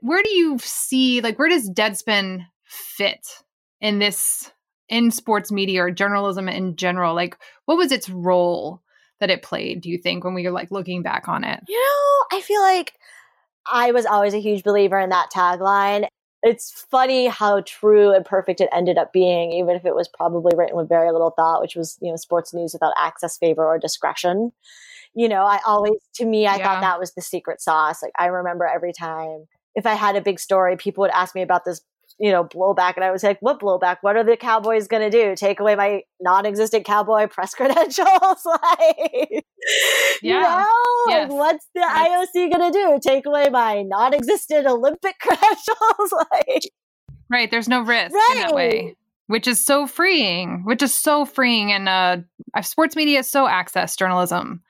where 0.00 0.22
do 0.22 0.30
you 0.30 0.58
see, 0.60 1.20
like, 1.20 1.38
where 1.38 1.48
does 1.48 1.70
Deadspin 1.70 2.46
fit 2.64 3.26
in 3.80 3.98
this, 3.98 4.50
in 4.88 5.10
sports 5.10 5.50
media 5.50 5.82
or 5.82 5.90
journalism 5.90 6.48
in 6.48 6.76
general? 6.76 7.14
Like, 7.14 7.36
what 7.66 7.76
was 7.76 7.92
its 7.92 8.08
role 8.08 8.82
that 9.20 9.30
it 9.30 9.42
played, 9.42 9.80
do 9.80 9.88
you 9.90 9.98
think, 9.98 10.24
when 10.24 10.34
we 10.34 10.44
were 10.44 10.50
like 10.50 10.70
looking 10.70 11.02
back 11.02 11.28
on 11.28 11.44
it? 11.44 11.60
you 11.68 11.78
know, 11.78 12.36
I 12.36 12.40
feel 12.40 12.60
like 12.60 12.94
I 13.70 13.92
was 13.92 14.06
always 14.06 14.34
a 14.34 14.40
huge 14.40 14.62
believer 14.62 14.98
in 14.98 15.10
that 15.10 15.30
tagline. 15.34 16.06
It's 16.42 16.86
funny 16.90 17.26
how 17.26 17.62
true 17.62 18.12
and 18.12 18.24
perfect 18.24 18.60
it 18.60 18.68
ended 18.70 18.98
up 18.98 19.12
being, 19.12 19.52
even 19.52 19.76
if 19.76 19.86
it 19.86 19.94
was 19.94 20.08
probably 20.08 20.52
written 20.54 20.76
with 20.76 20.88
very 20.88 21.10
little 21.10 21.30
thought, 21.30 21.62
which 21.62 21.74
was, 21.74 21.96
you 22.02 22.10
know, 22.10 22.16
sports 22.16 22.52
news 22.52 22.74
without 22.74 22.92
access, 22.98 23.38
favor, 23.38 23.64
or 23.64 23.78
discretion. 23.78 24.52
You 25.14 25.28
know, 25.28 25.44
I 25.44 25.60
always, 25.66 26.00
to 26.16 26.26
me, 26.26 26.46
I 26.46 26.56
Yeah. 26.56 26.64
thought 26.64 26.80
that 26.82 27.00
was 27.00 27.14
the 27.14 27.22
secret 27.22 27.62
sauce. 27.62 28.02
Like, 28.02 28.12
I 28.18 28.26
remember 28.26 28.66
every 28.66 28.92
time 28.92 29.46
if 29.74 29.86
I 29.86 29.94
had 29.94 30.16
a 30.16 30.20
big 30.20 30.38
story, 30.38 30.76
people 30.76 31.02
would 31.02 31.10
ask 31.12 31.34
me 31.34 31.42
about 31.42 31.64
this, 31.64 31.80
you 32.18 32.30
know, 32.30 32.44
blowback. 32.44 32.94
And 32.96 33.04
I 33.04 33.10
was 33.10 33.22
like, 33.22 33.38
what 33.40 33.60
blowback? 33.60 33.98
What 34.02 34.16
are 34.16 34.24
the 34.24 34.36
Cowboys 34.36 34.86
going 34.88 35.02
to 35.02 35.10
do? 35.10 35.34
Take 35.36 35.58
away 35.60 35.74
my 35.74 36.02
non 36.20 36.46
existent 36.46 36.84
Cowboy 36.84 37.26
press 37.26 37.54
credentials? 37.58 38.08
like, 38.44 39.44
Yeah. 40.22 40.40
know, 40.40 40.66
Yes. 41.08 41.30
like, 41.30 41.38
what's 41.38 41.66
the 41.74 41.80
That's- 41.80 42.28
IOC 42.34 42.50
going 42.56 42.72
to 42.72 42.78
do? 42.78 42.98
Take 43.02 43.26
away 43.26 43.48
my 43.50 43.82
non 43.82 44.14
existent 44.14 44.66
Olympic 44.66 45.16
credentials? 45.20 46.12
like, 46.30 46.62
Right. 47.30 47.50
There's 47.50 47.68
no 47.68 47.80
risk 47.82 48.14
in 48.32 48.38
that 48.42 48.54
way, 48.54 48.94
which 49.26 49.48
is 49.48 49.64
so 49.64 49.86
freeing, 49.86 50.62
which 50.64 50.82
is 50.82 50.94
so 50.94 51.24
freeing. 51.24 51.72
And 51.72 51.88
uh, 51.88 52.18
uh, 52.54 52.62
sports 52.62 52.94
media 52.96 53.20
is 53.20 53.30
so 53.30 53.46
access 53.48 53.96
journalism 53.96 54.62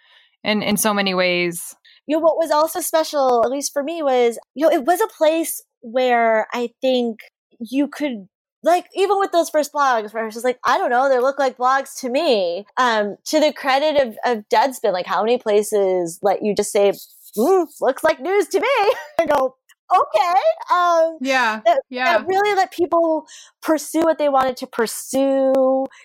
in, 0.45 0.63
in 0.63 0.77
so 0.77 0.95
many 0.95 1.15
ways. 1.15 1.75
you 2.07 2.17
know 2.17 2.21
what 2.23 2.37
was 2.39 2.51
also 2.51 2.81
special 2.81 3.43
at 3.45 3.51
least 3.51 3.73
for 3.73 3.83
me 3.83 4.03
was 4.03 4.39
you 4.55 4.65
know 4.67 4.71
it 4.73 4.85
was 4.85 5.01
a 5.01 5.09
place 5.19 5.63
where 5.81 6.47
i 6.53 6.69
think 6.83 7.19
you 7.61 7.89
could 7.89 8.29
like 8.63 8.87
even 8.95 9.19
with 9.19 9.31
those 9.33 9.51
first 9.51 9.73
blogs 9.73 10.13
where 10.13 10.23
i 10.23 10.27
was 10.27 10.35
just 10.35 10.45
like 10.45 10.59
i 10.65 10.79
don't 10.79 10.91
know 10.91 11.09
they 11.09 11.19
look 11.19 11.39
like 11.39 11.57
blogs 11.57 12.01
to 12.01 12.09
me. 12.09 12.65
Um 12.77 13.17
to 13.27 13.41
the 13.41 13.53
credit 13.53 14.01
of, 14.01 14.17
of 14.25 14.45
deadspin 14.49 14.93
like 14.93 15.07
how 15.07 15.23
many 15.23 15.39
places 15.39 16.19
let 16.23 16.43
you 16.43 16.55
just 16.55 16.73
say 16.73 16.93
mm, 17.37 17.67
looks 17.81 18.05
like 18.05 18.21
news 18.21 18.49
to 18.49 18.61
me. 18.61 18.67
I 19.21 19.27
go 19.27 19.57
okay 19.95 20.41
um 20.73 21.19
Yeah. 21.21 21.61
that, 21.65 21.81
Yeah. 21.89 22.19
that 22.19 22.27
really 22.27 22.55
let 22.55 22.73
people 22.73 23.27
pursue 23.63 24.01
what 24.01 24.19
they 24.19 24.29
wanted 24.29 24.57
to 24.59 24.67
pursue 24.67 25.53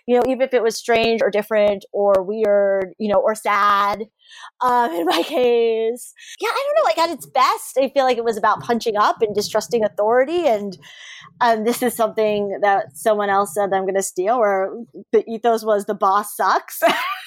you 0.07 0.15
know 0.15 0.21
even 0.27 0.41
if 0.41 0.53
it 0.53 0.63
was 0.63 0.75
strange 0.75 1.21
or 1.21 1.29
different 1.29 1.85
or 1.91 2.13
weird 2.23 2.93
you 2.97 3.11
know 3.11 3.19
or 3.19 3.35
sad 3.35 4.03
um 4.61 4.91
in 4.95 5.05
my 5.05 5.23
case 5.23 6.13
yeah 6.39 6.49
i 6.49 6.63
don't 6.67 6.75
know 6.75 6.87
like 6.87 6.97
at 6.97 7.15
its 7.15 7.25
best 7.25 7.77
i 7.77 7.89
feel 7.89 8.03
like 8.03 8.17
it 8.17 8.23
was 8.23 8.37
about 8.37 8.61
punching 8.61 8.95
up 8.97 9.21
and 9.21 9.35
distrusting 9.35 9.83
authority 9.83 10.45
and 10.47 10.77
um, 11.41 11.63
this 11.63 11.81
is 11.81 11.95
something 11.95 12.59
that 12.61 12.95
someone 12.95 13.29
else 13.29 13.53
said 13.53 13.71
that 13.71 13.75
i'm 13.77 13.83
going 13.83 13.95
to 13.95 14.03
steal 14.03 14.39
where 14.39 14.71
the 15.11 15.23
ethos 15.29 15.63
was 15.63 15.85
the 15.85 15.95
boss 15.95 16.35
sucks 16.35 16.81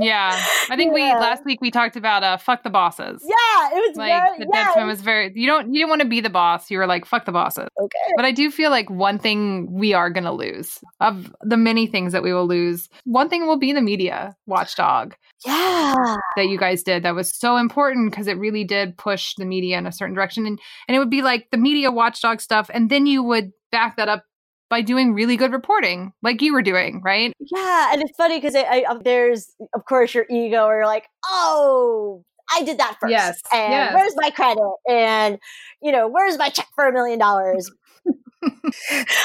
Yeah. 0.00 0.30
I 0.70 0.76
think 0.76 0.92
we 0.94 1.02
last 1.02 1.44
week 1.44 1.60
we 1.60 1.70
talked 1.70 1.96
about 1.96 2.22
uh 2.22 2.36
fuck 2.36 2.62
the 2.62 2.70
bosses. 2.70 3.22
Yeah, 3.24 3.68
it 3.78 3.88
was 3.88 3.96
Like 3.96 4.10
very, 4.10 4.38
the 4.38 4.46
yeah, 4.52 4.72
Deadspin 4.74 4.86
was 4.86 5.00
very 5.00 5.32
you 5.34 5.46
don't 5.46 5.72
you 5.72 5.80
didn't 5.80 5.88
want 5.90 6.02
to 6.02 6.08
be 6.08 6.20
the 6.20 6.30
boss. 6.30 6.70
You 6.70 6.78
were 6.78 6.86
like, 6.86 7.04
fuck 7.04 7.24
the 7.24 7.32
bosses. 7.32 7.68
okay. 7.80 8.12
But 8.16 8.24
I 8.24 8.32
do 8.32 8.50
feel 8.50 8.70
like 8.70 8.88
one 8.90 9.18
thing 9.18 9.70
we 9.72 9.94
are 9.94 10.10
gonna 10.10 10.32
lose 10.32 10.78
of 11.00 11.32
the 11.42 11.56
many 11.56 11.86
things 11.86 12.12
that 12.12 12.22
we 12.22 12.32
will 12.32 12.46
lose. 12.46 12.88
One 13.04 13.28
thing 13.28 13.46
will 13.46 13.58
be 13.58 13.72
the 13.72 13.82
media 13.82 14.36
watchdog 14.46 15.14
Yeah. 15.46 15.94
that 16.36 16.48
you 16.48 16.58
guys 16.58 16.82
did 16.82 17.02
that 17.02 17.14
was 17.14 17.34
so 17.34 17.56
important 17.56 18.10
because 18.10 18.26
it 18.26 18.38
really 18.38 18.64
did 18.64 18.96
push 18.96 19.34
the 19.36 19.44
media 19.44 19.78
in 19.78 19.86
a 19.86 19.92
certain 19.92 20.14
direction. 20.14 20.46
And 20.46 20.58
and 20.86 20.96
it 20.96 20.98
would 20.98 21.10
be 21.10 21.22
like 21.22 21.48
the 21.50 21.58
media 21.58 21.90
watchdog 21.90 22.40
stuff, 22.40 22.70
and 22.72 22.90
then 22.90 23.06
you 23.06 23.22
would 23.22 23.52
back 23.70 23.96
that 23.96 24.08
up 24.08 24.24
by 24.70 24.82
doing 24.82 25.14
really 25.14 25.36
good 25.36 25.52
reporting, 25.52 26.12
like 26.22 26.42
you 26.42 26.52
were 26.52 26.62
doing, 26.62 27.00
right? 27.04 27.32
Yeah, 27.40 27.92
and 27.92 28.02
it's 28.02 28.16
funny 28.16 28.38
because 28.38 28.54
I, 28.54 28.62
I, 28.62 28.82
um, 28.84 29.00
there's, 29.04 29.54
of 29.74 29.84
course, 29.86 30.14
your 30.14 30.26
ego 30.30 30.66
where 30.66 30.78
you're 30.78 30.86
like, 30.86 31.06
oh, 31.26 32.24
I 32.52 32.62
did 32.62 32.78
that 32.78 32.96
first. 33.00 33.10
Yes, 33.10 33.40
And 33.52 33.72
yes. 33.72 33.94
where's 33.94 34.14
my 34.16 34.30
credit? 34.30 34.62
And, 34.88 35.38
you 35.82 35.92
know, 35.92 36.08
where's 36.08 36.38
my 36.38 36.48
check 36.48 36.68
for 36.74 36.86
a 36.86 36.92
million 36.92 37.18
dollars? 37.18 37.70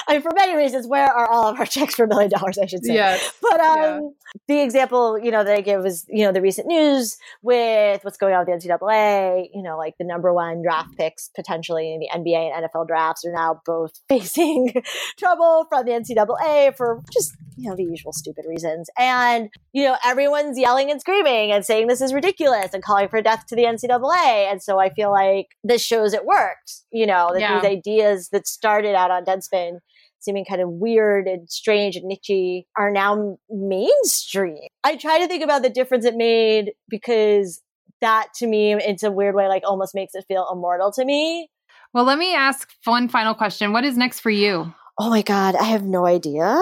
I 0.07 0.13
mean, 0.13 0.21
for 0.21 0.31
many 0.35 0.55
reasons, 0.55 0.87
where 0.87 1.07
are 1.11 1.29
all 1.29 1.47
of 1.47 1.59
our 1.59 1.65
checks 1.75 1.95
for 1.95 2.05
a 2.05 2.07
million 2.07 2.29
dollars, 2.31 2.57
I 2.57 2.65
should 2.65 2.83
say. 2.85 2.93
Yes. 2.95 3.33
But 3.41 3.59
um, 3.59 3.77
Yeah. 3.77 3.99
the 4.47 4.61
example, 4.63 5.19
you 5.19 5.31
know, 5.31 5.43
that 5.43 5.55
I 5.55 5.61
give 5.61 5.83
was, 5.83 6.05
you 6.09 6.25
know, 6.25 6.31
the 6.31 6.41
recent 6.41 6.67
news 6.67 7.17
with 7.41 8.03
what's 8.03 8.17
going 8.17 8.33
on 8.33 8.45
with 8.45 8.61
the 8.61 8.67
NCAA. 8.67 9.47
You 9.53 9.61
know, 9.63 9.77
like 9.77 9.93
the 9.99 10.05
number 10.05 10.33
one 10.33 10.61
draft 10.63 10.89
picks 10.97 11.29
potentially 11.35 11.93
in 11.93 11.99
the 11.99 12.09
NBA 12.13 12.51
and 12.55 12.65
NFL 12.65 12.87
drafts 12.87 13.23
are 13.25 13.31
now 13.33 13.61
both 13.65 13.91
facing 14.09 14.73
trouble 15.19 15.65
from 15.69 15.85
the 15.85 15.91
NCAA 15.91 16.75
for 16.75 17.01
just, 17.13 17.33
you 17.57 17.69
know, 17.69 17.75
the 17.75 17.83
usual 17.83 18.13
stupid 18.13 18.45
reasons. 18.47 18.89
And, 18.97 19.49
you 19.73 19.85
know, 19.85 19.95
everyone's 20.03 20.57
yelling 20.57 20.89
and 20.89 20.99
screaming 20.99 21.51
and 21.51 21.63
saying 21.65 21.87
this 21.87 22.01
is 22.01 22.13
ridiculous 22.13 22.73
and 22.73 22.83
calling 22.83 23.09
for 23.09 23.21
death 23.21 23.45
to 23.49 23.55
the 23.55 23.63
NCAA. 23.63 24.51
And 24.51 24.61
so 24.61 24.79
I 24.79 24.89
feel 24.89 25.11
like 25.11 25.47
this 25.63 25.83
shows 25.83 26.13
it 26.13 26.25
worked, 26.25 26.81
you 26.91 27.05
know, 27.05 27.29
that 27.33 27.39
Yeah. 27.41 27.59
these 27.59 27.69
ideas 27.69 28.29
that 28.31 28.47
started 28.47 28.95
out 28.95 29.02
on 29.11 29.25
Deadspin 29.25 29.79
seeming 30.23 30.45
kind 30.45 30.61
of 30.61 30.69
weird 30.69 31.27
and 31.27 31.49
strange 31.49 31.95
and 31.95 32.09
nichey 32.09 32.63
are 32.77 32.89
now 32.89 33.37
mainstream. 33.49 34.69
I 34.83 34.95
try 34.95 35.19
to 35.19 35.27
think 35.27 35.43
about 35.43 35.63
the 35.63 35.69
difference 35.69 36.05
it 36.05 36.15
made 36.15 36.71
because 36.89 37.61
that 38.01 38.27
to 38.35 38.47
me, 38.47 38.73
it's 38.73 39.03
a 39.03 39.11
weird 39.11 39.35
way, 39.35 39.47
like 39.47 39.63
almost 39.65 39.93
makes 39.93 40.15
it 40.15 40.25
feel 40.27 40.47
immortal 40.51 40.91
to 40.93 41.05
me. 41.05 41.49
Well, 41.93 42.05
let 42.05 42.17
me 42.17 42.33
ask 42.33 42.69
one 42.85 43.07
final 43.07 43.33
question. 43.35 43.71
What 43.71 43.83
is 43.83 43.97
next 43.97 44.21
for 44.21 44.29
you? 44.29 44.73
Oh 44.99 45.09
my 45.09 45.21
God, 45.23 45.55
I 45.55 45.63
have 45.65 45.83
no 45.83 46.05
idea. 46.05 46.55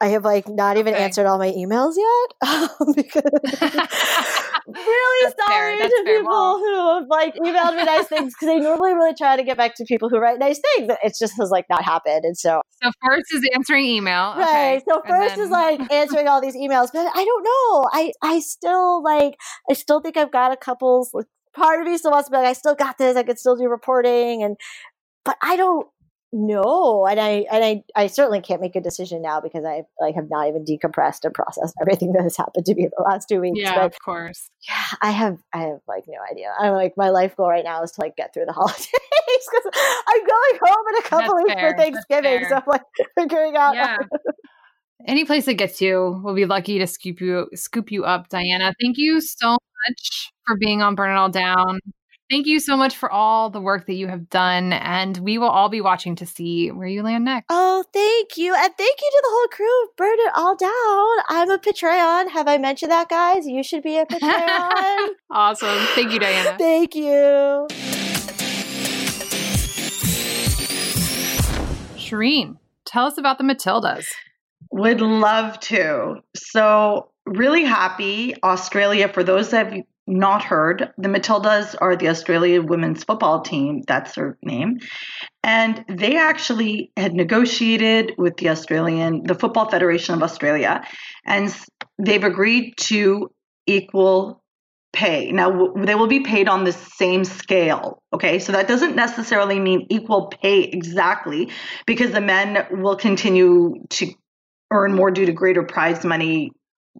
I 0.00 0.08
have 0.08 0.24
like 0.24 0.48
not 0.48 0.76
even 0.76 0.94
Okay. 0.94 1.02
answered 1.04 1.26
all 1.26 1.38
my 1.38 1.50
emails 1.52 1.94
yet. 1.96 2.32
Um, 2.80 2.92
because 2.94 3.22
really 4.68 5.24
That's 5.24 5.34
fair, 5.34 5.46
sorry 5.48 5.78
that's 5.78 5.92
to 5.94 6.02
fair. 6.04 6.18
people 6.18 6.32
Well- 6.32 6.58
who 6.58 6.98
have 6.98 7.08
like 7.08 7.34
emailed 7.36 7.76
me 7.76 7.84
nice 7.84 8.06
things 8.06 8.34
because 8.34 8.48
I 8.54 8.58
normally 8.58 8.94
really 8.94 9.14
try 9.14 9.36
to 9.36 9.42
get 9.42 9.56
back 9.56 9.74
to 9.76 9.84
people 9.84 10.08
who 10.08 10.18
write 10.18 10.38
nice 10.38 10.60
things. 10.74 10.88
But 10.88 10.98
It 11.02 11.14
just 11.18 11.34
has 11.38 11.50
like 11.50 11.66
not 11.70 11.84
happened. 11.84 12.24
And 12.24 12.36
so 12.36 12.60
So 12.82 12.90
first 13.04 13.26
is 13.34 13.48
answering 13.54 13.84
email. 13.86 14.34
Right. 14.36 14.76
Okay. 14.76 14.82
So 14.88 15.02
first 15.06 15.36
then- 15.36 15.44
is 15.44 15.50
like 15.50 15.92
answering 15.92 16.28
all 16.28 16.40
these 16.40 16.56
emails, 16.56 16.88
but 16.92 17.06
I 17.14 17.24
don't 17.24 17.42
know. 17.44 17.88
I 17.92 18.12
I 18.22 18.40
still 18.40 19.02
like 19.02 19.36
I 19.70 19.74
still 19.74 20.00
think 20.00 20.16
I've 20.16 20.32
got 20.32 20.52
a 20.52 20.56
couple. 20.56 21.08
Like, 21.12 21.26
part 21.54 21.80
of 21.80 21.86
me 21.86 21.96
still 21.96 22.10
wants 22.10 22.28
to 22.28 22.32
be 22.32 22.36
like 22.38 22.46
I 22.48 22.52
still 22.52 22.74
got 22.74 22.98
this. 22.98 23.16
I 23.16 23.22
could 23.22 23.38
still 23.38 23.56
do 23.56 23.64
reporting, 23.68 24.42
and 24.42 24.56
but 25.24 25.36
I 25.42 25.56
don't 25.56 25.86
know. 26.36 27.06
And 27.06 27.18
I 27.18 27.46
and 27.50 27.64
I 27.64 27.82
I 27.94 28.06
certainly 28.08 28.40
can't 28.40 28.60
make 28.60 28.76
a 28.76 28.80
decision 28.80 29.22
now 29.22 29.40
because 29.40 29.64
I 29.64 29.84
like 30.00 30.14
have 30.14 30.28
not 30.30 30.48
even 30.48 30.64
decompressed 30.64 31.24
and 31.24 31.32
processed 31.34 31.74
everything 31.80 32.12
that 32.12 32.22
has 32.22 32.36
happened 32.36 32.66
to 32.66 32.74
me 32.74 32.84
in 32.84 32.90
the 32.96 33.02
last 33.02 33.28
two 33.28 33.40
weeks. 33.40 33.58
yeah, 33.60 33.74
But 33.74 33.84
of 33.86 33.94
course. 34.04 34.50
yeah, 34.68 34.84
I 35.02 35.10
have 35.10 35.38
I 35.52 35.58
have 35.62 35.78
like 35.88 36.04
no 36.06 36.18
idea. 36.30 36.52
I'm 36.58 36.72
like 36.74 36.94
my 36.96 37.10
life 37.10 37.36
goal 37.36 37.48
right 37.48 37.64
now 37.64 37.82
is 37.82 37.92
to 37.92 38.00
like 38.02 38.16
get 38.16 38.34
through 38.34 38.46
the 38.46 38.52
holidays 38.54 38.86
because 38.90 39.70
I'm 40.08 40.20
going 40.20 40.60
home 40.64 40.84
in 40.90 40.96
a 40.98 41.02
couple 41.02 41.34
That's 41.34 41.44
weeks 41.44 41.54
fair, 41.60 41.70
for 41.72 41.76
Thanksgiving. 41.78 42.40
fair. 42.40 42.48
So 42.50 42.56
I'm 42.56 42.62
like 42.66 42.82
figuring 43.18 43.56
out 43.56 43.74
Yeah. 43.74 43.96
Any 45.06 45.24
place 45.24 45.44
that 45.44 45.54
gets 45.54 45.80
you, 45.80 46.20
we'll 46.24 46.34
be 46.34 46.46
lucky 46.46 46.78
to 46.78 46.86
scoop 46.86 47.20
you 47.20 47.48
scoop 47.54 47.92
you 47.92 48.04
up, 48.04 48.28
Diana. 48.28 48.72
Thank 48.80 48.96
you 48.98 49.20
so 49.20 49.50
much 49.52 50.32
for 50.46 50.56
being 50.56 50.82
on 50.82 50.94
Burn 50.94 51.10
It 51.10 51.14
All 51.18 51.28
Down. 51.28 51.80
Thank 52.28 52.48
you 52.48 52.58
so 52.58 52.76
much 52.76 52.96
for 52.96 53.10
all 53.10 53.50
the 53.50 53.60
work 53.60 53.86
that 53.86 53.94
you 53.94 54.08
have 54.08 54.28
done, 54.28 54.72
and 54.72 55.16
we 55.18 55.38
will 55.38 55.48
all 55.48 55.68
be 55.68 55.80
watching 55.80 56.16
to 56.16 56.26
see 56.26 56.72
where 56.72 56.88
you 56.88 57.04
land 57.04 57.24
next. 57.24 57.46
Oh, 57.50 57.84
thank 57.92 58.36
you. 58.36 58.52
And 58.52 58.76
thank 58.76 59.00
you 59.00 59.10
to 59.12 59.22
the 59.22 59.28
whole 59.30 59.46
crew 59.48 59.84
of 59.84 59.96
Burn 59.96 60.16
It 60.18 60.32
All 60.34 60.56
Down. 60.56 61.24
I'm 61.28 61.50
a 61.50 61.58
Patreon. 61.58 62.30
Have 62.30 62.48
I 62.48 62.58
mentioned 62.58 62.90
that, 62.90 63.08
guys? 63.08 63.46
You 63.46 63.62
should 63.62 63.84
be 63.84 63.96
a 63.98 64.06
Patreon. 64.10 65.08
awesome. 65.30 65.78
Thank 65.94 66.10
you, 66.10 66.18
Diana. 66.18 66.56
thank 66.58 66.96
you. 66.96 67.68
Shireen, 71.96 72.56
tell 72.86 73.06
us 73.06 73.18
about 73.18 73.38
the 73.38 73.44
Matildas. 73.44 74.06
Would 74.72 75.00
love 75.00 75.60
to. 75.60 76.16
So, 76.34 77.10
really 77.24 77.62
happy. 77.62 78.34
Australia, 78.42 79.08
for 79.08 79.22
those 79.22 79.52
of 79.52 79.68
have 79.68 79.82
not 80.06 80.42
heard, 80.42 80.92
the 80.96 81.08
Matildas 81.08 81.74
are 81.80 81.96
the 81.96 82.08
Australian 82.08 82.66
women's 82.66 83.04
football 83.04 83.40
team. 83.40 83.82
That's 83.86 84.14
their 84.14 84.38
name. 84.42 84.78
And 85.42 85.84
they 85.88 86.16
actually 86.16 86.92
had 86.96 87.14
negotiated 87.14 88.12
with 88.16 88.36
the 88.36 88.48
Australian, 88.50 89.24
the 89.24 89.34
Football 89.34 89.68
Federation 89.68 90.14
of 90.14 90.22
Australia, 90.22 90.84
and 91.24 91.54
they've 91.98 92.24
agreed 92.24 92.74
to 92.78 93.30
equal 93.66 94.42
pay. 94.92 95.30
Now, 95.30 95.72
they 95.76 95.94
will 95.94 96.06
be 96.06 96.20
paid 96.20 96.48
on 96.48 96.64
the 96.64 96.72
same 96.72 97.24
scale. 97.24 98.02
Okay. 98.12 98.38
So 98.38 98.52
that 98.52 98.66
doesn't 98.66 98.96
necessarily 98.96 99.60
mean 99.60 99.86
equal 99.90 100.28
pay 100.28 100.62
exactly 100.62 101.50
because 101.86 102.12
the 102.12 102.20
men 102.20 102.66
will 102.70 102.96
continue 102.96 103.84
to 103.90 104.12
earn 104.70 104.94
more 104.94 105.10
due 105.10 105.26
to 105.26 105.32
greater 105.32 105.62
prize 105.62 106.04
money 106.04 106.50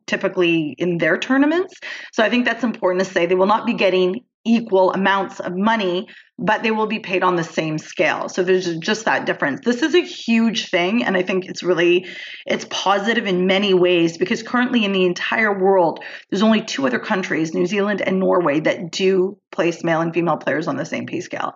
typically 0.07 0.74
in 0.78 0.99
their 0.99 1.18
tournaments. 1.18 1.74
So 2.12 2.24
I 2.24 2.30
think 2.30 2.44
that's 2.44 2.64
important 2.64 3.05
to 3.05 3.11
say. 3.11 3.26
They 3.26 3.34
will 3.34 3.47
not 3.47 3.66
be 3.66 3.74
getting 3.74 4.24
equal 4.47 4.92
amounts 4.92 5.40
of 5.40 5.57
money, 5.57 6.07
but 6.38 6.62
they 6.62 6.70
will 6.70 6.86
be 6.86 7.01
paid 7.01 7.24
on 7.24 7.34
the 7.34 7.42
same 7.42 7.78
scale. 7.78 8.28
So 8.28 8.44
there's 8.44 8.76
just 8.76 9.07
that 9.07 9.26
difference. 9.26 9.61
This 9.64 9.82
is 9.82 9.94
a 9.94 10.01
huge 10.01 10.70
thing 10.70 11.03
and 11.03 11.16
I 11.16 11.22
think 11.22 11.47
it's 11.47 11.62
really 11.62 12.07
it's 12.47 12.66
positive 12.70 13.26
in 13.26 13.47
many 13.47 13.74
ways 13.74 14.16
because 14.18 14.42
currently 14.42 14.84
in 14.84 14.92
the 14.92 15.05
entire 15.05 15.59
world 15.59 16.05
there's 16.30 16.42
only 16.42 16.62
two 16.62 16.86
other 16.86 17.01
countries, 17.01 17.55
New 17.55 17.66
Zealand 17.66 18.03
and 18.03 18.20
Norway 18.20 18.61
that 18.61 18.92
do 18.92 19.38
place 19.51 19.82
male 19.82 20.01
and 20.01 20.14
female 20.14 20.36
players 20.36 20.68
on 20.68 20.76
the 20.76 20.84
same 20.84 21.07
pay 21.07 21.20
scale. 21.20 21.55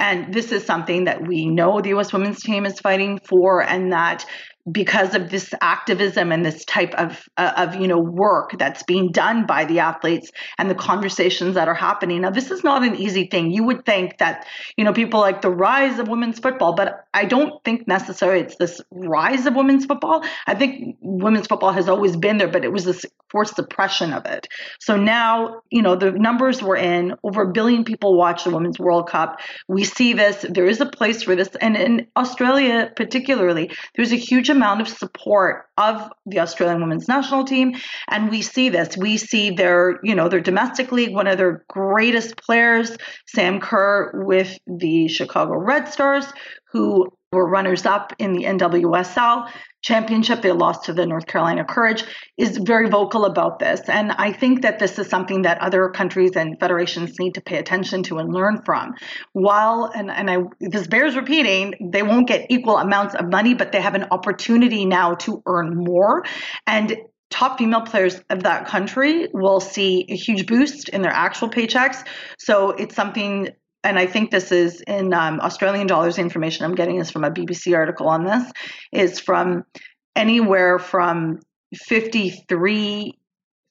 And 0.00 0.34
this 0.34 0.50
is 0.50 0.64
something 0.64 1.04
that 1.04 1.26
we 1.26 1.46
know 1.46 1.80
the 1.80 1.90
US 1.90 2.12
women's 2.12 2.42
team 2.42 2.66
is 2.66 2.80
fighting 2.80 3.20
for 3.28 3.62
and 3.62 3.92
that 3.92 4.26
because 4.70 5.14
of 5.14 5.30
this 5.30 5.52
activism 5.60 6.32
and 6.32 6.44
this 6.44 6.64
type 6.64 6.94
of 6.94 7.28
uh, 7.36 7.52
of 7.56 7.74
you 7.76 7.86
know 7.86 7.98
work 7.98 8.56
that's 8.58 8.82
being 8.82 9.12
done 9.12 9.46
by 9.46 9.64
the 9.64 9.80
athletes 9.80 10.32
and 10.58 10.70
the 10.70 10.74
conversations 10.74 11.54
that 11.54 11.68
are 11.68 11.74
happening. 11.74 12.22
Now 12.22 12.30
this 12.30 12.50
is 12.50 12.64
not 12.64 12.82
an 12.82 12.96
easy 12.96 13.26
thing. 13.26 13.50
You 13.50 13.64
would 13.64 13.84
think 13.84 14.18
that 14.18 14.46
you 14.76 14.84
know 14.84 14.92
people 14.92 15.20
like 15.20 15.42
the 15.42 15.50
rise 15.50 15.98
of 15.98 16.08
women's 16.08 16.38
football 16.38 16.74
but 16.74 17.06
i 17.12 17.24
don't 17.24 17.62
think 17.64 17.86
necessarily 17.86 18.40
it's 18.40 18.56
this 18.56 18.80
rise 18.90 19.46
of 19.46 19.54
women's 19.54 19.84
football. 19.84 20.24
I 20.46 20.54
think 20.54 20.96
women's 21.00 21.46
football 21.46 21.72
has 21.72 21.88
always 21.88 22.16
been 22.16 22.38
there 22.38 22.48
but 22.48 22.64
it 22.64 22.72
was 22.72 22.84
this 22.84 23.04
forced 23.34 23.56
suppression 23.56 24.12
of 24.12 24.24
it. 24.26 24.46
So 24.78 24.96
now 24.96 25.62
you 25.68 25.82
know 25.82 25.96
the 25.96 26.12
numbers 26.12 26.62
we're 26.62 26.76
in 26.76 27.14
over 27.24 27.42
a 27.42 27.52
billion 27.52 27.82
people 27.82 28.16
watch 28.16 28.44
the 28.44 28.50
women's 28.50 28.78
world 28.78 29.08
cup. 29.08 29.40
We 29.68 29.82
see 29.82 30.12
this 30.12 30.46
there 30.48 30.66
is 30.66 30.80
a 30.80 30.86
place 30.86 31.24
for 31.24 31.34
this 31.34 31.48
and 31.60 31.76
in 31.76 32.06
australia 32.16 32.92
particularly 32.94 33.72
there's 33.96 34.12
a 34.12 34.16
huge 34.30 34.50
amount 34.50 34.82
of 34.82 34.88
support 34.88 35.64
of 35.76 36.12
the 36.26 36.38
australian 36.38 36.80
women's 36.80 37.08
national 37.08 37.44
team 37.44 37.74
and 38.08 38.30
we 38.30 38.40
see 38.40 38.68
this. 38.68 38.96
We 38.96 39.16
see 39.16 39.50
their 39.50 39.98
you 40.04 40.14
know 40.14 40.28
their 40.28 40.40
domestic 40.40 40.92
league 40.92 41.12
one 41.12 41.26
of 41.26 41.36
their 41.36 41.64
greatest 41.68 42.36
players 42.36 42.96
sam 43.26 43.58
kerr 43.58 44.24
with 44.24 44.56
the 44.68 45.08
chicago 45.08 45.54
red 45.56 45.88
stars 45.88 46.26
who 46.70 47.10
were 47.34 47.48
runners 47.48 47.84
up 47.86 48.12
in 48.18 48.32
the 48.32 48.44
nwsl 48.44 49.50
championship. 49.82 50.40
They 50.40 50.50
lost 50.50 50.84
to 50.84 50.94
the 50.94 51.06
north 51.06 51.26
carolina 51.26 51.64
courage 51.64 52.04
is 52.38 52.56
very 52.56 52.88
vocal 52.88 53.24
about 53.26 53.58
this. 53.58 53.80
And 53.88 54.12
i 54.12 54.32
think 54.32 54.62
that 54.62 54.78
this 54.78 54.98
is 54.98 55.08
something 55.08 55.42
that 55.42 55.58
other 55.58 55.88
countries 55.90 56.32
and 56.36 56.58
federations 56.58 57.18
need 57.18 57.34
to 57.34 57.40
pay 57.40 57.58
attention 57.58 58.02
to 58.04 58.18
and 58.18 58.32
learn 58.32 58.62
from. 58.64 58.94
While 59.32 59.90
and, 59.94 60.10
and 60.10 60.30
i 60.30 60.38
this 60.60 60.86
bears 60.86 61.16
repeating 61.16 61.90
they 61.92 62.02
won't 62.02 62.28
get 62.28 62.46
equal 62.50 62.78
amounts 62.78 63.14
of 63.14 63.30
money 63.30 63.54
but 63.54 63.72
they 63.72 63.80
have 63.80 63.94
an 63.94 64.06
opportunity 64.10 64.84
now 64.84 65.14
to 65.14 65.42
earn 65.46 65.76
more. 65.76 66.24
And 66.66 66.96
top 67.30 67.58
female 67.58 67.80
players 67.80 68.20
of 68.30 68.44
that 68.44 68.66
country 68.66 69.28
will 69.32 69.58
see 69.58 70.06
a 70.08 70.14
huge 70.14 70.46
boost 70.46 70.88
in 70.88 71.02
their 71.02 71.10
actual 71.10 71.48
paychecks. 71.48 72.06
So 72.38 72.70
it's 72.70 72.94
something 72.94 73.48
and 73.84 73.98
I 73.98 74.06
think 74.06 74.30
this 74.30 74.50
is 74.50 74.80
in 74.80 75.12
um, 75.12 75.40
Australian 75.40 75.86
dollars. 75.86 76.16
The 76.16 76.22
information 76.22 76.64
I'm 76.64 76.74
getting 76.74 76.98
is 76.98 77.10
from 77.10 77.22
a 77.22 77.30
BBC 77.30 77.76
article 77.76 78.08
on 78.08 78.24
this. 78.24 78.50
Is 78.90 79.20
from 79.20 79.64
anywhere 80.16 80.78
from 80.78 81.40
53 81.74 83.18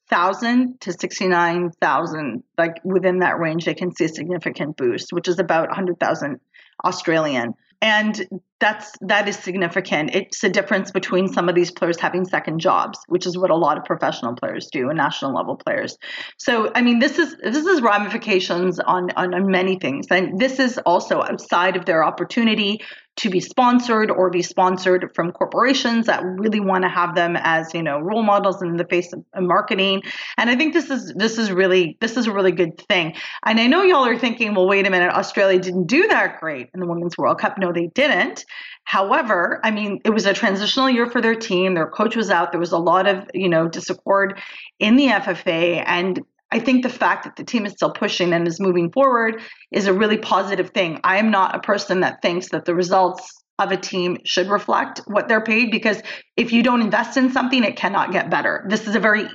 thousand 0.10 0.80
to 0.82 0.94
sixty 0.94 1.28
nine 1.28 1.72
thousand, 1.82 2.44
like 2.58 2.76
within 2.84 3.20
that 3.20 3.40
range, 3.40 3.66
they 3.66 3.74
can 3.74 3.94
see 3.96 4.06
a 4.06 4.10
significant 4.10 4.78
boost, 4.78 5.12
which 5.12 5.28
is 5.28 5.40
about 5.40 5.74
hundred 5.74 6.00
thousand 6.00 6.40
Australian. 6.86 7.56
And 7.82 8.22
that's 8.64 8.94
that 9.02 9.28
is 9.28 9.36
significant. 9.36 10.16
It's 10.16 10.42
a 10.42 10.50
difference 10.50 10.90
between 10.90 11.28
some 11.28 11.50
of 11.50 11.56
these 11.56 11.70
players 11.70 12.00
having 12.00 12.24
second 12.24 12.60
jobs, 12.60 12.98
which 13.08 13.26
is 13.28 13.38
what 13.38 13.50
a 13.50 13.56
lot 13.58 13.78
of 13.78 13.84
professional 13.84 14.36
players 14.36 14.70
do 14.72 14.88
and 14.88 14.98
national 14.98 15.36
level 15.36 15.58
players. 15.58 15.98
So 16.38 16.72
I 16.74 16.82
mean 16.82 17.00
this 17.00 17.20
is 17.20 17.36
this 17.44 17.66
is 17.66 17.82
ramifications 17.82 18.80
on, 18.80 19.12
on, 19.18 19.34
on 19.34 19.52
many 19.52 19.78
things. 19.78 20.08
And 20.10 20.40
this 20.40 20.60
is 20.60 20.78
also 20.86 21.22
outside 21.22 21.76
of 21.76 21.84
their 21.84 22.06
opportunity 22.06 22.80
to 23.16 23.30
be 23.30 23.40
sponsored 23.40 24.10
or 24.10 24.30
be 24.30 24.42
sponsored 24.42 25.12
from 25.14 25.32
corporations 25.32 26.08
that 26.08 26.24
really 26.24 26.60
want 26.60 26.84
to 26.84 26.90
have 26.90 27.14
them 27.14 27.36
as 27.38 27.74
you 27.74 27.84
know 27.84 28.00
role 28.00 28.24
models 28.24 28.62
in 28.62 28.76
the 28.76 28.86
face 28.86 29.14
of 29.14 29.24
marketing 29.36 30.02
and 30.38 30.50
i 30.50 30.56
think 30.56 30.74
this 30.74 30.90
is 30.90 31.14
this 31.16 31.38
is 31.38 31.52
really 31.52 31.96
this 32.02 32.18
is 32.18 32.26
a 32.26 32.34
really 32.34 32.52
good 32.52 32.78
thing 32.88 33.14
and 33.46 33.60
i 33.60 33.68
know 33.68 33.84
y'all 33.84 34.06
are 34.06 34.18
thinking 34.18 34.56
well 34.56 34.68
wait 34.68 34.88
a 34.88 34.90
minute 34.90 35.12
australia 35.12 35.60
didn't 35.60 35.86
do 35.86 36.08
that 36.08 36.40
great 36.40 36.70
in 36.74 36.80
the 36.80 36.88
women's 36.88 37.18
world 37.18 37.40
cup 37.40 37.58
no 37.60 37.72
they 37.72 37.88
didn't 37.88 38.46
however 38.86 39.60
i 39.64 39.72
mean 39.72 40.00
it 40.04 40.10
was 40.10 40.26
a 40.26 40.34
transitional 40.34 40.90
year 40.90 41.10
for 41.10 41.22
their 41.22 41.36
team 41.36 41.74
their 41.74 41.88
coach 41.88 42.16
was 42.16 42.30
out 42.30 42.52
there 42.52 42.60
was 42.60 42.72
a 42.72 42.78
lot 42.78 43.08
of 43.08 43.30
you 43.34 43.50
know 43.50 43.68
discord 43.68 44.40
in 44.80 44.96
the 44.96 45.08
ffa 45.08 45.84
and 45.86 46.22
I 46.52 46.60
think 46.60 46.84
the 46.84 46.90
fact 46.90 47.24
that 47.24 47.36
the 47.36 47.44
team 47.44 47.66
is 47.66 47.72
still 47.72 47.90
pushing 47.90 48.32
and 48.32 48.48
is 48.48 48.60
moving 48.60 48.92
forward 48.92 49.42
is 49.72 49.88
a 49.88 49.94
really 49.94 50.20
positive 50.20 50.70
thing. 50.70 51.00
I 51.04 51.18
am 51.18 51.32
not 51.32 51.56
a 51.56 51.60
person 51.60 52.02
that 52.02 52.22
thinks 52.22 52.50
that 52.50 52.66
the 52.66 52.76
results 52.76 53.28
of 53.58 53.72
a 53.72 53.78
team 53.78 54.20
should 54.24 54.50
reflect 54.50 55.02
what 55.08 55.28
they're 55.28 55.44
paid 55.44 55.72
because 55.72 56.00
if 56.38 56.54
you 56.54 56.62
don't 56.62 56.82
invest 56.82 57.18
in 57.18 57.32
something, 57.32 57.64
it 57.64 57.76
cannot 57.76 58.12
get 58.12 58.30
better. 58.30 58.66
This 58.70 58.88
is 58.88 58.96
a 58.96 59.00
very 59.00 59.28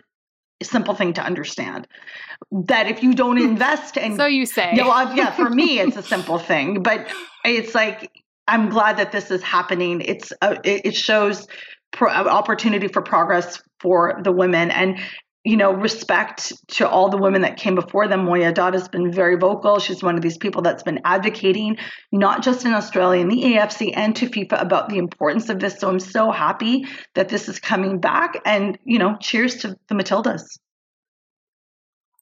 simple 0.62 0.94
thing 0.94 1.12
to 1.14 1.20
understand. 1.20 1.88
That 2.52 2.86
if 2.86 3.02
you 3.02 3.14
don't 3.14 3.38
invest 3.38 3.98
and 3.98 4.16
So 4.16 4.26
you 4.26 4.46
say. 4.46 4.74
no, 4.74 4.88
uh, 4.90 5.12
yeah, 5.14 5.32
for 5.32 5.50
me 5.50 5.80
it's 5.80 5.96
a 5.96 6.02
simple 6.14 6.38
thing, 6.38 6.84
but 6.84 7.08
it's 7.44 7.74
like 7.74 8.12
I'm 8.48 8.70
glad 8.70 8.96
that 8.96 9.12
this 9.12 9.30
is 9.30 9.42
happening. 9.42 10.00
It's 10.00 10.32
uh, 10.42 10.56
it, 10.64 10.94
shows 10.94 11.46
pro- 11.92 12.10
opportunity 12.10 12.88
for 12.88 13.02
progress 13.02 13.62
for 13.80 14.20
the 14.24 14.32
women 14.32 14.70
and 14.70 14.98
you 15.44 15.56
know, 15.56 15.72
respect 15.72 16.52
to 16.68 16.86
all 16.86 17.08
the 17.08 17.16
women 17.16 17.40
that 17.40 17.56
came 17.56 17.74
before 17.74 18.06
them. 18.06 18.26
Moya 18.26 18.52
Dodd 18.52 18.74
has 18.74 18.86
been 18.88 19.10
very 19.10 19.36
vocal. 19.36 19.78
She's 19.78 20.02
one 20.02 20.14
of 20.14 20.20
these 20.20 20.36
people 20.36 20.60
that's 20.60 20.82
been 20.82 21.00
advocating, 21.06 21.78
not 22.12 22.42
just 22.42 22.66
in 22.66 22.74
Australia, 22.74 23.22
in 23.22 23.28
the 23.28 23.42
AFC 23.44 23.92
and 23.96 24.14
to 24.16 24.26
FIFA 24.26 24.60
about 24.60 24.90
the 24.90 24.98
importance 24.98 25.48
of 25.48 25.58
this. 25.58 25.78
So 25.78 25.88
I'm 25.88 26.00
so 26.00 26.30
happy 26.30 26.84
that 27.14 27.30
this 27.30 27.48
is 27.48 27.60
coming 27.60 27.98
back. 27.98 28.40
And, 28.44 28.78
you 28.84 28.98
know, 28.98 29.16
cheers 29.22 29.56
to 29.58 29.76
the 29.88 29.94
Matildas. 29.94 30.42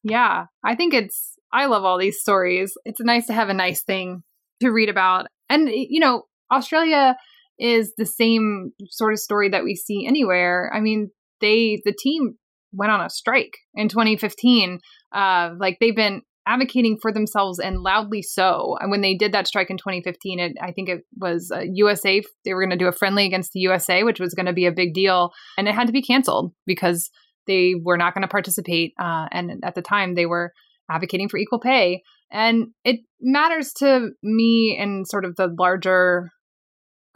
Yeah, 0.04 0.44
I 0.62 0.76
think 0.76 0.94
it's, 0.94 1.34
I 1.52 1.66
love 1.66 1.84
all 1.84 1.98
these 1.98 2.20
stories. 2.20 2.74
It's 2.84 3.00
nice 3.00 3.26
to 3.26 3.32
have 3.32 3.48
a 3.48 3.54
nice 3.54 3.82
thing 3.82 4.22
to 4.60 4.70
read 4.70 4.88
about. 4.88 5.26
And, 5.48 5.68
you 5.70 6.00
know, 6.00 6.22
Australia 6.52 7.16
is 7.58 7.92
the 7.96 8.06
same 8.06 8.72
sort 8.88 9.12
of 9.12 9.18
story 9.18 9.48
that 9.48 9.64
we 9.64 9.74
see 9.74 10.06
anywhere. 10.06 10.70
I 10.74 10.80
mean, 10.80 11.10
they, 11.40 11.80
the 11.84 11.94
team 11.96 12.36
went 12.72 12.92
on 12.92 13.00
a 13.00 13.10
strike 13.10 13.56
in 13.74 13.88
2015. 13.88 14.80
Uh, 15.12 15.50
like 15.58 15.78
they've 15.80 15.96
been 15.96 16.22
advocating 16.46 16.96
for 17.00 17.12
themselves 17.12 17.58
and 17.58 17.80
loudly 17.80 18.22
so. 18.22 18.76
And 18.80 18.90
when 18.90 19.00
they 19.00 19.14
did 19.14 19.32
that 19.32 19.48
strike 19.48 19.68
in 19.68 19.76
2015, 19.76 20.38
it, 20.38 20.52
I 20.62 20.72
think 20.72 20.88
it 20.88 21.00
was 21.18 21.50
uh, 21.54 21.62
USA. 21.72 22.22
They 22.44 22.54
were 22.54 22.62
going 22.62 22.70
to 22.70 22.76
do 22.76 22.88
a 22.88 22.92
friendly 22.92 23.26
against 23.26 23.52
the 23.52 23.60
USA, 23.60 24.04
which 24.04 24.20
was 24.20 24.34
going 24.34 24.46
to 24.46 24.52
be 24.52 24.66
a 24.66 24.72
big 24.72 24.94
deal, 24.94 25.32
and 25.58 25.68
it 25.68 25.74
had 25.74 25.88
to 25.88 25.92
be 25.92 26.02
canceled 26.02 26.52
because 26.64 27.10
they 27.46 27.74
were 27.82 27.96
not 27.96 28.14
going 28.14 28.22
to 28.22 28.28
participate. 28.28 28.92
Uh, 28.98 29.26
and 29.32 29.62
at 29.64 29.74
the 29.74 29.82
time, 29.82 30.14
they 30.14 30.26
were 30.26 30.52
advocating 30.90 31.28
for 31.28 31.38
equal 31.38 31.60
pay. 31.60 32.02
And 32.30 32.68
it 32.84 33.00
matters 33.20 33.72
to 33.78 34.10
me 34.22 34.76
in 34.78 35.04
sort 35.04 35.24
of 35.24 35.36
the 35.36 35.48
larger 35.58 36.30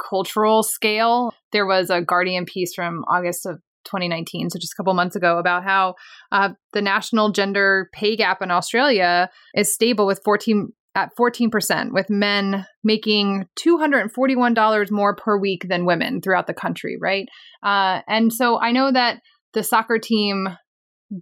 cultural 0.09 0.63
scale. 0.63 1.33
There 1.53 1.67
was 1.67 1.91
a 1.91 2.01
Guardian 2.01 2.45
piece 2.45 2.75
from 2.75 3.05
August 3.09 3.47
of 3.47 3.57
2019, 3.87 4.51
so 4.51 4.59
just 4.59 4.73
a 4.73 4.77
couple 4.77 4.95
months 4.95 5.17
ago, 5.17 5.39
about 5.39 5.65
how 5.65 5.95
uh, 6.33 6.51
the 6.73 6.83
national 6.83 7.33
gender 7.33 7.89
pay 7.93 8.17
gap 8.17 8.43
in 8.43 8.51
Australia 8.51 9.31
is 9.55 9.73
stable 9.73 10.07
with 10.07 10.21
14 10.25 10.69
at 10.97 11.11
14%, 11.19 11.93
with 11.93 12.11
men 12.11 12.67
making 12.83 13.47
$241 13.65 14.91
more 14.91 15.15
per 15.15 15.39
week 15.39 15.67
than 15.69 15.87
women 15.87 16.21
throughout 16.21 16.47
the 16.49 16.55
country, 16.55 16.97
right? 17.01 17.29
Uh, 17.63 18.01
and 18.09 18.33
so 18.33 18.61
I 18.61 18.73
know 18.73 18.91
that 18.91 19.21
the 19.53 19.63
soccer 19.63 19.99
team 19.99 20.49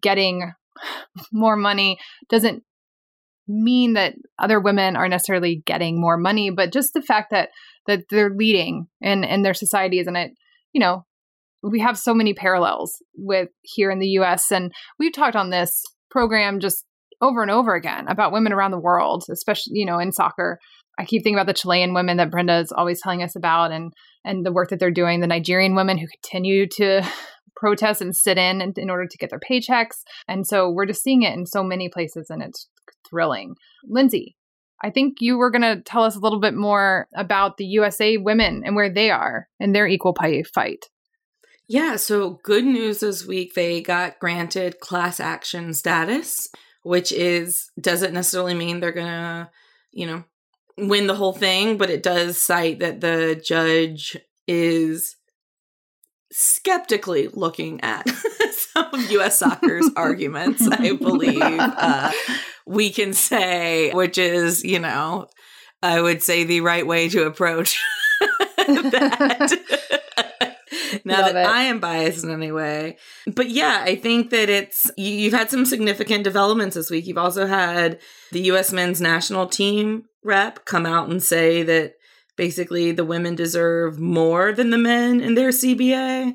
getting 0.01 0.53
more 1.33 1.57
money 1.57 1.99
doesn't 2.29 2.62
mean 3.49 3.95
that 3.95 4.14
other 4.39 4.61
women 4.61 4.95
are 4.95 5.09
necessarily 5.09 5.62
getting 5.64 6.01
more 6.01 6.18
money, 6.18 6.51
but 6.51 6.72
just 6.72 6.93
the 6.93 7.03
fact 7.03 7.31
that 7.31 7.49
that 7.87 8.05
they're 8.11 8.35
leading 8.35 8.87
in 9.01 9.24
in 9.24 9.43
their 9.43 9.55
societies 9.55 10.07
and 10.07 10.16
it, 10.16 10.33
you 10.72 10.81
know, 10.81 11.05
we 11.62 11.81
have 11.81 11.99
so 11.99 12.14
many 12.14 12.35
parallels 12.35 13.03
with 13.16 13.49
here 13.62 13.91
in 13.91 13.99
the 13.99 14.09
US 14.20 14.53
and 14.53 14.72
we've 14.99 15.14
talked 15.14 15.37
on 15.37 15.51
this 15.51 15.83
program 16.11 16.61
just 16.61 16.85
over 17.20 17.43
and 17.43 17.51
over 17.51 17.74
again 17.74 18.07
about 18.07 18.33
women 18.33 18.53
around 18.53 18.70
the 18.70 18.79
world, 18.79 19.24
especially, 19.31 19.72
you 19.79 19.87
know, 19.87 19.99
in 19.99 20.12
soccer. 20.12 20.59
I 20.99 21.05
keep 21.05 21.22
thinking 21.22 21.37
about 21.37 21.47
the 21.47 21.55
Chilean 21.55 21.95
women 21.95 22.16
that 22.18 22.31
Brenda 22.31 22.59
is 22.59 22.72
always 22.72 23.01
telling 23.01 23.22
us 23.22 23.35
about 23.37 23.72
and 23.72 23.93
and 24.24 24.45
the 24.45 24.53
work 24.53 24.68
that 24.70 24.79
they're 24.79 24.91
doing, 24.91 25.20
the 25.20 25.26
Nigerian 25.26 25.74
women 25.74 25.97
who 25.97 26.07
continue 26.22 26.66
to 26.76 27.03
protest 27.59 28.00
and 28.00 28.14
sit 28.14 28.38
in, 28.38 28.61
in 28.61 28.72
in 28.76 28.90
order 28.90 29.06
to 29.06 29.18
get 29.18 29.30
their 29.30 29.40
paychecks. 29.40 30.02
And 30.26 30.46
so 30.46 30.70
we're 30.70 30.86
just 30.86 31.02
seeing 31.02 31.22
it 31.22 31.34
in 31.34 31.46
so 31.46 31.62
many 31.62 31.88
places 31.88 32.30
and 32.30 32.42
it's 32.42 32.68
thrilling. 33.09 33.56
Lindsay, 33.84 34.36
I 34.82 34.90
think 34.90 35.16
you 35.20 35.36
were 35.36 35.50
going 35.50 35.62
to 35.62 35.82
tell 35.82 36.04
us 36.04 36.16
a 36.16 36.20
little 36.20 36.40
bit 36.40 36.54
more 36.54 37.09
about 37.14 37.56
the 37.56 37.66
USA 37.66 38.16
women 38.16 38.62
and 38.64 38.76
where 38.76 38.92
they 38.92 39.11
are 39.11 39.48
in 39.59 39.72
their 39.72 39.86
equal 39.86 40.14
pay 40.14 40.42
fight. 40.42 40.86
Yeah, 41.66 41.96
so 41.96 42.38
good 42.44 42.64
news 42.64 43.00
this 43.00 43.26
week. 43.26 43.54
They 43.54 43.82
got 43.82 44.18
granted 44.20 44.80
class 44.80 45.20
action 45.20 45.74
status, 45.74 46.48
which 46.82 47.12
is 47.12 47.70
doesn't 47.78 48.14
necessarily 48.14 48.54
mean 48.54 48.80
they're 48.80 48.92
gonna, 48.92 49.50
you 49.92 50.06
know, 50.06 50.24
win 50.78 51.09
the 51.09 51.14
whole 51.14 51.34
thing, 51.34 51.76
but 51.76 51.90
it 51.90 52.02
does 52.02 52.40
cite 52.40 52.78
that 52.78 53.02
the 53.02 53.38
judge 53.44 54.16
is 54.46 55.16
skeptically 56.31 57.29
looking 57.29 57.81
at 57.83 58.09
some 58.51 58.93
of 58.93 59.11
US 59.11 59.39
soccer's 59.39 59.89
arguments, 59.97 60.66
I 60.70 60.93
believe 60.93 61.43
uh, 61.43 62.12
we 62.66 62.91
can 62.91 63.12
say, 63.12 63.93
which 63.93 64.18
is, 64.18 64.64
you 64.64 64.79
know, 64.79 65.26
I 65.83 66.01
would 66.01 66.22
say 66.22 66.45
the 66.45 66.61
right 66.61 66.87
way 66.87 67.09
to 67.09 67.24
approach 67.26 67.83
that. 68.57 69.59
now 71.05 71.22
Love 71.22 71.33
that 71.33 71.37
it. 71.37 71.49
I 71.49 71.62
am 71.62 71.79
biased 71.79 72.24
in 72.24 72.31
any 72.31 72.51
way. 72.51 72.97
But 73.26 73.49
yeah, 73.51 73.83
I 73.85 73.95
think 73.95 74.31
that 74.31 74.51
it's 74.51 74.91
you, 74.97 75.11
you've 75.11 75.33
had 75.33 75.51
some 75.51 75.64
significant 75.64 76.24
developments 76.24 76.74
this 76.74 76.91
week. 76.91 77.07
You've 77.07 77.18
also 77.18 77.47
had 77.47 78.01
the 78.33 78.43
US 78.53 78.72
men's 78.72 79.01
national 79.01 79.47
team 79.47 80.05
rep 80.24 80.64
come 80.64 80.85
out 80.85 81.09
and 81.09 81.22
say 81.22 81.62
that 81.62 81.95
basically 82.39 82.93
the 82.93 83.05
women 83.05 83.34
deserve 83.34 83.99
more 83.99 84.53
than 84.53 84.70
the 84.70 84.78
men 84.78 85.20
in 85.20 85.34
their 85.34 85.51
CBA 85.51 86.34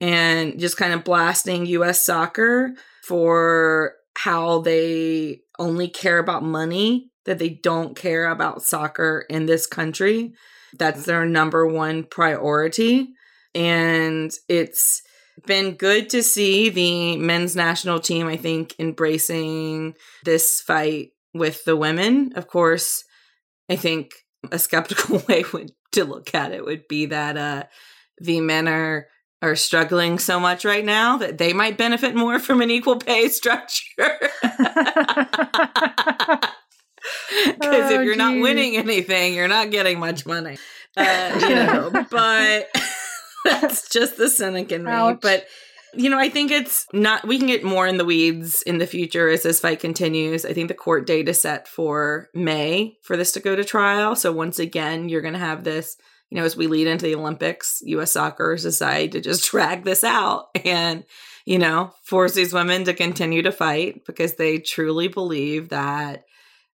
and 0.00 0.60
just 0.60 0.76
kind 0.76 0.92
of 0.92 1.02
blasting 1.02 1.66
US 1.66 2.06
soccer 2.06 2.74
for 3.04 3.94
how 4.16 4.60
they 4.60 5.40
only 5.58 5.88
care 5.88 6.18
about 6.18 6.44
money, 6.44 7.10
that 7.24 7.38
they 7.38 7.48
don't 7.48 7.96
care 7.96 8.28
about 8.28 8.62
soccer 8.62 9.24
in 9.28 9.46
this 9.46 9.66
country. 9.66 10.34
That's 10.78 11.04
their 11.04 11.24
number 11.24 11.66
one 11.66 12.04
priority. 12.04 13.08
And 13.54 14.30
it's 14.48 15.02
been 15.46 15.74
good 15.74 16.10
to 16.10 16.22
see 16.22 16.68
the 16.68 17.16
men's 17.16 17.56
national 17.56 18.00
team, 18.00 18.26
I 18.26 18.36
think, 18.36 18.74
embracing 18.78 19.94
this 20.24 20.60
fight 20.60 21.10
with 21.32 21.64
the 21.64 21.76
women. 21.76 22.32
Of 22.34 22.48
course, 22.48 23.04
I 23.70 23.76
think 23.76 24.12
a 24.50 24.58
skeptical 24.58 25.22
way 25.28 25.44
would, 25.52 25.72
to 25.92 26.04
look 26.04 26.34
at 26.34 26.52
it 26.52 26.64
would 26.64 26.88
be 26.88 27.06
that 27.06 27.36
uh, 27.36 27.64
the 28.20 28.40
men 28.40 28.68
are 28.68 29.06
are 29.40 29.54
struggling 29.54 30.18
so 30.18 30.40
much 30.40 30.64
right 30.64 30.84
now 30.84 31.16
that 31.16 31.38
they 31.38 31.52
might 31.52 31.78
benefit 31.78 32.14
more 32.14 32.40
from 32.40 32.60
an 32.60 32.70
equal 32.70 32.96
pay 32.96 33.28
structure. 33.40 34.18
Because 37.30 37.92
Oh, 37.92 38.00
if 38.00 38.04
you're 38.04 38.16
not 38.16 38.40
winning 38.40 38.76
anything, 38.76 39.34
you're 39.34 39.48
not 39.48 39.70
getting 39.70 39.98
much 39.98 40.26
money. 40.26 40.58
Uh, 40.96 41.38
you 41.40 41.54
know, 41.54 41.90
but 42.10 42.68
that's 43.44 43.88
just 43.88 44.16
the 44.16 44.28
cynic 44.28 44.72
in 44.72 44.84
me. 44.84 44.90
Ouch. 44.90 45.18
But 45.22 45.46
You 45.94 46.10
know, 46.10 46.18
I 46.18 46.28
think 46.28 46.50
it's 46.50 46.86
not, 46.92 47.26
we 47.26 47.38
can 47.38 47.46
get 47.46 47.64
more 47.64 47.86
in 47.86 47.96
the 47.96 48.04
weeds 48.04 48.62
in 48.62 48.78
the 48.78 48.86
future 48.86 49.28
as 49.28 49.42
this 49.42 49.60
fight 49.60 49.80
continues. 49.80 50.44
I 50.44 50.52
think 50.52 50.68
the 50.68 50.74
court 50.74 51.06
date 51.06 51.28
is 51.28 51.40
set 51.40 51.66
for 51.66 52.28
May 52.34 52.98
for 53.02 53.16
this 53.16 53.32
to 53.32 53.40
go 53.40 53.56
to 53.56 53.64
trial. 53.64 54.14
So 54.14 54.32
once 54.32 54.58
again, 54.58 55.08
you're 55.08 55.22
going 55.22 55.34
to 55.34 55.40
have 55.40 55.64
this, 55.64 55.96
you 56.30 56.36
know, 56.36 56.44
as 56.44 56.56
we 56.56 56.66
lead 56.66 56.86
into 56.86 57.06
the 57.06 57.14
Olympics, 57.14 57.80
US 57.86 58.12
soccer 58.12 58.54
decided 58.56 59.12
to 59.12 59.20
just 59.20 59.44
drag 59.50 59.84
this 59.84 60.04
out 60.04 60.48
and, 60.64 61.04
you 61.46 61.58
know, 61.58 61.94
force 62.04 62.34
these 62.34 62.52
women 62.52 62.84
to 62.84 62.92
continue 62.92 63.42
to 63.42 63.52
fight 63.52 64.04
because 64.06 64.34
they 64.34 64.58
truly 64.58 65.08
believe 65.08 65.70
that, 65.70 66.24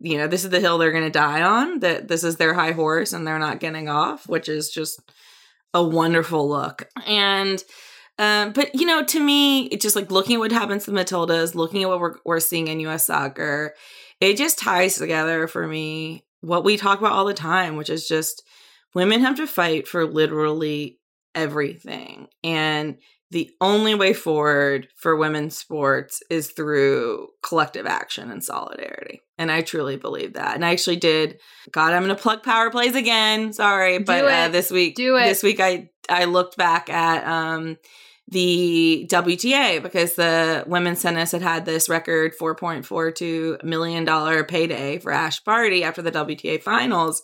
you 0.00 0.16
know, 0.16 0.26
this 0.26 0.44
is 0.44 0.50
the 0.50 0.60
hill 0.60 0.78
they're 0.78 0.90
going 0.90 1.04
to 1.04 1.10
die 1.10 1.42
on, 1.42 1.80
that 1.80 2.08
this 2.08 2.24
is 2.24 2.36
their 2.36 2.54
high 2.54 2.72
horse 2.72 3.12
and 3.12 3.26
they're 3.26 3.38
not 3.38 3.60
getting 3.60 3.88
off, 3.88 4.26
which 4.26 4.48
is 4.48 4.70
just 4.70 5.00
a 5.74 5.82
wonderful 5.82 6.48
look. 6.48 6.88
And, 7.06 7.62
um, 8.22 8.52
but 8.52 8.72
you 8.74 8.86
know, 8.86 9.02
to 9.04 9.18
me, 9.20 9.64
it's 9.66 9.82
just 9.82 9.96
like 9.96 10.10
looking 10.12 10.36
at 10.36 10.38
what 10.38 10.52
happens 10.52 10.84
to 10.84 10.92
Matildas, 10.92 11.56
looking 11.56 11.82
at 11.82 11.88
what 11.88 11.98
we're 11.98 12.14
we're 12.24 12.40
seeing 12.40 12.68
in 12.68 12.78
U.S. 12.80 13.06
soccer, 13.06 13.74
it 14.20 14.36
just 14.36 14.58
ties 14.60 14.94
together 14.94 15.48
for 15.48 15.66
me 15.66 16.24
what 16.40 16.62
we 16.64 16.76
talk 16.76 17.00
about 17.00 17.12
all 17.12 17.24
the 17.24 17.34
time, 17.34 17.76
which 17.76 17.90
is 17.90 18.06
just 18.06 18.44
women 18.94 19.20
have 19.22 19.36
to 19.36 19.46
fight 19.46 19.88
for 19.88 20.06
literally 20.06 21.00
everything, 21.34 22.28
and 22.44 22.98
the 23.32 23.50
only 23.62 23.94
way 23.94 24.12
forward 24.12 24.88
for 24.94 25.16
women's 25.16 25.56
sports 25.56 26.22
is 26.28 26.50
through 26.50 27.28
collective 27.42 27.86
action 27.86 28.30
and 28.30 28.44
solidarity. 28.44 29.22
And 29.38 29.50
I 29.50 29.62
truly 29.62 29.96
believe 29.96 30.34
that. 30.34 30.54
And 30.54 30.62
I 30.62 30.72
actually 30.72 30.96
did. 30.96 31.40
God, 31.72 31.94
I'm 31.94 32.04
going 32.04 32.14
to 32.14 32.22
plug 32.22 32.42
Power 32.42 32.70
Plays 32.70 32.94
again. 32.94 33.54
Sorry, 33.54 33.98
but 33.98 34.26
uh, 34.26 34.48
this 34.48 34.70
week, 34.70 34.96
Do 34.96 35.16
it. 35.16 35.24
this 35.24 35.42
week 35.42 35.60
I 35.60 35.88
I 36.10 36.26
looked 36.26 36.56
back 36.58 36.90
at 36.90 37.26
um 37.26 37.78
the 38.32 39.06
WTA 39.10 39.82
because 39.82 40.14
the 40.14 40.64
women's 40.66 41.02
tennis 41.02 41.32
had 41.32 41.42
had 41.42 41.64
this 41.64 41.88
record 41.88 42.32
$4.42 42.36 43.62
million 43.62 44.44
payday 44.46 44.98
for 44.98 45.12
Ash 45.12 45.40
Barty 45.40 45.84
after 45.84 46.02
the 46.02 46.10
WTA 46.10 46.62
finals. 46.62 47.22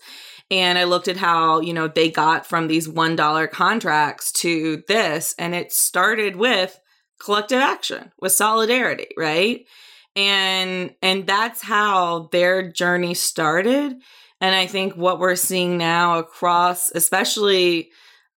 And 0.50 0.78
I 0.78 0.84
looked 0.84 1.08
at 1.08 1.16
how, 1.16 1.60
you 1.60 1.72
know, 1.72 1.88
they 1.88 2.10
got 2.10 2.46
from 2.46 2.68
these 2.68 2.88
$1 2.88 3.50
contracts 3.50 4.32
to 4.32 4.82
this. 4.86 5.34
And 5.38 5.54
it 5.54 5.72
started 5.72 6.36
with 6.36 6.78
collective 7.18 7.60
action, 7.60 8.12
with 8.20 8.32
solidarity, 8.32 9.08
right? 9.16 9.66
And 10.14 10.94
and 11.02 11.26
that's 11.26 11.62
how 11.62 12.28
their 12.32 12.70
journey 12.70 13.14
started. 13.14 13.94
And 14.40 14.54
I 14.54 14.66
think 14.66 14.94
what 14.94 15.18
we're 15.18 15.36
seeing 15.36 15.78
now 15.78 16.18
across, 16.18 16.90
especially 16.90 17.90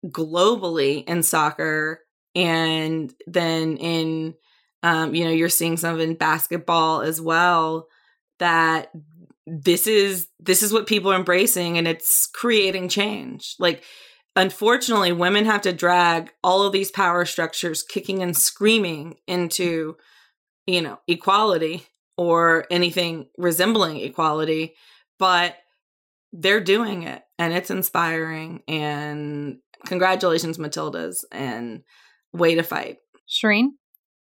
globally 0.06 1.04
in 1.08 1.22
soccer 1.22 2.01
and 2.34 3.12
then 3.26 3.76
in 3.76 4.34
um, 4.82 5.14
you 5.14 5.24
know 5.24 5.30
you're 5.30 5.48
seeing 5.48 5.76
some 5.76 6.00
in 6.00 6.14
basketball 6.14 7.02
as 7.02 7.20
well 7.20 7.88
that 8.38 8.90
this 9.46 9.86
is 9.86 10.28
this 10.40 10.62
is 10.62 10.72
what 10.72 10.86
people 10.86 11.12
are 11.12 11.16
embracing 11.16 11.78
and 11.78 11.88
it's 11.88 12.26
creating 12.26 12.88
change. 12.88 13.56
Like 13.58 13.82
unfortunately 14.36 15.12
women 15.12 15.44
have 15.44 15.62
to 15.62 15.72
drag 15.72 16.32
all 16.42 16.62
of 16.62 16.72
these 16.72 16.90
power 16.90 17.24
structures 17.24 17.82
kicking 17.82 18.22
and 18.22 18.36
screaming 18.36 19.16
into 19.26 19.96
you 20.66 20.80
know 20.80 20.98
equality 21.06 21.86
or 22.16 22.66
anything 22.70 23.26
resembling 23.36 23.98
equality 23.98 24.74
but 25.18 25.56
they're 26.32 26.60
doing 26.60 27.02
it 27.02 27.22
and 27.38 27.52
it's 27.52 27.70
inspiring 27.70 28.62
and 28.68 29.58
congratulations 29.86 30.56
matildas 30.56 31.24
and 31.30 31.82
way 32.32 32.54
to 32.54 32.62
fight 32.62 32.98
Shireen? 33.28 33.68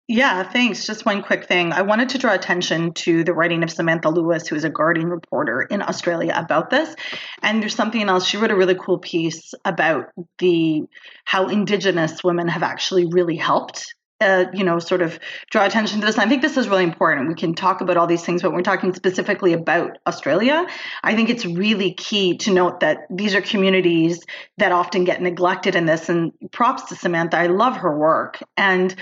Yeah, 0.09 0.43
thanks. 0.43 0.85
Just 0.85 1.05
one 1.05 1.23
quick 1.23 1.45
thing. 1.45 1.71
I 1.71 1.81
wanted 1.81 2.09
to 2.09 2.17
draw 2.17 2.33
attention 2.33 2.93
to 2.93 3.23
the 3.23 3.33
writing 3.33 3.63
of 3.63 3.71
Samantha 3.71 4.09
Lewis, 4.09 4.47
who 4.47 4.55
is 4.55 4.65
a 4.65 4.69
Guardian 4.69 5.07
reporter 5.07 5.61
in 5.61 5.81
Australia 5.81 6.33
about 6.35 6.69
this. 6.69 6.93
And 7.41 7.61
there's 7.61 7.75
something 7.75 8.09
else. 8.09 8.27
She 8.27 8.35
wrote 8.35 8.51
a 8.51 8.55
really 8.55 8.75
cool 8.75 8.99
piece 8.99 9.53
about 9.63 10.07
the 10.39 10.83
how 11.23 11.47
Indigenous 11.47 12.21
women 12.21 12.49
have 12.49 12.63
actually 12.63 13.07
really 13.11 13.37
helped. 13.37 13.95
Uh, 14.23 14.45
you 14.53 14.63
know, 14.63 14.79
sort 14.79 15.01
of 15.01 15.19
draw 15.51 15.65
attention 15.65 15.99
to 15.99 16.05
this. 16.05 16.17
I 16.17 16.27
think 16.27 16.41
this 16.41 16.55
is 16.55 16.69
really 16.69 16.83
important. 16.83 17.27
We 17.27 17.35
can 17.35 17.53
talk 17.53 17.81
about 17.81 17.97
all 17.97 18.07
these 18.07 18.23
things, 18.23 18.41
but 18.41 18.53
we're 18.53 18.61
talking 18.61 18.93
specifically 18.93 19.51
about 19.51 19.97
Australia. 20.07 20.65
I 21.03 21.15
think 21.15 21.29
it's 21.29 21.45
really 21.45 21.93
key 21.93 22.37
to 22.37 22.53
note 22.53 22.79
that 22.79 22.99
these 23.09 23.35
are 23.35 23.41
communities 23.41 24.23
that 24.59 24.71
often 24.71 25.03
get 25.03 25.21
neglected 25.21 25.75
in 25.75 25.85
this. 25.85 26.07
And 26.07 26.31
props 26.51 26.83
to 26.83 26.95
Samantha. 26.95 27.37
I 27.37 27.47
love 27.47 27.75
her 27.77 27.97
work. 27.97 28.41
And 28.55 28.95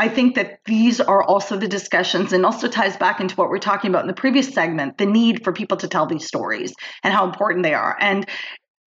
I 0.00 0.08
think 0.08 0.36
that 0.36 0.60
these 0.64 1.00
are 1.00 1.22
also 1.22 1.56
the 1.56 1.66
discussions 1.66 2.32
and 2.32 2.46
also 2.46 2.68
ties 2.68 2.96
back 2.96 3.20
into 3.20 3.34
what 3.34 3.50
we're 3.50 3.58
talking 3.58 3.90
about 3.90 4.02
in 4.02 4.06
the 4.06 4.14
previous 4.14 4.52
segment 4.54 4.96
the 4.98 5.06
need 5.06 5.42
for 5.42 5.52
people 5.52 5.76
to 5.78 5.88
tell 5.88 6.06
these 6.06 6.26
stories 6.26 6.72
and 7.02 7.12
how 7.12 7.26
important 7.26 7.64
they 7.64 7.74
are. 7.74 7.96
And 8.00 8.24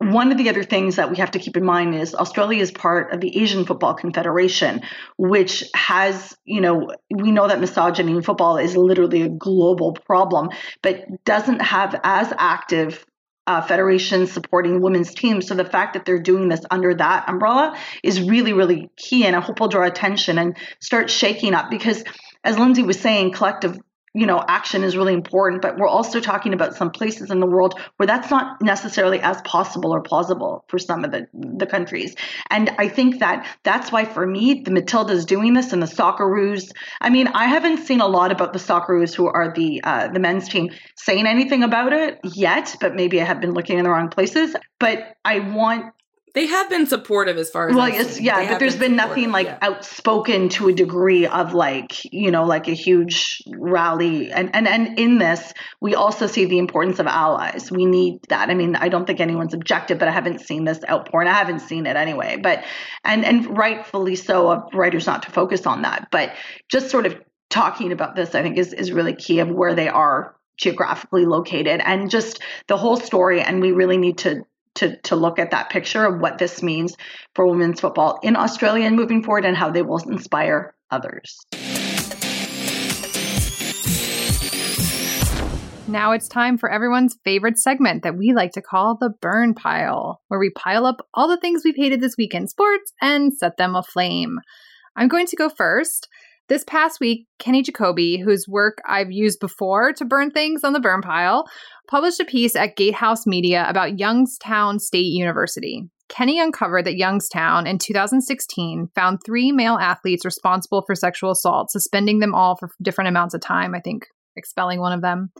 one 0.02 0.32
of 0.32 0.38
the 0.40 0.50
other 0.50 0.64
things 0.64 0.96
that 0.96 1.12
we 1.12 1.18
have 1.18 1.32
to 1.32 1.40
keep 1.40 1.56
in 1.56 1.64
mind 1.64 1.94
is 1.94 2.16
Australia 2.16 2.60
is 2.60 2.72
part 2.72 3.14
of 3.14 3.22
the 3.22 3.40
Asian 3.40 3.66
Football 3.66 3.94
Confederation, 3.94 4.82
which 5.18 5.64
has, 5.76 6.36
you 6.44 6.60
know, 6.60 6.90
we 7.14 7.32
know 7.32 7.48
that 7.48 7.60
misogyny 7.60 8.14
in 8.14 8.24
football 8.24 8.58
is 8.58 8.76
literally 8.76 9.22
a 9.22 9.30
global 9.30 9.94
problem, 9.94 10.50
but 10.82 11.24
doesn't 11.24 11.60
have 11.60 12.00
as 12.04 12.34
active 12.36 13.06
uh, 13.46 13.62
federations 13.62 14.32
supporting 14.32 14.82
women's 14.82 15.14
teams. 15.14 15.48
So 15.48 15.54
the 15.54 15.66
fact 15.66 15.94
that 15.94 16.06
they're 16.06 16.20
doing 16.20 16.50
this 16.50 16.62
under 16.72 16.96
that 16.96 17.30
umbrella 17.30 17.78
is 18.04 18.22
really, 18.22 18.54
really 18.54 18.90
key. 18.98 19.26
And 19.26 19.36
I 19.36 19.40
hope 19.40 19.60
will 19.60 19.68
draw 19.68 19.86
attention 19.86 20.40
and 20.40 20.58
start 20.80 21.12
shaking 21.12 21.54
up 21.54 21.70
because, 21.70 22.04
as 22.44 22.58
Lindsay 22.58 22.84
was 22.84 23.00
saying, 23.00 23.34
collective 23.34 23.78
you 24.14 24.26
know 24.26 24.44
action 24.48 24.84
is 24.84 24.98
really 24.98 25.14
important 25.14 25.62
but 25.62 25.78
we're 25.78 25.88
also 25.88 26.20
talking 26.20 26.54
about 26.54 26.76
some 26.76 26.92
places 26.92 27.32
in 27.32 27.40
the 27.40 27.46
world 27.46 27.80
where 27.98 28.08
that's 28.08 28.30
not 28.30 28.62
necessarily 28.62 29.20
as 29.20 29.42
possible 29.44 29.94
or 29.94 30.02
plausible 30.02 30.66
for 30.68 30.78
some 30.78 31.04
of 31.06 31.12
the 31.12 31.28
the 31.34 31.66
countries. 31.66 32.16
And 32.50 32.70
i 32.78 32.88
think 32.88 33.20
that 33.20 33.48
that's 33.64 33.92
why 33.92 34.06
for 34.06 34.26
me 34.26 34.62
the 34.66 34.72
matildas 34.72 35.26
doing 35.26 35.54
this 35.54 35.74
and 35.74 35.82
the 35.82 35.88
socceroos 35.88 36.72
i 37.00 37.10
mean 37.10 37.28
i 37.28 37.46
haven't 37.46 37.86
seen 37.86 38.02
a 38.02 38.08
lot 38.08 38.32
about 38.32 38.54
the 38.54 38.60
socceroos 38.60 39.16
who 39.16 39.28
are 39.28 39.54
the 39.54 39.82
uh, 39.84 40.08
the 40.10 40.20
men's 40.20 40.50
team 40.50 40.72
saying 40.96 41.26
anything 41.26 41.64
about 41.64 41.94
it 41.94 42.20
yet 42.24 42.76
but 42.82 42.96
maybe 42.96 43.22
i 43.22 43.24
have 43.24 43.40
been 43.40 43.54
looking 43.54 43.78
in 43.78 43.84
the 43.84 43.90
wrong 43.90 44.10
places. 44.10 44.56
But 44.80 45.16
i 45.24 45.40
want 45.40 45.94
they 46.34 46.48
have 46.48 46.70
been 46.70 46.86
supportive 46.86 47.38
as 47.38 47.50
far 47.50 47.70
as 47.70 47.76
well 47.76 47.92
seen. 47.92 48.26
yeah 48.26 48.42
They 48.42 48.48
but 48.48 48.60
there's 48.60 48.76
been, 48.76 48.98
supportive, 48.98 49.18
nothing 49.18 49.32
like 49.32 49.48
yeah. 49.48 49.58
outspoken 49.62 50.50
to 50.50 50.70
a 50.70 50.74
degree 50.74 51.26
of 51.26 51.54
like 51.54 52.06
you 52.14 52.32
know 52.32 52.46
like 52.46 52.68
a 52.68 52.74
huge 52.74 53.42
rally. 53.48 54.32
And 54.32 54.54
and 54.56 54.68
and 54.68 54.98
in 54.98 55.18
this 55.18 55.54
we 55.80 55.96
also 55.96 56.28
see 56.28 56.46
the 56.46 56.58
importance 56.58 57.00
of 57.00 57.08
allies. 57.08 57.72
We 57.72 57.86
need 57.86 58.22
that. 58.30 58.50
I 58.50 58.54
mean 58.54 58.76
i 58.76 58.90
don't 58.90 59.06
think 59.06 59.20
anyone's 59.20 59.54
objective 59.54 60.00
but 60.00 60.08
i 60.08 60.12
haven't 60.12 60.42
seen 60.42 60.64
this 60.66 60.80
outpouring. 60.90 61.28
I 61.28 61.34
haven't 61.34 61.60
seen 61.60 61.86
it 61.86 61.96
anyway. 61.96 62.38
But 62.42 62.64
and 63.04 63.26
and 63.26 63.58
rightfully 63.58 64.16
so 64.16 64.52
of 64.52 64.74
writers 64.74 65.08
not 65.08 65.24
to 65.24 65.32
focus 65.32 65.66
on 65.66 65.82
that. 65.84 66.08
But 66.12 66.34
just 66.70 66.90
sort 66.90 67.06
of 67.06 67.20
talking 67.50 67.92
about 67.92 68.16
this 68.16 68.34
i 68.34 68.42
think 68.42 68.58
is 68.58 68.72
is 68.72 68.94
really 68.94 69.14
key 69.14 69.40
of 69.40 69.50
where 69.50 69.76
they 69.76 69.90
are 69.90 70.36
geographically 70.58 71.26
located. 71.26 71.82
And 71.84 72.10
just 72.10 72.40
the 72.68 72.78
whole 72.78 72.98
story 72.98 73.42
and 73.42 73.62
we 73.62 73.72
really 73.72 73.98
need 73.98 74.20
to 74.20 74.46
to 74.76 74.98
to 75.02 75.16
look 75.16 75.40
at 75.40 75.52
that 75.52 75.70
picture 75.70 76.06
of 76.06 76.20
what 76.20 76.38
this 76.38 76.62
means 76.64 76.96
for 77.36 77.48
women's 77.48 77.80
football 77.80 78.20
in 78.24 78.36
Australia 78.36 78.86
and 78.86 78.96
moving 78.96 79.24
forward 79.24 79.46
and 79.46 79.58
how 79.58 79.70
they 79.70 79.82
will 79.82 80.00
inspire 80.10 80.74
others. 80.90 81.38
Now 85.88 86.14
it's 86.14 86.30
time 86.30 86.58
for 86.58 86.72
everyone's 86.72 87.18
favorite 87.26 87.58
segment 87.58 88.04
that 88.04 88.18
we 88.18 88.32
like 88.32 88.54
to 88.54 88.62
call 88.62 88.96
the 88.96 89.10
burn 89.10 89.54
pile, 89.54 90.22
where 90.30 90.40
we 90.40 90.50
pile 90.50 90.86
up 90.86 91.06
all 91.14 91.28
the 91.28 91.36
things 91.36 91.64
we've 91.66 91.76
hated 91.76 92.00
this 92.00 92.16
week 92.18 92.34
in 92.34 92.48
sports 92.48 92.94
and 93.02 93.34
set 93.34 93.58
them 93.58 93.76
aflame. 93.76 94.40
I'm 94.96 95.10
going 95.10 95.28
to 95.28 95.36
go 95.36 95.50
first. 95.50 96.08
This 96.52 96.66
past 96.66 97.00
week, 97.00 97.28
Kenny 97.40 97.64
Jacoby, 97.64 98.18
whose 98.18 98.46
work 98.46 98.80
I've 98.86 99.10
used 99.10 99.40
before 99.40 99.94
to 99.94 100.04
burn 100.04 100.32
things 100.32 100.66
on 100.66 100.74
the 100.74 100.82
burn 100.82 101.00
pile, 101.00 101.46
published 101.90 102.20
a 102.20 102.26
piece 102.26 102.58
at 102.58 102.76
Gatehouse 102.76 103.26
Media 103.26 103.66
about 103.70 104.00
Youngstown 104.00 104.78
State 104.78 105.14
University. 105.14 105.84
Kenny 106.10 106.42
uncovered 106.42 106.86
that 106.88 106.98
Youngstown 106.98 107.68
in 107.68 107.78
2016 107.78 108.90
found 108.94 109.20
three 109.26 109.54
male 109.54 109.78
athletes 109.78 110.26
responsible 110.26 110.84
for 110.86 110.94
sexual 110.94 111.32
assault, 111.32 111.72
suspending 111.72 112.20
them 112.20 112.36
all 112.36 112.58
for 112.58 112.70
different 112.82 113.08
amounts 113.08 113.34
of 113.34 113.40
time, 113.40 113.74
I 113.74 113.80
think 113.80 114.08
expelling 114.36 114.82
one 114.82 114.92
of 114.92 115.02
them. 115.02 115.32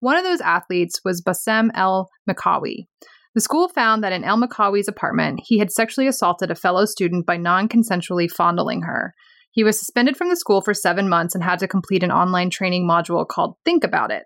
One 0.00 0.16
of 0.16 0.24
those 0.24 0.40
athletes 0.40 1.00
was 1.04 1.22
Bassem 1.22 1.70
El 1.76 2.10
Makawi. 2.28 2.88
The 3.36 3.42
school 3.42 3.68
found 3.68 4.02
that 4.02 4.12
in 4.12 4.24
El 4.24 4.38
Makawi's 4.38 4.88
apartment, 4.88 5.38
he 5.44 5.60
had 5.60 5.70
sexually 5.70 6.08
assaulted 6.08 6.50
a 6.50 6.56
fellow 6.56 6.84
student 6.84 7.26
by 7.26 7.36
non 7.36 7.68
consensually 7.68 8.28
fondling 8.28 8.82
her. 8.82 9.14
He 9.58 9.64
was 9.64 9.76
suspended 9.76 10.16
from 10.16 10.28
the 10.28 10.36
school 10.36 10.60
for 10.60 10.72
seven 10.72 11.08
months 11.08 11.34
and 11.34 11.42
had 11.42 11.58
to 11.58 11.66
complete 11.66 12.04
an 12.04 12.12
online 12.12 12.48
training 12.48 12.86
module 12.86 13.26
called 13.26 13.56
Think 13.64 13.82
About 13.82 14.12
It, 14.12 14.22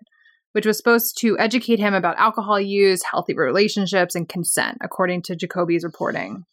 which 0.51 0.67
was 0.67 0.77
supposed 0.77 1.17
to 1.21 1.39
educate 1.39 1.79
him 1.79 1.95
about 1.95 2.19
alcohol 2.19 2.61
use, 2.61 3.01
healthy 3.01 3.33
relationships, 3.33 4.13
and 4.13 4.29
consent, 4.29 4.77
according 4.83 5.23
to 5.23 5.35
Jacoby's 5.35 5.83
reporting. 5.83 6.45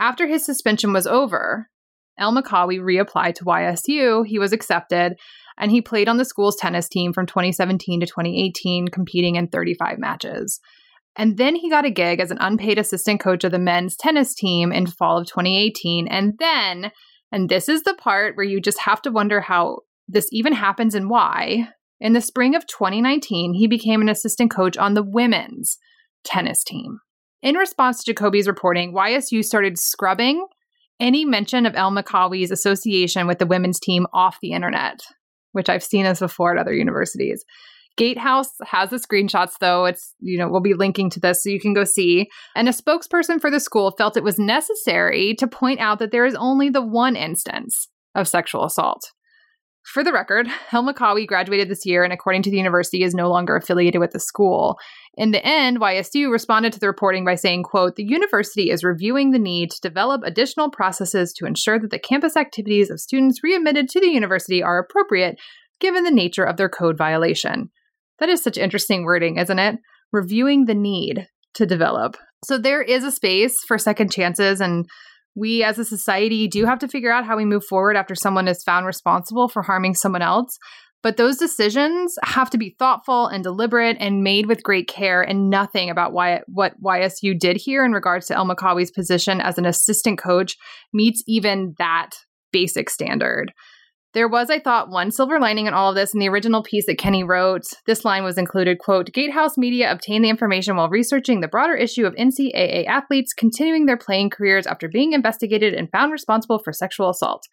After 0.00 0.26
his 0.26 0.44
suspension 0.44 0.92
was 0.92 1.06
over, 1.06 1.68
El 2.18 2.32
Makawi 2.32 2.80
reapplied 2.80 3.36
to 3.36 3.44
YSU. 3.44 4.26
He 4.26 4.40
was 4.40 4.52
accepted, 4.52 5.12
and 5.56 5.70
he 5.70 5.80
played 5.80 6.08
on 6.08 6.16
the 6.16 6.24
school's 6.24 6.56
tennis 6.56 6.88
team 6.88 7.12
from 7.12 7.26
2017 7.26 8.00
to 8.00 8.06
2018, 8.06 8.88
competing 8.88 9.36
in 9.36 9.46
35 9.46 10.00
matches. 10.00 10.58
And 11.14 11.36
then 11.36 11.54
he 11.54 11.70
got 11.70 11.84
a 11.84 11.90
gig 11.90 12.18
as 12.18 12.32
an 12.32 12.38
unpaid 12.40 12.76
assistant 12.76 13.20
coach 13.20 13.44
of 13.44 13.52
the 13.52 13.60
men's 13.60 13.94
tennis 13.94 14.34
team 14.34 14.72
in 14.72 14.88
fall 14.88 15.18
of 15.18 15.28
2018. 15.28 16.08
And 16.08 16.34
then, 16.40 16.90
and 17.32 17.48
this 17.48 17.68
is 17.68 17.82
the 17.82 17.94
part 17.94 18.36
where 18.36 18.46
you 18.46 18.60
just 18.60 18.78
have 18.80 19.02
to 19.02 19.10
wonder 19.10 19.40
how 19.40 19.80
this 20.08 20.28
even 20.32 20.52
happens 20.52 20.94
and 20.94 21.08
why. 21.08 21.68
In 22.00 22.12
the 22.14 22.20
spring 22.20 22.54
of 22.54 22.66
2019, 22.66 23.54
he 23.54 23.66
became 23.66 24.00
an 24.00 24.08
assistant 24.08 24.50
coach 24.50 24.76
on 24.76 24.94
the 24.94 25.02
women's 25.02 25.78
tennis 26.24 26.64
team. 26.64 27.00
In 27.42 27.56
response 27.56 28.02
to 28.02 28.12
Jacoby's 28.12 28.46
reporting, 28.46 28.92
YSU 28.92 29.44
started 29.44 29.78
scrubbing 29.78 30.46
any 30.98 31.24
mention 31.24 31.64
of 31.64 31.74
El 31.74 31.90
Makawi's 31.90 32.50
association 32.50 33.26
with 33.26 33.38
the 33.38 33.46
women's 33.46 33.80
team 33.80 34.06
off 34.12 34.38
the 34.42 34.52
internet, 34.52 35.00
which 35.52 35.68
I've 35.68 35.82
seen 35.82 36.04
this 36.04 36.20
before 36.20 36.54
at 36.54 36.60
other 36.60 36.74
universities. 36.74 37.44
Gatehouse 38.00 38.48
has 38.64 38.88
the 38.88 38.96
screenshots, 38.96 39.58
though. 39.60 39.84
It's, 39.84 40.14
you 40.20 40.38
know, 40.38 40.48
we'll 40.48 40.62
be 40.62 40.72
linking 40.72 41.10
to 41.10 41.20
this 41.20 41.42
so 41.42 41.50
you 41.50 41.60
can 41.60 41.74
go 41.74 41.84
see. 41.84 42.30
And 42.56 42.66
a 42.66 42.72
spokesperson 42.72 43.38
for 43.42 43.50
the 43.50 43.60
school 43.60 43.90
felt 43.98 44.16
it 44.16 44.24
was 44.24 44.38
necessary 44.38 45.34
to 45.34 45.46
point 45.46 45.80
out 45.80 45.98
that 45.98 46.10
there 46.10 46.24
is 46.24 46.34
only 46.34 46.70
the 46.70 46.80
one 46.80 47.14
instance 47.14 47.88
of 48.14 48.26
sexual 48.26 48.64
assault. 48.64 49.02
For 49.84 50.02
the 50.02 50.14
record, 50.14 50.48
El 50.72 50.82
Makawi 50.82 51.26
graduated 51.26 51.68
this 51.68 51.84
year 51.84 52.02
and, 52.02 52.10
according 52.10 52.40
to 52.44 52.50
the 52.50 52.56
university, 52.56 53.02
is 53.02 53.12
no 53.12 53.28
longer 53.28 53.54
affiliated 53.54 54.00
with 54.00 54.12
the 54.12 54.18
school. 54.18 54.78
In 55.18 55.32
the 55.32 55.44
end, 55.44 55.78
YSU 55.78 56.32
responded 56.32 56.72
to 56.72 56.80
the 56.80 56.86
reporting 56.86 57.26
by 57.26 57.34
saying, 57.34 57.64
quote, 57.64 57.96
the 57.96 58.04
university 58.04 58.70
is 58.70 58.82
reviewing 58.82 59.32
the 59.32 59.38
need 59.38 59.72
to 59.72 59.80
develop 59.82 60.22
additional 60.24 60.70
processes 60.70 61.34
to 61.34 61.44
ensure 61.44 61.78
that 61.78 61.90
the 61.90 61.98
campus 61.98 62.34
activities 62.34 62.88
of 62.88 62.98
students 62.98 63.42
readmitted 63.44 63.90
to 63.90 64.00
the 64.00 64.08
university 64.08 64.62
are 64.62 64.78
appropriate 64.78 65.38
given 65.80 66.04
the 66.04 66.10
nature 66.10 66.44
of 66.44 66.56
their 66.56 66.70
code 66.70 66.96
violation. 66.96 67.70
That 68.20 68.28
is 68.28 68.42
such 68.42 68.58
interesting 68.58 69.04
wording, 69.04 69.38
isn't 69.38 69.58
it? 69.58 69.76
Reviewing 70.12 70.66
the 70.66 70.74
need 70.74 71.26
to 71.54 71.66
develop. 71.66 72.16
So 72.44 72.58
there 72.58 72.82
is 72.82 73.04
a 73.04 73.10
space 73.10 73.56
for 73.66 73.78
second 73.78 74.12
chances 74.12 74.60
and 74.60 74.86
we 75.34 75.62
as 75.62 75.78
a 75.78 75.84
society 75.84 76.48
do 76.48 76.64
have 76.64 76.78
to 76.80 76.88
figure 76.88 77.12
out 77.12 77.24
how 77.24 77.36
we 77.36 77.44
move 77.44 77.64
forward 77.64 77.96
after 77.96 78.14
someone 78.14 78.48
is 78.48 78.62
found 78.62 78.86
responsible 78.86 79.48
for 79.48 79.62
harming 79.62 79.94
someone 79.94 80.22
else. 80.22 80.58
But 81.02 81.16
those 81.16 81.38
decisions 81.38 82.14
have 82.22 82.50
to 82.50 82.58
be 82.58 82.76
thoughtful 82.78 83.26
and 83.26 83.42
deliberate 83.42 83.96
and 84.00 84.22
made 84.22 84.46
with 84.46 84.62
great 84.62 84.86
care, 84.86 85.22
and 85.22 85.48
nothing 85.48 85.88
about 85.88 86.12
why, 86.12 86.42
what 86.46 86.80
YSU 86.82 87.38
did 87.38 87.56
here 87.56 87.86
in 87.86 87.92
regards 87.92 88.26
to 88.26 88.36
El 88.36 88.46
Makawi's 88.46 88.90
position 88.90 89.40
as 89.40 89.56
an 89.56 89.64
assistant 89.64 90.18
coach 90.18 90.56
meets 90.92 91.22
even 91.26 91.74
that 91.78 92.10
basic 92.52 92.90
standard. 92.90 93.52
There 94.12 94.26
was, 94.26 94.50
I 94.50 94.58
thought, 94.58 94.90
one 94.90 95.12
silver 95.12 95.38
lining 95.38 95.66
in 95.66 95.74
all 95.74 95.90
of 95.90 95.94
this 95.94 96.12
in 96.12 96.18
the 96.18 96.28
original 96.28 96.64
piece 96.64 96.86
that 96.86 96.98
Kenny 96.98 97.22
wrote. 97.22 97.62
This 97.86 98.04
line 98.04 98.24
was 98.24 98.38
included, 98.38 98.80
quote, 98.80 99.12
Gatehouse 99.12 99.56
Media 99.56 99.90
obtained 99.90 100.24
the 100.24 100.30
information 100.30 100.74
while 100.74 100.88
researching 100.88 101.40
the 101.40 101.48
broader 101.48 101.76
issue 101.76 102.06
of 102.06 102.16
NCAA 102.16 102.86
athletes 102.86 103.32
continuing 103.32 103.86
their 103.86 103.96
playing 103.96 104.30
careers 104.30 104.66
after 104.66 104.88
being 104.88 105.12
investigated 105.12 105.74
and 105.74 105.90
found 105.92 106.10
responsible 106.10 106.58
for 106.58 106.72
sexual 106.72 107.08
assault. 107.08 107.44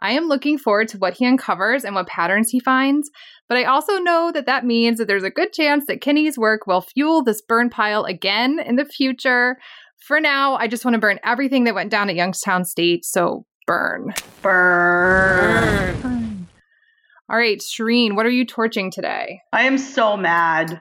I 0.00 0.12
am 0.12 0.28
looking 0.28 0.56
forward 0.56 0.88
to 0.88 0.98
what 0.98 1.14
he 1.14 1.26
uncovers 1.26 1.84
and 1.84 1.94
what 1.94 2.06
patterns 2.06 2.50
he 2.50 2.60
finds, 2.60 3.10
but 3.46 3.58
I 3.58 3.64
also 3.64 3.98
know 3.98 4.30
that 4.32 4.46
that 4.46 4.64
means 4.64 4.98
that 4.98 5.08
there's 5.08 5.24
a 5.24 5.30
good 5.30 5.52
chance 5.52 5.84
that 5.88 6.00
Kenny's 6.00 6.38
work 6.38 6.66
will 6.66 6.80
fuel 6.80 7.22
this 7.22 7.42
burn 7.42 7.68
pile 7.68 8.04
again 8.04 8.60
in 8.64 8.76
the 8.76 8.86
future. 8.86 9.58
For 10.06 10.20
now, 10.20 10.54
I 10.54 10.68
just 10.68 10.84
want 10.86 10.94
to 10.94 11.00
burn 11.00 11.18
everything 11.22 11.64
that 11.64 11.74
went 11.74 11.90
down 11.90 12.08
at 12.08 12.16
Youngstown 12.16 12.64
State, 12.64 13.04
so 13.04 13.44
burn. 13.68 14.14
Burn. 14.40 16.00
Burn. 16.00 16.48
All 17.28 17.36
right, 17.36 17.58
Shireen, 17.58 18.16
what 18.16 18.24
are 18.24 18.30
you 18.30 18.46
torching 18.46 18.90
today? 18.90 19.42
I 19.52 19.64
am 19.64 19.76
so 19.76 20.16
mad. 20.16 20.80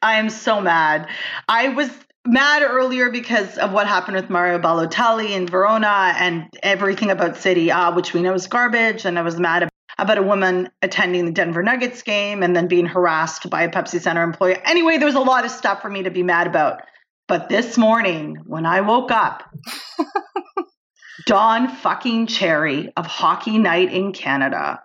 I 0.00 0.14
am 0.14 0.30
so 0.30 0.62
mad. 0.62 1.08
I 1.46 1.68
was 1.68 1.90
mad 2.26 2.62
earlier 2.62 3.10
because 3.10 3.58
of 3.58 3.72
what 3.72 3.86
happened 3.86 4.16
with 4.16 4.30
Mario 4.30 4.58
Balotelli 4.58 5.32
in 5.32 5.46
Verona 5.46 6.14
and 6.16 6.48
everything 6.62 7.10
about 7.10 7.36
Serie 7.36 7.68
A, 7.68 7.92
which 7.92 8.14
we 8.14 8.22
know 8.22 8.32
is 8.32 8.46
garbage. 8.46 9.04
And 9.04 9.18
I 9.18 9.22
was 9.22 9.38
mad 9.38 9.68
about 9.98 10.16
a 10.16 10.22
woman 10.22 10.70
attending 10.80 11.26
the 11.26 11.32
Denver 11.32 11.62
Nuggets 11.62 12.00
game 12.00 12.42
and 12.42 12.56
then 12.56 12.66
being 12.66 12.86
harassed 12.86 13.50
by 13.50 13.64
a 13.64 13.70
Pepsi 13.70 14.00
Center 14.00 14.22
employee. 14.22 14.56
Anyway, 14.64 14.96
there 14.96 15.06
was 15.06 15.16
a 15.16 15.20
lot 15.20 15.44
of 15.44 15.50
stuff 15.50 15.82
for 15.82 15.90
me 15.90 16.04
to 16.04 16.10
be 16.10 16.22
mad 16.22 16.46
about. 16.46 16.80
But 17.28 17.50
this 17.50 17.76
morning, 17.76 18.38
when 18.46 18.64
I 18.64 18.80
woke 18.80 19.10
up, 19.10 19.44
Don 21.26 21.68
fucking 21.68 22.26
Cherry 22.26 22.92
of 22.96 23.06
Hockey 23.06 23.58
Night 23.58 23.92
in 23.92 24.12
Canada 24.12 24.80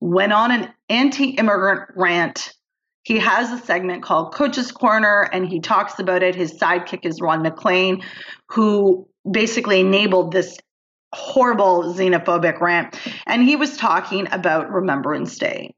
went 0.00 0.32
on 0.32 0.50
an 0.50 0.72
anti 0.88 1.30
immigrant 1.30 1.90
rant. 1.96 2.52
He 3.02 3.18
has 3.18 3.50
a 3.50 3.64
segment 3.64 4.02
called 4.02 4.34
Coach's 4.34 4.72
Corner, 4.72 5.28
and 5.32 5.46
he 5.46 5.60
talks 5.60 5.98
about 5.98 6.22
it. 6.22 6.34
His 6.34 6.58
sidekick 6.58 7.06
is 7.06 7.20
Ron 7.20 7.42
MacLean, 7.42 8.02
who 8.48 9.08
basically 9.30 9.80
enabled 9.80 10.32
this 10.32 10.58
horrible 11.12 11.94
xenophobic 11.94 12.60
rant. 12.60 12.98
And 13.26 13.42
he 13.42 13.56
was 13.56 13.76
talking 13.76 14.28
about 14.30 14.70
Remembrance 14.70 15.38
Day. 15.38 15.74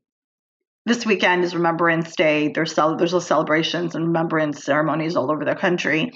This 0.84 1.06
weekend 1.06 1.44
is 1.44 1.54
Remembrance 1.54 2.16
Day. 2.16 2.48
There's, 2.48 2.74
cel- 2.74 2.96
there's 2.96 3.24
celebrations 3.24 3.94
and 3.94 4.08
remembrance 4.08 4.64
ceremonies 4.64 5.14
all 5.14 5.30
over 5.30 5.44
the 5.44 5.54
country. 5.54 6.12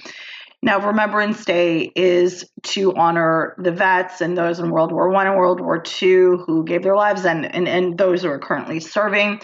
Now, 0.63 0.85
Remembrance 0.85 1.45
Day 1.45 1.91
is 1.95 2.49
to 2.63 2.95
honor 2.95 3.55
the 3.59 3.71
vets 3.71 4.21
and 4.21 4.37
those 4.37 4.59
in 4.59 4.71
World 4.71 4.91
War 4.91 5.09
One 5.09 5.27
and 5.27 5.37
World 5.37 5.61
War 5.61 5.79
Two 5.79 6.43
who 6.45 6.63
gave 6.63 6.83
their 6.83 6.95
lives 6.95 7.25
and, 7.25 7.45
and, 7.45 7.67
and 7.67 7.97
those 7.97 8.23
who 8.23 8.29
are 8.29 8.39
currently 8.39 8.79
serving. 8.79 9.39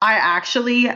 I 0.00 0.14
actually 0.14 0.90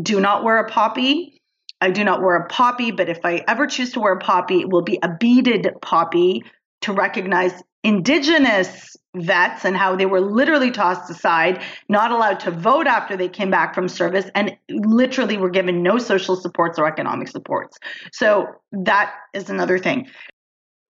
do 0.00 0.20
not 0.20 0.44
wear 0.44 0.58
a 0.58 0.68
poppy. 0.70 1.40
I 1.80 1.90
do 1.90 2.04
not 2.04 2.22
wear 2.22 2.36
a 2.36 2.48
poppy, 2.48 2.90
but 2.90 3.08
if 3.08 3.18
I 3.24 3.44
ever 3.48 3.66
choose 3.66 3.92
to 3.92 4.00
wear 4.00 4.14
a 4.14 4.20
poppy, 4.20 4.60
it 4.60 4.68
will 4.68 4.82
be 4.82 4.98
a 5.02 5.08
beaded 5.08 5.68
poppy 5.82 6.44
to 6.82 6.92
recognize 6.92 7.52
indigenous 7.84 8.96
vets 9.16 9.64
and 9.64 9.76
how 9.76 9.96
they 9.96 10.06
were 10.06 10.20
literally 10.20 10.70
tossed 10.70 11.10
aside, 11.10 11.62
not 11.88 12.10
allowed 12.10 12.40
to 12.40 12.50
vote 12.50 12.86
after 12.86 13.16
they 13.16 13.28
came 13.28 13.50
back 13.50 13.74
from 13.74 13.88
service, 13.88 14.26
and 14.34 14.56
literally 14.70 15.36
were 15.36 15.50
given 15.50 15.82
no 15.82 15.98
social 15.98 16.36
supports 16.36 16.78
or 16.78 16.86
economic 16.86 17.28
supports. 17.28 17.78
So 18.12 18.46
that 18.72 19.12
is 19.34 19.50
another 19.50 19.78
thing. 19.78 20.08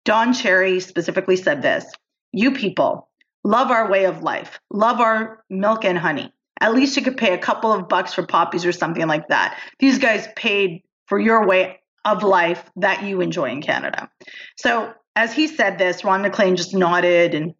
Don 0.05 0.33
Cherry 0.33 0.79
specifically 0.79 1.35
said 1.35 1.61
this 1.61 1.85
You 2.31 2.51
people 2.51 3.09
love 3.43 3.71
our 3.71 3.89
way 3.89 4.05
of 4.05 4.23
life, 4.23 4.59
love 4.71 4.99
our 4.99 5.43
milk 5.49 5.85
and 5.85 5.97
honey. 5.97 6.31
At 6.59 6.73
least 6.73 6.97
you 6.97 7.03
could 7.03 7.17
pay 7.17 7.33
a 7.33 7.37
couple 7.37 7.71
of 7.71 7.87
bucks 7.87 8.13
for 8.13 8.25
poppies 8.25 8.65
or 8.65 8.71
something 8.71 9.05
like 9.07 9.27
that. 9.27 9.59
These 9.79 9.99
guys 9.99 10.27
paid 10.35 10.81
for 11.05 11.19
your 11.19 11.45
way 11.45 11.79
of 12.03 12.23
life 12.23 12.69
that 12.77 13.03
you 13.03 13.21
enjoy 13.21 13.49
in 13.49 13.61
Canada. 13.61 14.09
So 14.57 14.93
as 15.17 15.33
he 15.33 15.47
said 15.47 15.79
this, 15.79 16.03
Ron 16.03 16.21
MacLean 16.21 16.55
just 16.55 16.75
nodded 16.75 17.33
and 17.33 17.55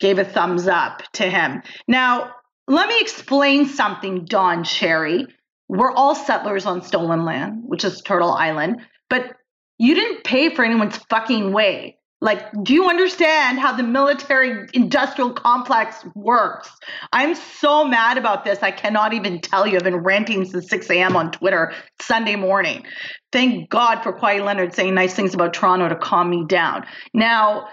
gave 0.00 0.18
a 0.18 0.24
thumbs 0.24 0.66
up 0.66 1.02
to 1.12 1.24
him. 1.28 1.62
Now, 1.86 2.34
let 2.66 2.88
me 2.88 2.98
explain 2.98 3.66
something, 3.66 4.24
Don 4.24 4.64
Cherry. 4.64 5.26
We're 5.68 5.92
all 5.92 6.14
settlers 6.14 6.64
on 6.64 6.80
stolen 6.80 7.26
land, 7.26 7.64
which 7.66 7.84
is 7.84 8.00
Turtle 8.00 8.32
Island, 8.32 8.80
but 9.10 9.36
you 9.76 9.94
didn't 9.94 10.24
pay 10.24 10.54
for 10.54 10.64
anyone's 10.64 10.96
fucking 11.10 11.52
way. 11.52 11.97
Like, 12.20 12.50
do 12.64 12.74
you 12.74 12.88
understand 12.88 13.60
how 13.60 13.76
the 13.76 13.84
military 13.84 14.66
industrial 14.74 15.32
complex 15.32 16.04
works? 16.16 16.68
I'm 17.12 17.36
so 17.36 17.84
mad 17.84 18.18
about 18.18 18.44
this. 18.44 18.58
I 18.60 18.72
cannot 18.72 19.12
even 19.12 19.40
tell 19.40 19.66
you. 19.66 19.76
I've 19.76 19.84
been 19.84 19.98
ranting 19.98 20.44
since 20.44 20.68
6 20.68 20.90
a.m. 20.90 21.16
on 21.16 21.30
Twitter 21.30 21.72
Sunday 22.00 22.34
morning. 22.34 22.84
Thank 23.30 23.70
God 23.70 24.02
for 24.02 24.12
Kawhi 24.12 24.44
Leonard 24.44 24.74
saying 24.74 24.94
nice 24.94 25.14
things 25.14 25.32
about 25.32 25.54
Toronto 25.54 25.88
to 25.88 25.96
calm 25.96 26.30
me 26.30 26.44
down. 26.46 26.86
Now, 27.14 27.68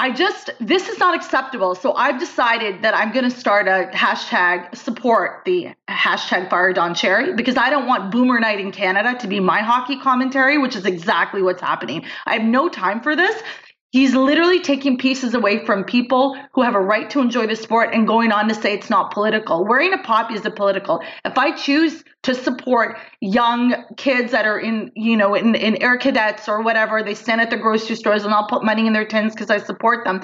I 0.00 0.12
just, 0.12 0.48
this 0.60 0.88
is 0.88 0.98
not 0.98 1.14
acceptable. 1.14 1.74
So 1.74 1.92
I've 1.92 2.18
decided 2.18 2.80
that 2.80 2.94
I'm 2.96 3.12
going 3.12 3.28
to 3.28 3.30
start 3.30 3.68
a 3.68 3.90
hashtag 3.92 4.74
support 4.74 5.42
the 5.44 5.74
hashtag 5.90 6.48
fire 6.48 6.72
Don 6.72 6.94
Cherry 6.94 7.34
because 7.34 7.58
I 7.58 7.68
don't 7.68 7.86
want 7.86 8.10
Boomer 8.10 8.40
Night 8.40 8.60
in 8.60 8.72
Canada 8.72 9.18
to 9.20 9.28
be 9.28 9.40
my 9.40 9.60
hockey 9.60 10.00
commentary, 10.00 10.56
which 10.56 10.74
is 10.74 10.86
exactly 10.86 11.42
what's 11.42 11.60
happening. 11.60 12.06
I 12.24 12.32
have 12.32 12.44
no 12.44 12.70
time 12.70 13.02
for 13.02 13.14
this. 13.14 13.42
He's 13.90 14.14
literally 14.14 14.60
taking 14.60 14.96
pieces 14.96 15.34
away 15.34 15.66
from 15.66 15.84
people 15.84 16.34
who 16.52 16.62
have 16.62 16.74
a 16.74 16.80
right 16.80 17.10
to 17.10 17.20
enjoy 17.20 17.46
the 17.46 17.56
sport 17.56 17.90
and 17.92 18.06
going 18.06 18.32
on 18.32 18.48
to 18.48 18.54
say 18.54 18.72
it's 18.72 18.88
not 18.88 19.12
political. 19.12 19.66
Wearing 19.66 19.92
a 19.92 19.98
poppy 19.98 20.32
is 20.32 20.46
a 20.46 20.50
political. 20.50 21.02
If 21.26 21.36
I 21.36 21.54
choose 21.54 22.04
to 22.22 22.34
support 22.34 22.98
young 23.20 23.84
kids 23.96 24.32
that 24.32 24.46
are 24.46 24.58
in, 24.58 24.90
you 24.94 25.16
know, 25.16 25.34
in, 25.34 25.54
in 25.54 25.82
air 25.82 25.96
cadets 25.96 26.48
or 26.48 26.62
whatever, 26.62 27.02
they 27.02 27.14
stand 27.14 27.40
at 27.40 27.50
the 27.50 27.56
grocery 27.56 27.96
stores 27.96 28.24
and 28.24 28.34
I'll 28.34 28.46
put 28.46 28.64
money 28.64 28.86
in 28.86 28.92
their 28.92 29.06
tins 29.06 29.34
because 29.34 29.50
I 29.50 29.58
support 29.58 30.04
them. 30.04 30.20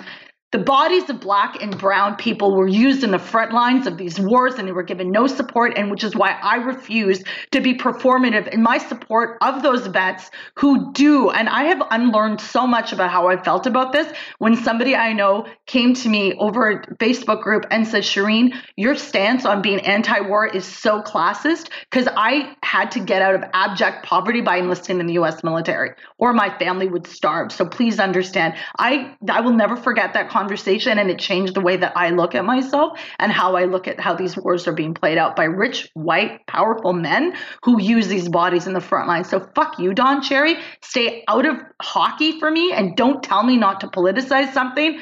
The 0.57 0.63
bodies 0.63 1.11
of 1.11 1.21
black 1.21 1.61
and 1.63 1.77
brown 1.77 2.17
people 2.17 2.57
were 2.57 2.67
used 2.67 3.05
in 3.05 3.11
the 3.11 3.19
front 3.19 3.53
lines 3.53 3.87
of 3.87 3.99
these 3.99 4.19
wars 4.19 4.55
and 4.55 4.67
they 4.67 4.73
were 4.73 4.83
given 4.83 5.11
no 5.11 5.27
support, 5.27 5.77
and 5.77 5.91
which 5.91 6.03
is 6.03 6.17
why 6.17 6.31
I 6.43 6.57
refuse 6.57 7.23
to 7.51 7.61
be 7.61 7.75
performative 7.75 8.49
in 8.49 8.63
my 8.63 8.79
support 8.79 9.37
of 9.43 9.63
those 9.63 9.87
vets 9.87 10.31
who 10.55 10.95
do. 10.95 11.29
And 11.29 11.51
I 11.51 11.65
have 11.65 11.83
unlearned 11.91 12.41
so 12.41 12.67
much 12.67 12.95
about 12.95 13.11
how 13.11 13.29
I 13.29 13.37
felt 13.37 13.67
about 13.67 13.93
this 13.93 14.11
when 14.39 14.57
somebody 14.57 14.97
I 14.97 15.13
know 15.13 15.47
came 15.67 15.93
to 15.93 16.09
me 16.09 16.33
over 16.39 16.71
a 16.71 16.87
Facebook 16.97 17.43
group 17.43 17.67
and 17.71 17.87
said, 17.87 18.03
Shireen, 18.03 18.57
your 18.77 18.97
stance 18.97 19.45
on 19.45 19.61
being 19.61 19.81
anti 19.81 20.21
war 20.23 20.47
is 20.47 20.65
so 20.65 21.03
classist 21.03 21.69
because 21.91 22.09
I 22.17 22.57
had 22.63 22.93
to 22.93 23.01
get 23.01 23.21
out 23.21 23.35
of 23.35 23.45
abject 23.53 24.07
poverty 24.07 24.41
by 24.41 24.57
enlisting 24.57 25.01
in 25.01 25.07
the 25.07 25.19
US 25.21 25.45
military 25.45 25.91
or 26.17 26.33
my 26.33 26.49
family 26.59 26.89
would 26.89 27.07
starve. 27.07 27.53
So 27.53 27.67
please 27.67 28.01
understand, 28.01 28.55
I, 28.79 29.15
I 29.29 29.43
will 29.43 29.53
never 29.53 29.77
forget 29.77 30.15
that 30.15 30.31
conversation 30.31 30.46
and 30.49 31.11
it 31.11 31.19
changed 31.19 31.55
the 31.55 31.61
way 31.61 31.77
that 31.77 31.93
I 31.97 32.11
look 32.11 32.35
at 32.35 32.45
myself 32.45 32.99
and 33.19 33.33
how 33.33 33.57
I 33.57 33.65
look 33.65 33.89
at 33.89 34.01
how 34.01 34.15
these 34.15 34.37
wars 34.37 34.67
are 34.67 34.73
being 34.73 34.95
played 34.95 35.19
out 35.19 35.37
by 35.37 35.45
rich, 35.45 35.89
white, 35.95 36.47
powerful 36.47 36.93
men 36.93 37.35
who 37.63 37.81
use 37.81 38.09
these 38.09 38.29
bodies 38.29 38.67
in 38.67 38.73
the 38.73 38.81
front 38.81 39.09
line. 39.09 39.25
So 39.25 39.41
fuck 39.55 39.79
you, 39.79 39.95
Don 39.95 40.23
Cherry. 40.23 40.57
Stay 40.83 41.25
out 41.29 41.47
of 41.47 41.57
hockey 41.81 42.39
for 42.39 42.51
me 42.51 42.73
and 42.73 42.97
don't 42.97 43.23
tell 43.23 43.43
me 43.43 43.57
not 43.57 43.81
to 43.81 43.89
politicize 43.89 44.53
something 44.53 45.01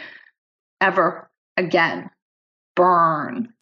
ever 0.80 1.30
again. 1.56 2.10
Burn. 2.76 3.52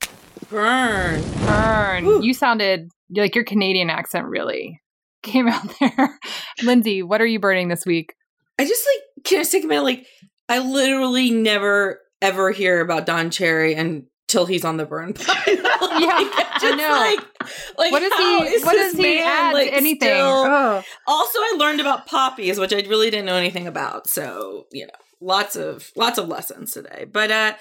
Burn. 0.49 1.23
Burn. 1.47 2.05
Whew. 2.05 2.23
You 2.23 2.35
sounded 2.35 2.91
like 3.11 3.35
your 3.35 3.45
Canadian 3.45 3.91
accent 3.91 4.27
really 4.27 4.81
came 5.23 5.49
out 5.49 5.67
there. 5.79 6.19
Lindsay, 6.63 7.03
what 7.03 7.21
are 7.21 7.27
you 7.27 7.39
burning 7.39 7.69
this 7.69 7.87
week? 7.87 8.15
I 8.59 8.65
just 8.65 8.87
like 8.87 9.25
can 9.25 9.39
I 9.39 9.41
just 9.43 9.53
take 9.53 9.65
a 9.65 9.67
minute? 9.67 9.85
Like 9.85 10.07
I 10.49 10.59
literally 10.59 11.31
never 11.31 12.01
ever 12.21 12.51
hear 12.51 12.81
about 12.81 13.07
Don 13.07 13.31
Cherry 13.31 13.75
until 13.75 14.47
he's 14.47 14.65
on 14.65 14.77
the 14.77 14.87
burn 14.87 15.15
pile. 15.15 15.37
Yeah, 15.93 16.09
I 16.11 16.75
know. 16.75 16.89
Like, 16.89 17.51
like 17.77 17.93
what 17.93 18.01
does 18.01 18.13
he? 18.15 18.55
is 18.55 18.65
What 18.65 18.73
does 18.77 18.95
he 18.95 19.19
add 19.21 19.53
like, 19.53 19.73
anything? 19.73 20.09
still- 20.09 20.45
Ugh. 20.47 20.85
Also, 21.07 21.39
I 21.39 21.57
learned 21.59 21.81
about 21.81 22.07
poppies, 22.07 22.59
which 22.59 22.73
I 22.73 22.77
really 22.89 23.11
didn't 23.11 23.27
know 23.27 23.35
anything 23.37 23.67
about. 23.67 24.09
So, 24.09 24.65
you 24.73 24.87
know, 24.87 24.93
lots 25.21 25.55
of 25.55 25.91
lots 25.97 26.17
of 26.19 26.29
lessons 26.29 26.73
today. 26.73 27.05
But 27.13 27.31
uh 27.31 27.53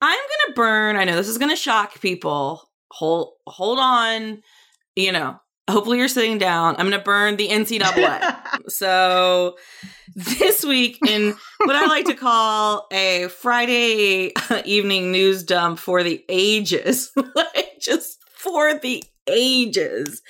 I'm 0.00 0.18
gonna 0.18 0.54
burn. 0.54 0.96
I 0.96 1.04
know 1.04 1.16
this 1.16 1.26
is 1.28 1.36
gonna 1.38 1.56
shock 1.56 2.00
people. 2.00 2.70
Hold 2.92 3.32
hold 3.48 3.78
on. 3.80 4.40
You 4.94 5.10
know, 5.12 5.40
hopefully 5.68 5.98
you're 5.98 6.08
sitting 6.08 6.38
down. 6.38 6.76
I'm 6.78 6.88
gonna 6.88 7.02
burn 7.02 7.36
the 7.36 7.48
NCAA. 7.48 8.36
so 8.68 9.56
this 10.24 10.64
week 10.64 10.98
in 11.06 11.34
what 11.64 11.76
I 11.76 11.86
like 11.86 12.06
to 12.06 12.14
call 12.16 12.86
a 12.92 13.28
Friday 13.28 14.32
evening 14.64 15.12
news 15.12 15.42
dump 15.42 15.78
for 15.78 16.02
the 16.02 16.24
ages, 16.28 17.12
like 17.34 17.80
just 17.80 18.18
for 18.30 18.74
the 18.74 19.02
ages. 19.26 20.22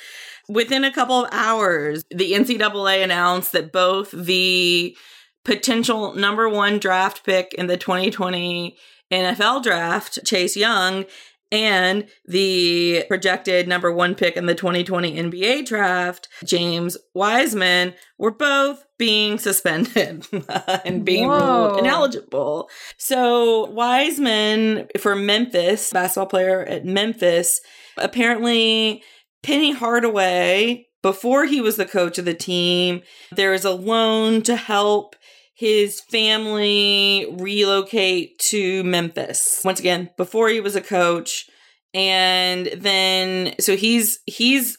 Within 0.49 0.85
a 0.85 0.93
couple 0.93 1.25
of 1.25 1.31
hours, 1.33 2.05
the 2.11 2.33
NCAA 2.33 3.05
announced 3.05 3.53
that 3.53 3.73
both 3.73 4.11
the 4.11 4.97
potential 5.45 6.15
number 6.15 6.49
one 6.49 6.79
draft 6.79 7.25
pick 7.25 7.55
in 7.55 7.67
the 7.67 7.77
2020 7.77 8.77
NFL 9.13 9.63
draft, 9.63 10.19
Chase 10.25 10.57
Young, 10.57 11.05
and 11.53 12.07
the 12.27 13.05
projected 13.09 13.67
number 13.67 13.93
one 13.93 14.15
pick 14.15 14.37
in 14.37 14.47
the 14.47 14.55
2020 14.55 15.17
NBA 15.17 15.67
draft, 15.67 16.29
James 16.45 16.97
Wiseman, 17.15 17.95
were 18.19 18.31
both 18.31 18.85
being 18.99 19.39
suspended 19.39 20.27
and 20.85 21.05
being 21.05 21.27
Whoa. 21.27 21.69
ruled 21.69 21.79
ineligible. 21.81 22.71
So, 22.99 23.67
Wiseman, 23.71 24.89
for 24.99 25.17
Memphis, 25.17 25.93
basketball 25.93 26.27
player 26.27 26.63
at 26.63 26.85
Memphis, 26.85 27.61
apparently 27.97 29.03
Penny 29.43 29.73
Hardaway, 29.73 30.87
before 31.03 31.47
he 31.47 31.61
was 31.61 31.77
the 31.77 31.87
coach 31.87 32.19
of 32.19 32.27
the 32.27 32.35
team, 32.35 33.03
there 33.33 33.53
was 33.53 33.65
a 33.65 33.71
loan 33.71 34.43
to 34.43 34.55
help 34.55 35.17
his 35.61 36.01
family 36.01 37.27
relocate 37.39 38.39
to 38.39 38.83
Memphis. 38.83 39.61
Once 39.63 39.79
again, 39.79 40.09
before 40.17 40.49
he 40.49 40.59
was 40.59 40.75
a 40.75 40.81
coach. 40.81 41.51
And 41.93 42.71
then 42.75 43.55
so 43.61 43.77
he's 43.77 44.21
he's 44.25 44.79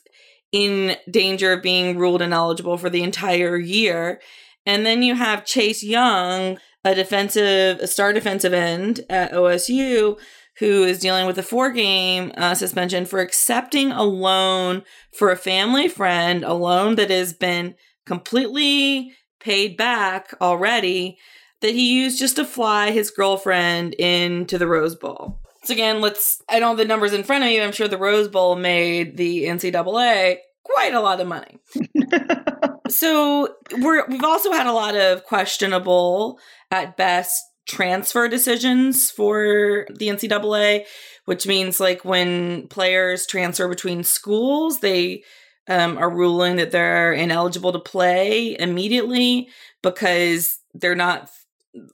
in 0.52 0.96
danger 1.08 1.54
of 1.54 1.62
being 1.62 2.00
ruled 2.00 2.24
ineligible 2.24 2.80
for 2.80 2.90
the 2.90 3.04
entire 3.04 3.58
year. 3.58 4.22
And 4.66 4.84
then 4.84 5.04
you 5.04 5.14
have 5.14 5.46
Chase 5.46 5.84
Young, 5.84 6.58
a 6.84 6.96
defensive, 6.96 7.78
a 7.78 7.86
star 7.86 8.12
defensive 8.12 8.52
end 8.54 9.02
at 9.08 9.34
OSU, 9.34 10.18
who 10.58 10.84
is 10.84 10.98
dealing 10.98 11.28
with 11.28 11.38
a 11.38 11.44
four 11.44 11.72
game 11.72 12.32
uh, 12.38 12.56
suspension 12.56 13.06
for 13.06 13.20
accepting 13.20 13.92
a 13.92 14.04
loan 14.04 14.82
for 15.16 15.30
a 15.30 15.38
family 15.38 15.88
friend, 15.88 16.44
a 16.44 16.56
loan 16.56 16.96
that 16.96 17.12
has 17.12 17.34
been 17.34 17.76
completely 18.08 19.14
paid 19.42 19.78
back 19.78 20.34
already, 20.40 21.18
that 21.62 21.74
he 21.74 21.94
used 22.02 22.20
just 22.20 22.38
to 22.38 22.46
fly 22.46 22.92
his 22.92 23.12
girlfriend 23.12 23.94
into 23.96 24.58
the 24.58 24.68
Rose 24.68 24.96
Bowl. 24.96 25.40
So 25.64 25.74
again, 25.74 26.02
let's, 26.02 26.42
I 26.50 26.60
don't 26.60 26.70
have 26.70 26.78
the 26.78 26.86
numbers 26.86 27.14
in 27.14 27.24
front 27.24 27.44
of 27.44 27.52
you. 27.52 27.62
I'm 27.62 27.72
sure 27.72 27.88
the 27.88 27.98
Rose 27.98 28.28
Bowl 28.28 28.56
made 28.56 29.18
the 29.18 29.44
NCAA 29.46 30.38
quite 30.64 30.94
a 30.94 31.00
lot 31.00 31.22
of 31.22 31.28
money. 31.28 31.60
so 32.90 33.56
we're 33.80 34.06
we've 34.08 34.24
also 34.24 34.52
had 34.52 34.68
a 34.68 34.74
lot 34.74 34.96
of 34.96 35.24
questionable 35.26 36.40
at 36.72 36.98
best 36.98 37.44
transfer 37.68 38.28
decisions 38.28 39.12
for 39.12 39.86
the 39.90 40.08
NCAA, 40.08 40.86
which 41.26 41.48
means 41.48 41.80
like 41.80 42.04
when 42.04 42.68
players 42.68 43.26
transfer 43.26 43.68
between 43.68 44.04
schools, 44.04 44.80
they 44.80 45.24
um, 45.72 45.98
are 45.98 46.10
ruling 46.10 46.58
that 46.58 46.72
they're 46.72 47.14
ineligible 47.14 47.72
to 47.72 47.80
play 47.80 48.58
immediately 48.60 49.48
because 49.82 50.60
they're 50.74 50.96
not 50.96 51.30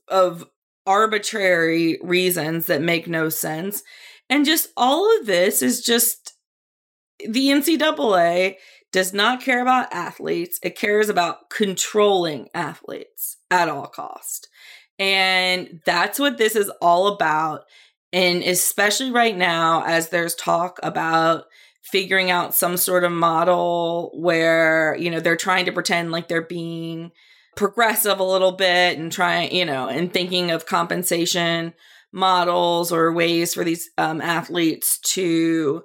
of 0.07 0.45
arbitrary 0.87 1.99
reasons 2.01 2.65
that 2.65 2.81
make 2.81 3.07
no 3.07 3.29
sense. 3.29 3.83
And 4.29 4.45
just 4.45 4.69
all 4.75 5.19
of 5.19 5.27
this 5.27 5.61
is 5.61 5.81
just 5.81 6.33
the 7.19 7.49
NCAA 7.49 8.55
does 8.91 9.13
not 9.13 9.41
care 9.41 9.61
about 9.61 9.93
athletes. 9.93 10.59
It 10.63 10.77
cares 10.77 11.07
about 11.07 11.51
controlling 11.51 12.49
athletes 12.55 13.37
at 13.51 13.69
all 13.69 13.85
cost. 13.85 14.49
And 14.97 15.81
that's 15.85 16.17
what 16.17 16.39
this 16.39 16.55
is 16.55 16.71
all 16.81 17.07
about. 17.07 17.65
And 18.11 18.41
especially 18.41 19.11
right 19.11 19.37
now, 19.37 19.83
as 19.85 20.09
there's 20.09 20.33
talk 20.33 20.79
about 20.81 21.43
figuring 21.91 22.31
out 22.31 22.55
some 22.55 22.77
sort 22.77 23.03
of 23.03 23.11
model 23.11 24.11
where, 24.13 24.95
you 24.99 25.09
know, 25.09 25.19
they're 25.19 25.35
trying 25.35 25.65
to 25.65 25.71
pretend 25.71 26.11
like 26.11 26.27
they're 26.27 26.41
being 26.41 27.11
progressive 27.55 28.19
a 28.19 28.23
little 28.23 28.51
bit 28.51 28.97
and 28.97 29.11
trying, 29.11 29.53
you 29.53 29.65
know, 29.65 29.87
and 29.87 30.13
thinking 30.13 30.51
of 30.51 30.65
compensation 30.65 31.73
models 32.11 32.91
or 32.91 33.13
ways 33.13 33.53
for 33.53 33.63
these 33.63 33.89
um, 33.97 34.21
athletes 34.21 34.99
to 34.99 35.83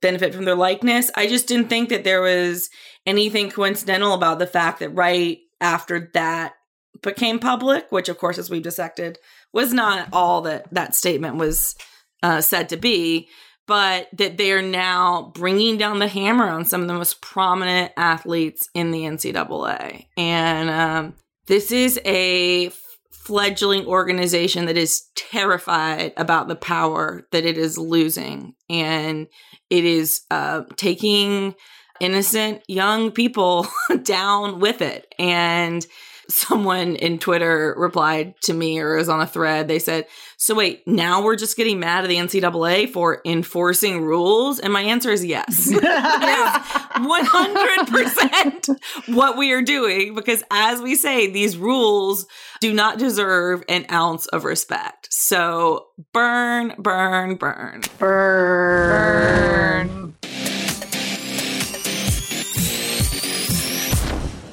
benefit 0.00 0.34
from 0.34 0.44
their 0.44 0.56
likeness. 0.56 1.10
I 1.14 1.26
just 1.26 1.48
didn't 1.48 1.68
think 1.68 1.90
that 1.90 2.04
there 2.04 2.22
was 2.22 2.70
anything 3.06 3.50
coincidental 3.50 4.14
about 4.14 4.38
the 4.38 4.46
fact 4.46 4.80
that 4.80 4.90
right 4.90 5.38
after 5.60 6.10
that 6.14 6.54
became 7.02 7.38
public, 7.38 7.86
which 7.90 8.08
of 8.08 8.18
course, 8.18 8.38
as 8.38 8.50
we've 8.50 8.62
dissected, 8.62 9.18
was 9.52 9.72
not 9.72 10.08
all 10.12 10.42
that 10.42 10.72
that 10.72 10.94
statement 10.94 11.36
was 11.36 11.74
uh, 12.22 12.40
said 12.40 12.68
to 12.68 12.76
be, 12.76 13.28
but 13.66 14.08
that 14.12 14.36
they 14.36 14.52
are 14.52 14.62
now 14.62 15.32
bringing 15.34 15.76
down 15.78 15.98
the 15.98 16.08
hammer 16.08 16.48
on 16.48 16.64
some 16.64 16.82
of 16.82 16.88
the 16.88 16.94
most 16.94 17.20
prominent 17.20 17.92
athletes 17.96 18.68
in 18.74 18.90
the 18.90 19.02
NCAA. 19.02 20.06
And 20.16 20.70
um, 20.70 21.14
this 21.46 21.70
is 21.70 22.00
a 22.04 22.70
fledgling 23.10 23.86
organization 23.86 24.66
that 24.66 24.76
is 24.76 25.04
terrified 25.14 26.12
about 26.16 26.48
the 26.48 26.56
power 26.56 27.26
that 27.30 27.44
it 27.44 27.56
is 27.56 27.78
losing. 27.78 28.54
And 28.68 29.28
it 29.70 29.84
is 29.84 30.22
uh, 30.30 30.62
taking 30.76 31.54
innocent 32.00 32.62
young 32.66 33.12
people 33.12 33.66
down 34.02 34.58
with 34.58 34.82
it. 34.82 35.14
And 35.18 35.86
someone 36.28 36.96
in 36.96 37.18
Twitter 37.18 37.74
replied 37.76 38.34
to 38.42 38.52
me 38.52 38.78
or 38.78 38.96
was 38.96 39.08
on 39.08 39.20
a 39.20 39.26
thread. 39.26 39.68
They 39.68 39.78
said, 39.78 40.06
So 40.36 40.54
wait, 40.54 40.86
now 40.86 41.22
we're 41.22 41.36
just 41.36 41.56
getting 41.56 41.80
mad 41.80 42.04
at 42.04 42.08
the 42.08 42.16
NCAA 42.16 42.90
for 42.90 43.20
enforcing 43.24 44.02
rules? 44.02 44.58
And 44.58 44.72
my 44.72 44.82
answer 44.82 45.10
is 45.10 45.24
yes. 45.24 45.70
Yeah. 45.82 46.62
100% 46.94 48.68
what 49.14 49.36
we 49.36 49.52
are 49.52 49.62
doing 49.62 50.14
because, 50.14 50.42
as 50.50 50.80
we 50.80 50.94
say, 50.94 51.30
these 51.30 51.56
rules 51.56 52.26
do 52.60 52.72
not 52.72 52.98
deserve 52.98 53.62
an 53.68 53.86
ounce 53.90 54.26
of 54.26 54.44
respect. 54.44 55.08
So 55.10 55.88
burn, 56.12 56.74
burn, 56.78 57.36
burn. 57.36 57.82
Burn. 57.98 59.88
Burn. 59.88 60.01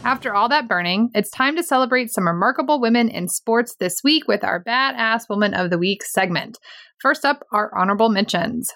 After 0.09 0.33
all 0.33 0.49
that 0.49 0.67
burning, 0.67 1.11
it's 1.13 1.29
time 1.29 1.55
to 1.55 1.61
celebrate 1.61 2.11
some 2.11 2.25
remarkable 2.25 2.81
women 2.81 3.09
in 3.09 3.27
sports 3.27 3.75
this 3.79 4.01
week 4.03 4.27
with 4.27 4.43
our 4.43 4.63
Badass 4.63 5.29
Woman 5.29 5.53
of 5.53 5.69
the 5.69 5.77
Week 5.77 6.01
segment. 6.03 6.57
First 6.99 7.25
up, 7.25 7.43
our 7.53 7.71
honorable 7.77 8.09
mentions. 8.09 8.67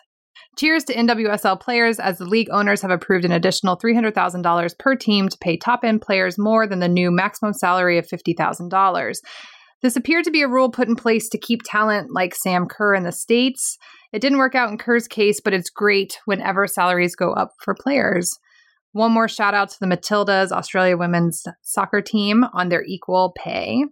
Cheers 0.60 0.84
to 0.84 0.94
NWSL 0.94 1.60
players 1.60 2.00
as 2.00 2.20
the 2.20 2.26
league 2.26 2.50
owners 2.52 2.84
have 2.84 2.92
approved 2.92 3.26
an 3.26 3.32
additional 3.32 3.80
$300,000 3.80 4.78
per 4.78 4.96
team 4.96 5.28
to 5.28 5.38
pay 5.42 5.58
top 5.58 5.80
end 5.84 6.04
players 6.04 6.38
more 6.38 6.68
than 6.68 6.82
the 6.82 6.88
new 6.88 7.10
maximum 7.10 7.54
salary 7.54 7.98
of 7.98 8.06
$50,000. 8.08 9.16
This 9.82 9.96
appeared 9.96 10.26
to 10.26 10.32
be 10.32 10.44
a 10.44 10.48
rule 10.48 10.70
put 10.70 10.88
in 10.88 10.96
place 10.96 11.30
to 11.30 11.40
keep 11.40 11.62
talent 11.66 12.10
like 12.14 12.36
Sam 12.36 12.68
Kerr 12.68 12.94
in 12.94 13.02
the 13.02 13.12
States. 13.12 13.80
It 14.12 14.20
didn't 14.20 14.38
work 14.38 14.54
out 14.54 14.70
in 14.70 14.78
Kerr's 14.78 15.08
case, 15.08 15.42
but 15.44 15.54
it's 15.56 15.72
great 15.72 16.20
whenever 16.26 16.68
salaries 16.68 17.16
go 17.16 17.34
up 17.34 17.54
for 17.64 17.74
players. 17.74 18.30
One 18.94 19.12
more 19.12 19.28
shout 19.28 19.56
out 19.56 19.70
to 19.72 19.80
the 19.80 19.88
Matildas, 19.88 20.52
Australia 20.52 20.96
women's 20.96 21.44
soccer 21.64 22.00
team, 22.00 22.46
on 22.54 22.70
their 22.70 22.84
equal 22.84 23.34
pay. 23.36 23.86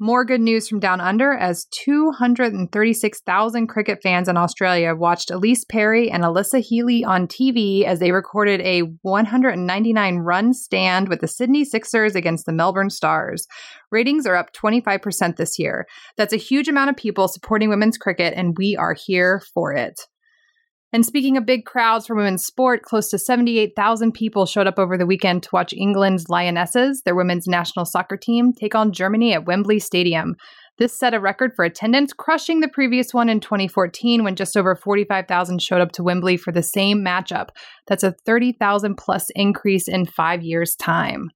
More 0.00 0.24
good 0.24 0.40
news 0.40 0.68
from 0.68 0.78
Down 0.78 1.00
Under 1.00 1.32
as 1.32 1.64
236,000 1.72 3.66
cricket 3.66 3.98
fans 4.00 4.28
in 4.28 4.36
Australia 4.36 4.94
watched 4.94 5.30
Ellyse 5.30 5.68
Perry 5.68 6.08
and 6.08 6.22
Alyssa 6.22 6.60
Healy 6.60 7.02
on 7.02 7.26
TV 7.26 7.82
as 7.82 7.98
they 7.98 8.12
recorded 8.12 8.60
a 8.60 8.82
199 9.02 10.18
run 10.18 10.54
stand 10.54 11.08
with 11.08 11.20
the 11.20 11.26
Sydney 11.26 11.64
Sixers 11.64 12.14
against 12.14 12.46
the 12.46 12.52
Melbourne 12.52 12.90
Stars. 12.90 13.48
Ratings 13.90 14.24
are 14.24 14.36
up 14.36 14.52
25% 14.52 15.34
this 15.34 15.58
year. 15.58 15.84
That's 16.16 16.32
a 16.32 16.36
huge 16.36 16.68
amount 16.68 16.90
of 16.90 16.96
people 16.96 17.26
supporting 17.26 17.68
women's 17.68 17.98
cricket, 17.98 18.34
and 18.36 18.56
we 18.56 18.76
are 18.76 18.94
here 18.94 19.42
for 19.52 19.72
it. 19.72 19.98
And 20.92 21.04
speaking 21.04 21.36
of 21.36 21.44
big 21.44 21.66
crowds 21.66 22.06
for 22.06 22.16
women's 22.16 22.46
sport, 22.46 22.82
close 22.82 23.10
to 23.10 23.18
78,000 23.18 24.12
people 24.12 24.46
showed 24.46 24.66
up 24.66 24.78
over 24.78 24.96
the 24.96 25.04
weekend 25.04 25.42
to 25.42 25.50
watch 25.52 25.74
England's 25.74 26.30
Lionesses, 26.30 27.02
their 27.04 27.14
women's 27.14 27.46
national 27.46 27.84
soccer 27.84 28.16
team, 28.16 28.54
take 28.54 28.74
on 28.74 28.92
Germany 28.92 29.34
at 29.34 29.46
Wembley 29.46 29.78
Stadium. 29.80 30.34
This 30.78 30.98
set 30.98 31.12
a 31.12 31.20
record 31.20 31.52
for 31.54 31.64
attendance, 31.64 32.12
crushing 32.14 32.60
the 32.60 32.68
previous 32.68 33.12
one 33.12 33.28
in 33.28 33.40
2014 33.40 34.24
when 34.24 34.36
just 34.36 34.56
over 34.56 34.74
45,000 34.74 35.60
showed 35.60 35.82
up 35.82 35.92
to 35.92 36.02
Wembley 36.02 36.38
for 36.38 36.52
the 36.52 36.62
same 36.62 37.04
matchup. 37.04 37.48
That's 37.86 38.04
a 38.04 38.12
30,000 38.24 38.96
plus 38.96 39.26
increase 39.34 39.88
in 39.88 40.06
five 40.06 40.42
years' 40.42 40.74
time. 40.76 41.30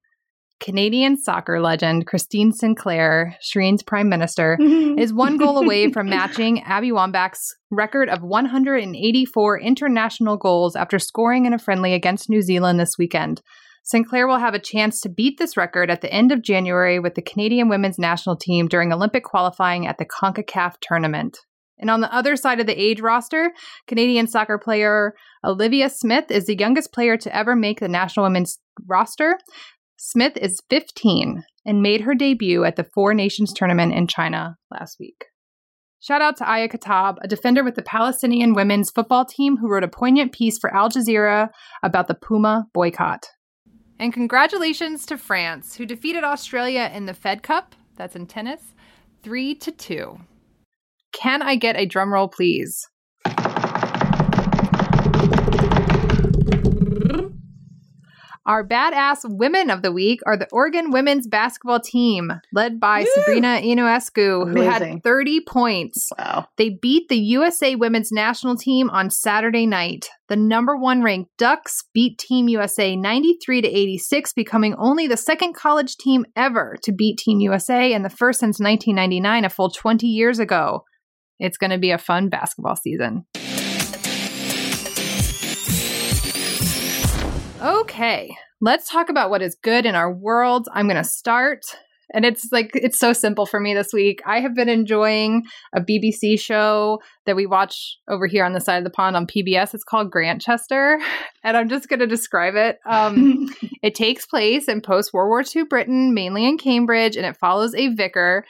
Canadian 0.62 1.18
soccer 1.18 1.60
legend 1.60 2.06
Christine 2.06 2.52
Sinclair, 2.52 3.36
Shireen's 3.42 3.82
prime 3.82 4.08
minister, 4.08 4.56
is 4.60 5.12
one 5.12 5.36
goal 5.36 5.58
away 5.58 5.90
from 5.90 6.08
matching 6.08 6.62
Abby 6.62 6.92
Wambach's 6.92 7.56
record 7.72 8.08
of 8.08 8.22
184 8.22 9.60
international 9.60 10.36
goals 10.36 10.76
after 10.76 11.00
scoring 11.00 11.46
in 11.46 11.52
a 11.52 11.58
friendly 11.58 11.94
against 11.94 12.30
New 12.30 12.42
Zealand 12.42 12.78
this 12.78 12.96
weekend. 12.96 13.42
Sinclair 13.82 14.28
will 14.28 14.38
have 14.38 14.54
a 14.54 14.60
chance 14.60 15.00
to 15.00 15.08
beat 15.08 15.36
this 15.38 15.56
record 15.56 15.90
at 15.90 16.00
the 16.00 16.12
end 16.12 16.30
of 16.30 16.42
January 16.42 17.00
with 17.00 17.16
the 17.16 17.22
Canadian 17.22 17.68
women's 17.68 17.98
national 17.98 18.36
team 18.36 18.68
during 18.68 18.92
Olympic 18.92 19.24
qualifying 19.24 19.88
at 19.88 19.98
the 19.98 20.06
CONCACAF 20.06 20.74
tournament. 20.80 21.38
And 21.80 21.90
on 21.90 22.00
the 22.00 22.14
other 22.14 22.36
side 22.36 22.60
of 22.60 22.66
the 22.66 22.80
age 22.80 23.00
roster, 23.00 23.50
Canadian 23.88 24.28
soccer 24.28 24.56
player 24.56 25.14
Olivia 25.44 25.90
Smith 25.90 26.30
is 26.30 26.46
the 26.46 26.56
youngest 26.56 26.92
player 26.92 27.16
to 27.16 27.36
ever 27.36 27.56
make 27.56 27.80
the 27.80 27.88
national 27.88 28.24
women's 28.24 28.60
roster. 28.86 29.36
Smith 30.04 30.36
is 30.36 30.60
15 30.68 31.44
and 31.64 31.80
made 31.80 32.00
her 32.00 32.12
debut 32.12 32.64
at 32.64 32.74
the 32.74 32.82
Four 32.82 33.14
Nations 33.14 33.52
tournament 33.52 33.94
in 33.94 34.08
China 34.08 34.56
last 34.68 34.98
week. 34.98 35.26
Shout 36.00 36.20
out 36.20 36.36
to 36.38 36.50
Aya 36.50 36.68
Katab, 36.68 37.18
a 37.22 37.28
defender 37.28 37.62
with 37.62 37.76
the 37.76 37.82
Palestinian 37.82 38.52
women's 38.52 38.90
football 38.90 39.24
team 39.24 39.58
who 39.58 39.68
wrote 39.68 39.84
a 39.84 39.88
poignant 39.88 40.32
piece 40.32 40.58
for 40.58 40.74
Al 40.74 40.90
Jazeera 40.90 41.50
about 41.84 42.08
the 42.08 42.16
Puma 42.16 42.66
boycott. 42.74 43.28
And 44.00 44.12
congratulations 44.12 45.06
to 45.06 45.16
France, 45.16 45.76
who 45.76 45.86
defeated 45.86 46.24
Australia 46.24 46.90
in 46.92 47.06
the 47.06 47.14
Fed 47.14 47.44
Cup, 47.44 47.76
that's 47.94 48.16
in 48.16 48.26
tennis, 48.26 48.74
3 49.22 49.54
to 49.54 49.70
2. 49.70 50.18
Can 51.12 51.42
I 51.42 51.54
get 51.54 51.76
a 51.76 51.86
drum 51.86 52.12
roll, 52.12 52.26
please? 52.26 52.88
Our 58.44 58.66
badass 58.66 59.20
women 59.24 59.70
of 59.70 59.82
the 59.82 59.92
week 59.92 60.18
are 60.26 60.36
the 60.36 60.48
Oregon 60.50 60.90
women's 60.90 61.28
basketball 61.28 61.78
team, 61.78 62.32
led 62.52 62.80
by 62.80 63.02
Woo! 63.02 63.06
Sabrina 63.14 63.60
Ionescu, 63.62 64.52
who 64.52 64.62
had 64.62 65.00
30 65.04 65.40
points. 65.46 66.08
Wow. 66.18 66.46
They 66.56 66.70
beat 66.70 67.08
the 67.08 67.18
USA 67.18 67.76
women's 67.76 68.10
national 68.10 68.56
team 68.56 68.90
on 68.90 69.10
Saturday 69.10 69.64
night. 69.64 70.08
The 70.28 70.34
number 70.34 70.76
one 70.76 71.02
ranked 71.02 71.30
Ducks 71.38 71.84
beat 71.94 72.18
Team 72.18 72.48
USA 72.48 72.96
93 72.96 73.60
to 73.62 73.68
86, 73.68 74.32
becoming 74.32 74.74
only 74.76 75.06
the 75.06 75.16
second 75.16 75.54
college 75.54 75.96
team 75.96 76.24
ever 76.34 76.76
to 76.82 76.90
beat 76.90 77.18
Team 77.18 77.38
USA 77.38 77.92
and 77.92 78.04
the 78.04 78.10
first 78.10 78.40
since 78.40 78.58
1999, 78.58 79.44
a 79.44 79.50
full 79.50 79.70
20 79.70 80.08
years 80.08 80.40
ago. 80.40 80.82
It's 81.38 81.58
going 81.58 81.70
to 81.70 81.78
be 81.78 81.92
a 81.92 81.98
fun 81.98 82.28
basketball 82.28 82.76
season. 82.76 83.24
Okay, 88.02 88.34
let's 88.60 88.90
talk 88.90 89.10
about 89.10 89.30
what 89.30 89.42
is 89.42 89.56
good 89.62 89.86
in 89.86 89.94
our 89.94 90.12
world. 90.12 90.66
I'm 90.72 90.88
going 90.88 90.96
to 90.96 91.08
start. 91.08 91.62
And 92.12 92.24
it's 92.24 92.48
like, 92.50 92.72
it's 92.74 92.98
so 92.98 93.12
simple 93.12 93.46
for 93.46 93.60
me 93.60 93.74
this 93.74 93.92
week. 93.92 94.20
I 94.26 94.40
have 94.40 94.56
been 94.56 94.68
enjoying 94.68 95.44
a 95.72 95.80
BBC 95.80 96.40
show 96.40 96.98
that 97.26 97.36
we 97.36 97.46
watch 97.46 97.96
over 98.08 98.26
here 98.26 98.44
on 98.44 98.54
the 98.54 98.60
side 98.60 98.78
of 98.78 98.82
the 98.82 98.90
pond 98.90 99.14
on 99.14 99.28
PBS. 99.28 99.72
It's 99.72 99.84
called 99.84 100.10
Grantchester. 100.10 100.98
And 101.44 101.56
I'm 101.56 101.68
just 101.68 101.88
going 101.88 102.00
to 102.00 102.08
describe 102.08 102.56
it. 102.56 102.78
Um, 102.86 103.48
it 103.82 103.94
takes 103.94 104.26
place 104.26 104.66
in 104.66 104.80
post 104.80 105.12
World 105.12 105.28
War 105.28 105.44
II 105.44 105.64
Britain, 105.70 106.12
mainly 106.12 106.44
in 106.44 106.58
Cambridge, 106.58 107.16
and 107.16 107.24
it 107.24 107.36
follows 107.36 107.72
a 107.72 107.88
vicar. 107.88 108.44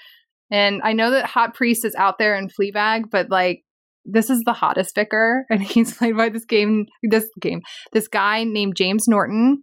And 0.51 0.81
I 0.83 0.95
know 0.95 1.11
that 1.11 1.27
Hot 1.27 1.55
Priest 1.55 1.85
is 1.85 1.95
out 1.95 2.17
there 2.19 2.37
in 2.37 2.49
Fleabag, 2.49 3.11
but 3.11 3.29
like, 3.31 3.65
this 4.05 4.31
is 4.31 4.43
the 4.45 4.53
hottest 4.53 4.95
vicar, 4.95 5.45
and 5.51 5.63
he's 5.63 5.97
played 5.97 6.17
by 6.17 6.29
this 6.29 6.45
game, 6.45 6.87
this 7.03 7.29
game, 7.41 7.63
this 7.93 8.09
guy 8.09 8.45
named 8.45 8.77
James 8.77 9.05
Norton, 9.09 9.63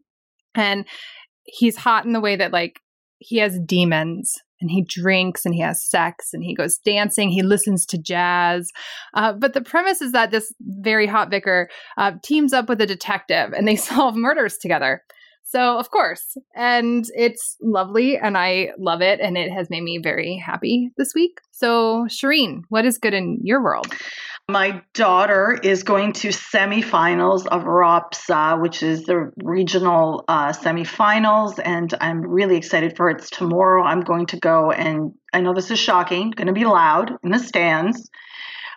and 0.55 0.85
he's 1.43 1.77
hot 1.77 2.05
in 2.05 2.13
the 2.13 2.21
way 2.21 2.35
that 2.35 2.53
like 2.53 2.79
he 3.19 3.37
has 3.37 3.59
demons 3.65 4.33
and 4.61 4.69
he 4.69 4.83
drinks 4.87 5.45
and 5.45 5.53
he 5.53 5.61
has 5.61 5.83
sex 5.83 6.29
and 6.33 6.43
he 6.43 6.55
goes 6.55 6.77
dancing. 6.77 7.29
He 7.29 7.43
listens 7.43 7.85
to 7.87 7.97
jazz. 7.97 8.69
Uh, 9.13 9.33
but 9.33 9.53
the 9.53 9.61
premise 9.61 10.01
is 10.01 10.11
that 10.11 10.31
this 10.31 10.53
very 10.61 11.07
hot 11.07 11.29
vicar 11.29 11.69
uh, 11.97 12.13
teams 12.23 12.53
up 12.53 12.69
with 12.69 12.81
a 12.81 12.85
detective 12.85 13.53
and 13.53 13.67
they 13.67 13.75
solve 13.77 14.15
murders 14.15 14.57
together. 14.57 15.03
So, 15.51 15.79
of 15.79 15.89
course, 15.89 16.37
and 16.55 17.05
it's 17.15 17.57
lovely 17.59 18.17
and 18.17 18.37
I 18.37 18.69
love 18.77 19.01
it. 19.01 19.19
And 19.19 19.35
it 19.35 19.51
has 19.51 19.67
made 19.71 19.81
me 19.81 19.97
very 19.97 20.37
happy 20.37 20.91
this 20.95 21.13
week. 21.15 21.39
So, 21.49 22.05
Shireen, 22.07 22.61
what 22.69 22.85
is 22.85 22.99
good 22.99 23.15
in 23.15 23.39
your 23.41 23.63
world? 23.63 23.91
My 24.47 24.83
daughter 24.93 25.59
is 25.63 25.81
going 25.81 26.13
to 26.13 26.27
semifinals 26.27 27.47
of 27.47 27.63
ROPSA, 27.63 28.61
which 28.61 28.83
is 28.83 29.05
the 29.05 29.31
regional 29.43 30.23
uh, 30.27 30.51
semifinals, 30.51 31.59
and 31.63 31.95
I'm 31.99 32.21
really 32.21 32.55
excited 32.55 32.95
for 32.95 33.09
it. 33.09 33.17
It's 33.17 33.29
tomorrow. 33.31 33.83
I'm 33.83 34.01
going 34.01 34.27
to 34.27 34.39
go, 34.39 34.71
and 34.71 35.13
I 35.33 35.41
know 35.41 35.53
this 35.55 35.71
is 35.71 35.79
shocking, 35.79 36.29
going 36.31 36.47
to 36.47 36.53
be 36.53 36.65
loud 36.65 37.11
in 37.23 37.31
the 37.31 37.39
stands. 37.39 38.09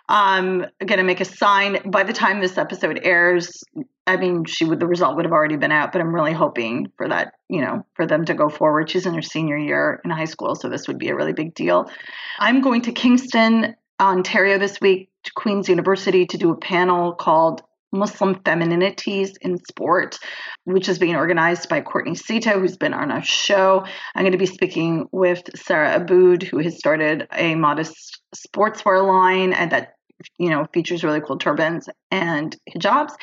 Um, 0.09 0.65
I'm 0.81 0.87
going 0.87 0.97
to 0.97 1.03
make 1.03 1.21
a 1.21 1.25
sign. 1.25 1.89
By 1.89 2.03
the 2.03 2.13
time 2.13 2.41
this 2.41 2.57
episode 2.57 2.99
airs, 3.03 3.63
I 4.05 4.17
mean, 4.17 4.45
she 4.45 4.65
would 4.65 4.79
the 4.79 4.87
result 4.87 5.15
would 5.15 5.25
have 5.25 5.31
already 5.31 5.55
been 5.55 5.71
out, 5.71 5.91
but 5.91 6.01
I'm 6.01 6.13
really 6.13 6.33
hoping 6.33 6.91
for 6.97 7.07
that, 7.07 7.35
you 7.47 7.61
know, 7.61 7.85
for 7.93 8.05
them 8.05 8.25
to 8.25 8.33
go 8.33 8.49
forward. 8.49 8.89
She's 8.89 9.05
in 9.05 9.13
her 9.13 9.21
senior 9.21 9.57
year 9.57 10.01
in 10.03 10.11
high 10.11 10.25
school, 10.25 10.55
so 10.55 10.67
this 10.67 10.87
would 10.87 10.99
be 10.99 11.09
a 11.09 11.15
really 11.15 11.33
big 11.33 11.55
deal. 11.55 11.89
I'm 12.37 12.61
going 12.61 12.81
to 12.81 12.91
Kingston, 12.91 13.75
Ontario 13.99 14.57
this 14.57 14.81
week 14.81 15.09
to 15.23 15.31
Queen's 15.35 15.69
University 15.69 16.25
to 16.25 16.37
do 16.37 16.51
a 16.51 16.57
panel 16.57 17.13
called 17.13 17.63
Muslim 17.93 18.35
Femininities 18.43 19.37
in 19.41 19.57
Sport, 19.69 20.17
which 20.65 20.89
is 20.89 20.99
being 20.99 21.15
organized 21.15 21.69
by 21.69 21.81
Courtney 21.81 22.13
Szto, 22.13 22.59
who's 22.59 22.75
been 22.75 22.93
on 22.93 23.11
our 23.11 23.23
show. 23.23 23.85
I'm 24.15 24.23
going 24.23 24.33
to 24.33 24.37
be 24.37 24.45
speaking 24.45 25.07
with 25.11 25.43
Sarah 25.55 25.95
Aboud, 25.95 26.43
who 26.43 26.57
has 26.57 26.77
started 26.77 27.27
a 27.31 27.55
modest 27.55 28.21
sportswear 28.35 29.07
line 29.07 29.53
and 29.53 29.71
that 29.71 29.93
you 30.37 30.49
know 30.49 30.65
features 30.73 31.03
really 31.03 31.21
cool 31.21 31.37
turbans 31.37 31.89
and 32.11 32.55
hijabs 32.69 33.13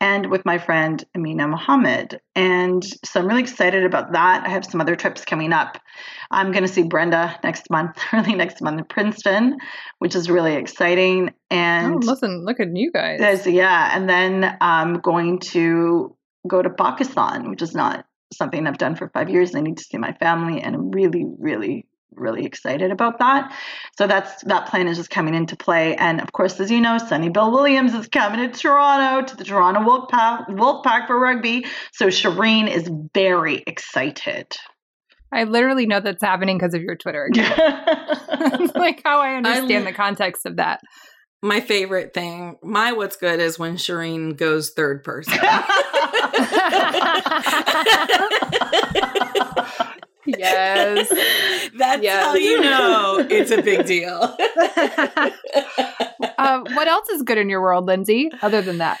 and 0.00 0.30
with 0.30 0.44
my 0.44 0.58
friend 0.58 1.04
amina 1.14 1.48
mohammed. 1.48 2.20
And 2.34 2.84
so 3.04 3.20
i'm 3.20 3.26
really 3.26 3.42
excited 3.42 3.84
about 3.84 4.12
that. 4.12 4.46
I 4.46 4.50
have 4.50 4.64
some 4.64 4.80
other 4.80 4.96
trips 4.96 5.24
coming 5.24 5.52
up. 5.52 5.78
I'm 6.30 6.52
going 6.52 6.62
to 6.64 6.72
see 6.72 6.82
brenda 6.82 7.38
next 7.42 7.70
month 7.70 7.98
early 8.12 8.34
next 8.34 8.60
month 8.60 8.78
in 8.78 8.84
princeton 8.84 9.58
which 9.98 10.14
is 10.14 10.30
really 10.30 10.54
exciting. 10.54 11.34
And 11.50 11.94
oh, 11.94 11.98
listen, 11.98 12.44
look 12.44 12.60
at 12.60 12.68
you 12.74 12.92
guys. 12.92 13.20
yeah. 13.46 13.96
And 13.96 14.08
then 14.08 14.56
i'm 14.60 15.00
going 15.00 15.38
to 15.40 16.16
go 16.46 16.62
to 16.62 16.70
pakistan 16.70 17.50
which 17.50 17.62
is 17.62 17.74
not 17.74 18.06
something 18.32 18.66
i've 18.66 18.78
done 18.78 18.96
for 18.96 19.08
five 19.08 19.28
years. 19.28 19.54
I 19.54 19.60
need 19.60 19.78
to 19.78 19.84
see 19.84 19.98
my 19.98 20.12
family 20.14 20.60
and 20.60 20.74
i'm 20.74 20.90
really 20.90 21.24
really 21.38 21.86
really 22.12 22.44
excited 22.44 22.90
about 22.90 23.18
that. 23.18 23.54
So 23.98 24.06
that's 24.06 24.42
that 24.44 24.68
plan 24.68 24.88
is 24.88 24.96
just 24.96 25.10
coming 25.10 25.34
into 25.34 25.56
play. 25.56 25.96
And 25.96 26.20
of 26.20 26.32
course, 26.32 26.58
as 26.60 26.70
you 26.70 26.80
know, 26.80 26.98
Sonny 26.98 27.28
Bill 27.28 27.50
Williams 27.50 27.94
is 27.94 28.08
coming 28.08 28.50
to 28.50 28.58
Toronto 28.58 29.26
to 29.26 29.36
the 29.36 29.44
Toronto 29.44 29.80
Wolfpack, 29.80 30.48
Wolfpack 30.48 31.06
for 31.06 31.18
rugby. 31.18 31.66
So 31.92 32.06
Shireen 32.06 32.68
is 32.68 32.90
very 33.14 33.62
excited. 33.66 34.56
I 35.32 35.44
literally 35.44 35.86
know 35.86 36.00
that's 36.00 36.22
happening 36.22 36.58
because 36.58 36.74
of 36.74 36.82
your 36.82 36.96
Twitter 36.96 37.24
account. 37.32 37.56
That's 37.56 38.74
like 38.74 39.02
how 39.04 39.20
I 39.20 39.34
understand 39.34 39.86
I- 39.86 39.90
the 39.90 39.96
context 39.96 40.46
of 40.46 40.56
that. 40.56 40.80
My 41.42 41.60
favorite 41.60 42.12
thing, 42.12 42.58
my 42.62 42.92
what's 42.92 43.16
good 43.16 43.40
is 43.40 43.58
when 43.58 43.76
Shireen 43.76 44.36
goes 44.36 44.72
third 44.72 45.02
person. 45.02 45.32
Yes. 50.38 51.08
That's 51.78 52.02
Yes. 52.02 52.24
how 52.24 52.34
you 52.34 52.60
know 52.60 53.26
it's 53.30 53.50
a 53.50 53.62
big 53.62 53.86
deal. 53.86 54.36
uh, 56.38 56.60
what 56.72 56.88
else 56.88 57.08
is 57.10 57.22
good 57.22 57.38
in 57.38 57.48
your 57.48 57.60
world, 57.60 57.86
Lindsay, 57.86 58.30
other 58.42 58.62
than 58.62 58.78
that? 58.78 58.98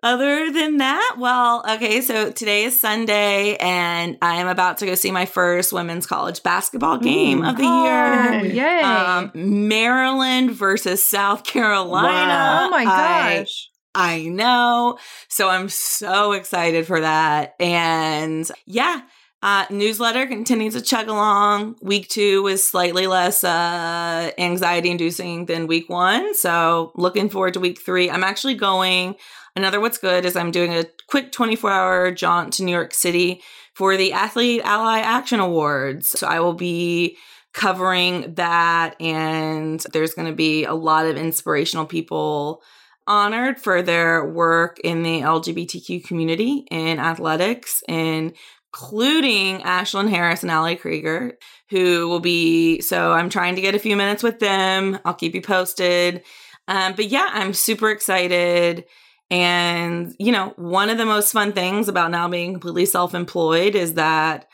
Other 0.00 0.52
than 0.52 0.76
that, 0.76 1.16
well, 1.18 1.64
okay, 1.68 2.00
so 2.02 2.30
today 2.30 2.62
is 2.64 2.78
Sunday 2.78 3.56
and 3.56 4.16
I 4.22 4.36
am 4.36 4.46
about 4.46 4.78
to 4.78 4.86
go 4.86 4.94
see 4.94 5.10
my 5.10 5.26
first 5.26 5.72
women's 5.72 6.06
college 6.06 6.42
basketball 6.44 6.98
game 6.98 7.42
of 7.42 7.56
the 7.56 7.64
Oh, 7.66 8.30
year. 8.42 8.44
yay. 8.44 8.80
Um, 8.80 9.32
Maryland 9.34 10.52
versus 10.52 11.04
South 11.04 11.42
Carolina. 11.42 12.60
oh 12.62 12.70
my 12.70 12.84
I- 12.86 13.38
gosh. 13.40 13.70
I 13.94 14.26
know. 14.28 14.98
So 15.28 15.48
I'm 15.48 15.68
so 15.68 16.30
excited 16.32 16.86
for 16.86 17.00
that. 17.00 17.54
And 17.58 18.48
yeah, 18.66 19.00
uh, 19.42 19.66
newsletter 19.70 20.26
continues 20.26 20.74
to 20.74 20.80
chug 20.80 21.08
along. 21.08 21.76
Week 21.80 22.08
two 22.08 22.42
was 22.42 22.66
slightly 22.66 23.06
less 23.06 23.44
uh, 23.44 24.30
anxiety 24.36 24.90
inducing 24.90 25.46
than 25.46 25.68
week 25.68 25.88
one. 25.88 26.34
So 26.34 26.92
looking 26.96 27.28
forward 27.28 27.54
to 27.54 27.60
week 27.60 27.80
three. 27.80 28.10
I'm 28.10 28.24
actually 28.24 28.54
going. 28.54 29.14
Another 29.54 29.80
what's 29.80 29.98
good 29.98 30.24
is 30.24 30.36
I'm 30.36 30.50
doing 30.50 30.74
a 30.74 30.84
quick 31.08 31.32
24 31.32 31.70
hour 31.70 32.10
jaunt 32.12 32.52
to 32.54 32.64
New 32.64 32.72
York 32.72 32.94
City 32.94 33.40
for 33.74 33.96
the 33.96 34.12
Athlete 34.12 34.60
Ally 34.64 34.98
Action 34.98 35.38
Awards. 35.38 36.08
So 36.10 36.26
I 36.26 36.40
will 36.40 36.54
be 36.54 37.16
covering 37.54 38.34
that, 38.34 39.00
and 39.00 39.80
there's 39.92 40.14
going 40.14 40.28
to 40.28 40.34
be 40.34 40.64
a 40.64 40.74
lot 40.74 41.06
of 41.06 41.16
inspirational 41.16 41.86
people 41.86 42.62
honored 43.06 43.58
for 43.58 43.82
their 43.82 44.24
work 44.24 44.78
in 44.80 45.02
the 45.02 45.22
LGBTQ 45.22 46.04
community 46.04 46.66
in 46.70 46.98
athletics, 46.98 47.82
including 48.72 49.60
Ashlyn 49.60 50.10
Harris 50.10 50.42
and 50.42 50.50
Ali 50.50 50.76
Krieger, 50.76 51.38
who 51.70 52.08
will 52.08 52.20
be. 52.20 52.80
So 52.80 53.12
I'm 53.12 53.30
trying 53.30 53.54
to 53.56 53.60
get 53.60 53.74
a 53.74 53.78
few 53.78 53.96
minutes 53.96 54.22
with 54.22 54.38
them. 54.38 54.98
I'll 55.04 55.14
keep 55.14 55.34
you 55.34 55.42
posted. 55.42 56.22
Um, 56.66 56.94
but 56.94 57.06
yeah, 57.06 57.28
I'm 57.32 57.54
super 57.54 57.90
excited. 57.90 58.84
And, 59.30 60.14
you 60.18 60.32
know, 60.32 60.52
one 60.56 60.90
of 60.90 60.98
the 60.98 61.06
most 61.06 61.32
fun 61.32 61.52
things 61.52 61.88
about 61.88 62.10
now 62.10 62.28
being 62.28 62.52
completely 62.52 62.86
self 62.86 63.14
employed 63.14 63.74
is 63.74 63.94
that, 63.94 64.46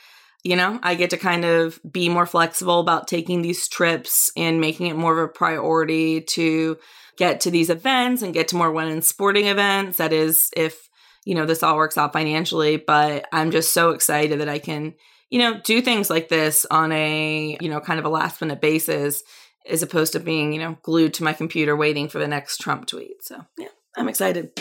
you 0.42 0.56
know, 0.56 0.78
I 0.82 0.94
get 0.94 1.10
to 1.10 1.16
kind 1.16 1.44
of 1.44 1.80
be 1.88 2.08
more 2.08 2.26
flexible 2.26 2.80
about 2.80 3.08
taking 3.08 3.42
these 3.42 3.68
trips 3.68 4.30
and 4.36 4.60
making 4.60 4.86
it 4.86 4.96
more 4.96 5.12
of 5.18 5.28
a 5.28 5.32
priority 5.32 6.20
to 6.20 6.76
get 7.16 7.40
to 7.42 7.50
these 7.50 7.70
events 7.70 8.22
and 8.22 8.34
get 8.34 8.48
to 8.48 8.56
more 8.56 8.72
women's 8.72 9.06
sporting 9.06 9.46
events. 9.46 9.98
That 9.98 10.12
is, 10.12 10.50
if, 10.56 10.83
you 11.24 11.34
know, 11.34 11.46
this 11.46 11.62
all 11.62 11.76
works 11.76 11.98
out 11.98 12.12
financially. 12.12 12.76
But 12.76 13.26
I'm 13.32 13.50
just 13.50 13.72
so 13.72 13.90
excited 13.90 14.40
that 14.40 14.48
I 14.48 14.58
can, 14.58 14.94
you 15.30 15.38
know, 15.38 15.60
do 15.64 15.80
things 15.80 16.10
like 16.10 16.28
this 16.28 16.66
on 16.70 16.92
a, 16.92 17.56
you 17.60 17.68
know, 17.68 17.80
kind 17.80 17.98
of 17.98 18.04
a 18.04 18.10
last 18.10 18.40
minute 18.40 18.60
basis 18.60 19.22
as 19.68 19.82
opposed 19.82 20.12
to 20.12 20.20
being, 20.20 20.52
you 20.52 20.60
know, 20.60 20.76
glued 20.82 21.14
to 21.14 21.24
my 21.24 21.32
computer 21.32 21.74
waiting 21.76 22.08
for 22.08 22.18
the 22.18 22.28
next 22.28 22.58
Trump 22.58 22.86
tweet. 22.86 23.22
So, 23.22 23.44
yeah, 23.58 23.68
I'm 23.96 24.08
excited. 24.08 24.52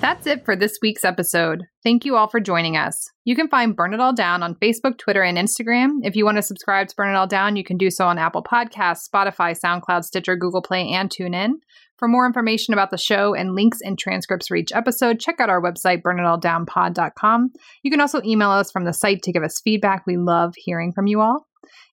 That's 0.00 0.28
it 0.28 0.44
for 0.44 0.54
this 0.54 0.78
week's 0.80 1.04
episode. 1.04 1.64
Thank 1.82 2.04
you 2.04 2.14
all 2.14 2.28
for 2.28 2.38
joining 2.38 2.76
us. 2.76 3.10
You 3.24 3.34
can 3.34 3.48
find 3.48 3.74
Burn 3.74 3.92
It 3.92 4.00
All 4.00 4.14
Down 4.14 4.44
on 4.44 4.54
Facebook, 4.54 4.96
Twitter, 4.96 5.24
and 5.24 5.36
Instagram. 5.36 5.98
If 6.02 6.14
you 6.14 6.24
want 6.24 6.38
to 6.38 6.42
subscribe 6.42 6.86
to 6.88 6.94
Burn 6.94 7.12
It 7.12 7.16
All 7.16 7.26
Down, 7.26 7.56
you 7.56 7.64
can 7.64 7.76
do 7.76 7.90
so 7.90 8.06
on 8.06 8.16
Apple 8.16 8.44
Podcasts, 8.44 9.08
Spotify, 9.12 9.58
SoundCloud, 9.58 10.04
Stitcher, 10.04 10.36
Google 10.36 10.62
Play, 10.62 10.88
and 10.88 11.10
TuneIn. 11.10 11.54
For 11.98 12.06
more 12.06 12.26
information 12.26 12.72
about 12.72 12.90
the 12.90 12.96
show 12.96 13.34
and 13.34 13.56
links 13.56 13.80
and 13.82 13.98
transcripts 13.98 14.46
for 14.46 14.56
each 14.56 14.70
episode, 14.72 15.18
check 15.18 15.40
out 15.40 15.50
our 15.50 15.60
website, 15.60 16.02
burnitalldownpod.com. 16.02 17.50
You 17.82 17.90
can 17.90 18.00
also 18.00 18.22
email 18.24 18.50
us 18.50 18.70
from 18.70 18.84
the 18.84 18.92
site 18.92 19.22
to 19.22 19.32
give 19.32 19.42
us 19.42 19.60
feedback. 19.62 20.06
We 20.06 20.16
love 20.16 20.54
hearing 20.56 20.92
from 20.92 21.08
you 21.08 21.20
all. 21.20 21.48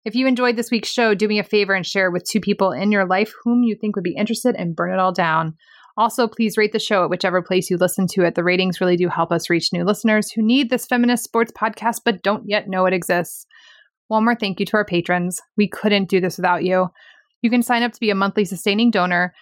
If 0.06 0.14
you 0.14 0.28
enjoyed 0.28 0.58
this 0.58 0.70
week's 0.70 0.92
show, 0.92 1.16
do 1.16 1.28
me 1.28 1.40
a 1.40 1.44
favor 1.44 1.74
and 1.74 1.84
share 1.84 2.08
it 2.08 2.14
with 2.14 2.24
two 2.24 2.40
people 2.40 2.72
in 2.72 2.92
your 2.92 3.08
life 3.08 3.34
whom 3.44 3.64
you 3.64 3.76
think 3.76 3.96
would 3.96 4.04
be 4.04 4.16
interested 4.16 4.56
in 4.56 4.76
Burn 4.76 4.94
It 4.94 5.00
All 5.00 5.12
Down. 5.12 5.56
Also, 5.98 6.28
please 6.28 6.56
rate 6.56 6.72
the 6.72 6.80
show 6.80 7.04
at 7.04 7.10
whichever 7.10 7.42
place 7.42 7.72
you 7.72 7.78
listen 7.78 8.06
to 8.12 8.24
it. 8.26 8.36
The 8.36 8.44
ratings 8.44 8.80
really 8.80 8.98
do 8.98 9.10
help 9.10 9.32
us 9.32 9.50
reach 9.50 9.74
new 9.74 9.84
listeners 9.84 10.32
who 10.32 10.44
need 10.44 10.70
this 10.70 10.86
feminist 10.86 11.24
sports 11.24 11.52
podcast 11.52 12.02
but 12.06 12.22
don't 12.22 12.44
yet 12.46 12.68
know 12.68 12.86
it 12.86 12.94
exists. 12.94 13.48
One 14.08 14.24
more 14.24 14.36
thank 14.36 14.60
you 14.60 14.68
to 14.68 14.78
our 14.78 14.86
patrons. 14.86 15.40
We 15.58 15.68
couldn't 15.68 16.10
do 16.10 16.22
this 16.22 16.38
without 16.38 16.64
you. 16.64 16.90
You 17.42 17.50
can 17.50 17.64
sign 17.64 17.82
up 17.82 17.94
to 17.94 18.00
be 18.00 18.12
a 18.12 18.16
monthly 18.16 18.46
sustaining 18.46 18.92
donor 18.92 19.34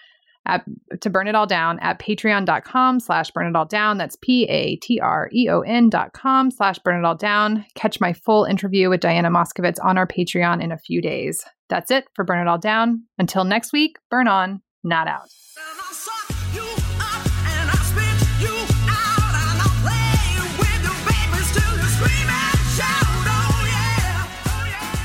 at, 0.46 0.64
to 1.00 1.10
burn 1.10 1.26
it 1.26 1.34
all 1.34 1.46
down 1.46 1.78
at 1.80 1.98
patreon.com 1.98 3.00
slash 3.00 3.30
burn 3.30 3.46
it 3.46 3.56
all 3.56 3.64
down. 3.64 3.98
That's 3.98 4.16
P-A-T-R-E-O-N 4.16 5.88
dot 5.90 6.12
com 6.12 6.50
slash 6.50 6.78
burn 6.80 6.98
it 6.98 7.06
all 7.06 7.16
down. 7.16 7.64
Catch 7.74 8.00
my 8.00 8.12
full 8.12 8.44
interview 8.44 8.90
with 8.90 9.00
Diana 9.00 9.30
Moskovitz 9.30 9.82
on 9.82 9.98
our 9.98 10.06
Patreon 10.06 10.62
in 10.62 10.72
a 10.72 10.78
few 10.78 11.00
days. 11.00 11.44
That's 11.68 11.90
it 11.90 12.06
for 12.14 12.24
Burn 12.24 12.40
It 12.40 12.48
All 12.48 12.58
Down. 12.58 13.04
Until 13.18 13.44
next 13.44 13.72
week, 13.72 13.96
burn 14.10 14.28
on, 14.28 14.60
not 14.82 15.08
out. 15.08 15.28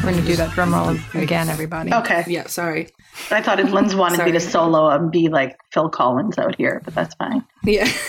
We're 0.02 0.12
going 0.12 0.22
to 0.24 0.28
do 0.28 0.36
that 0.38 0.52
drum 0.52 0.74
roll 0.74 0.96
again, 1.22 1.50
everybody. 1.50 1.94
Okay. 1.94 2.24
Yeah, 2.28 2.48
sorry. 2.48 2.88
I 3.32 3.42
thought 3.42 3.60
if 3.60 3.72
Lynn's 3.72 3.96
wanted 3.96 4.24
me 4.26 4.32
to 4.32 4.40
Sorry. 4.40 4.52
solo 4.52 4.88
and 4.90 5.12
be 5.12 5.28
like 5.28 5.58
Phil 5.74 5.90
Collins 5.90 6.38
out 6.38 6.56
here, 6.56 6.82
but 6.86 6.96
that's 6.96 7.14
fine. 7.16 7.46
Yeah. 7.64 7.90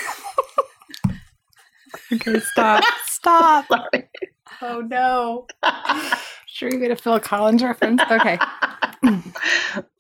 Okay, 2.13 2.41
stop. 2.41 2.83
stop. 3.07 3.67
Sorry. 3.69 4.09
Oh 4.63 4.81
no. 4.81 5.47
Sure 6.47 6.69
you 6.69 6.79
made 6.79 6.91
a 6.91 6.97
Phil 6.97 7.21
Collins 7.21 7.63
reference? 7.63 8.03
Okay. 8.11 8.37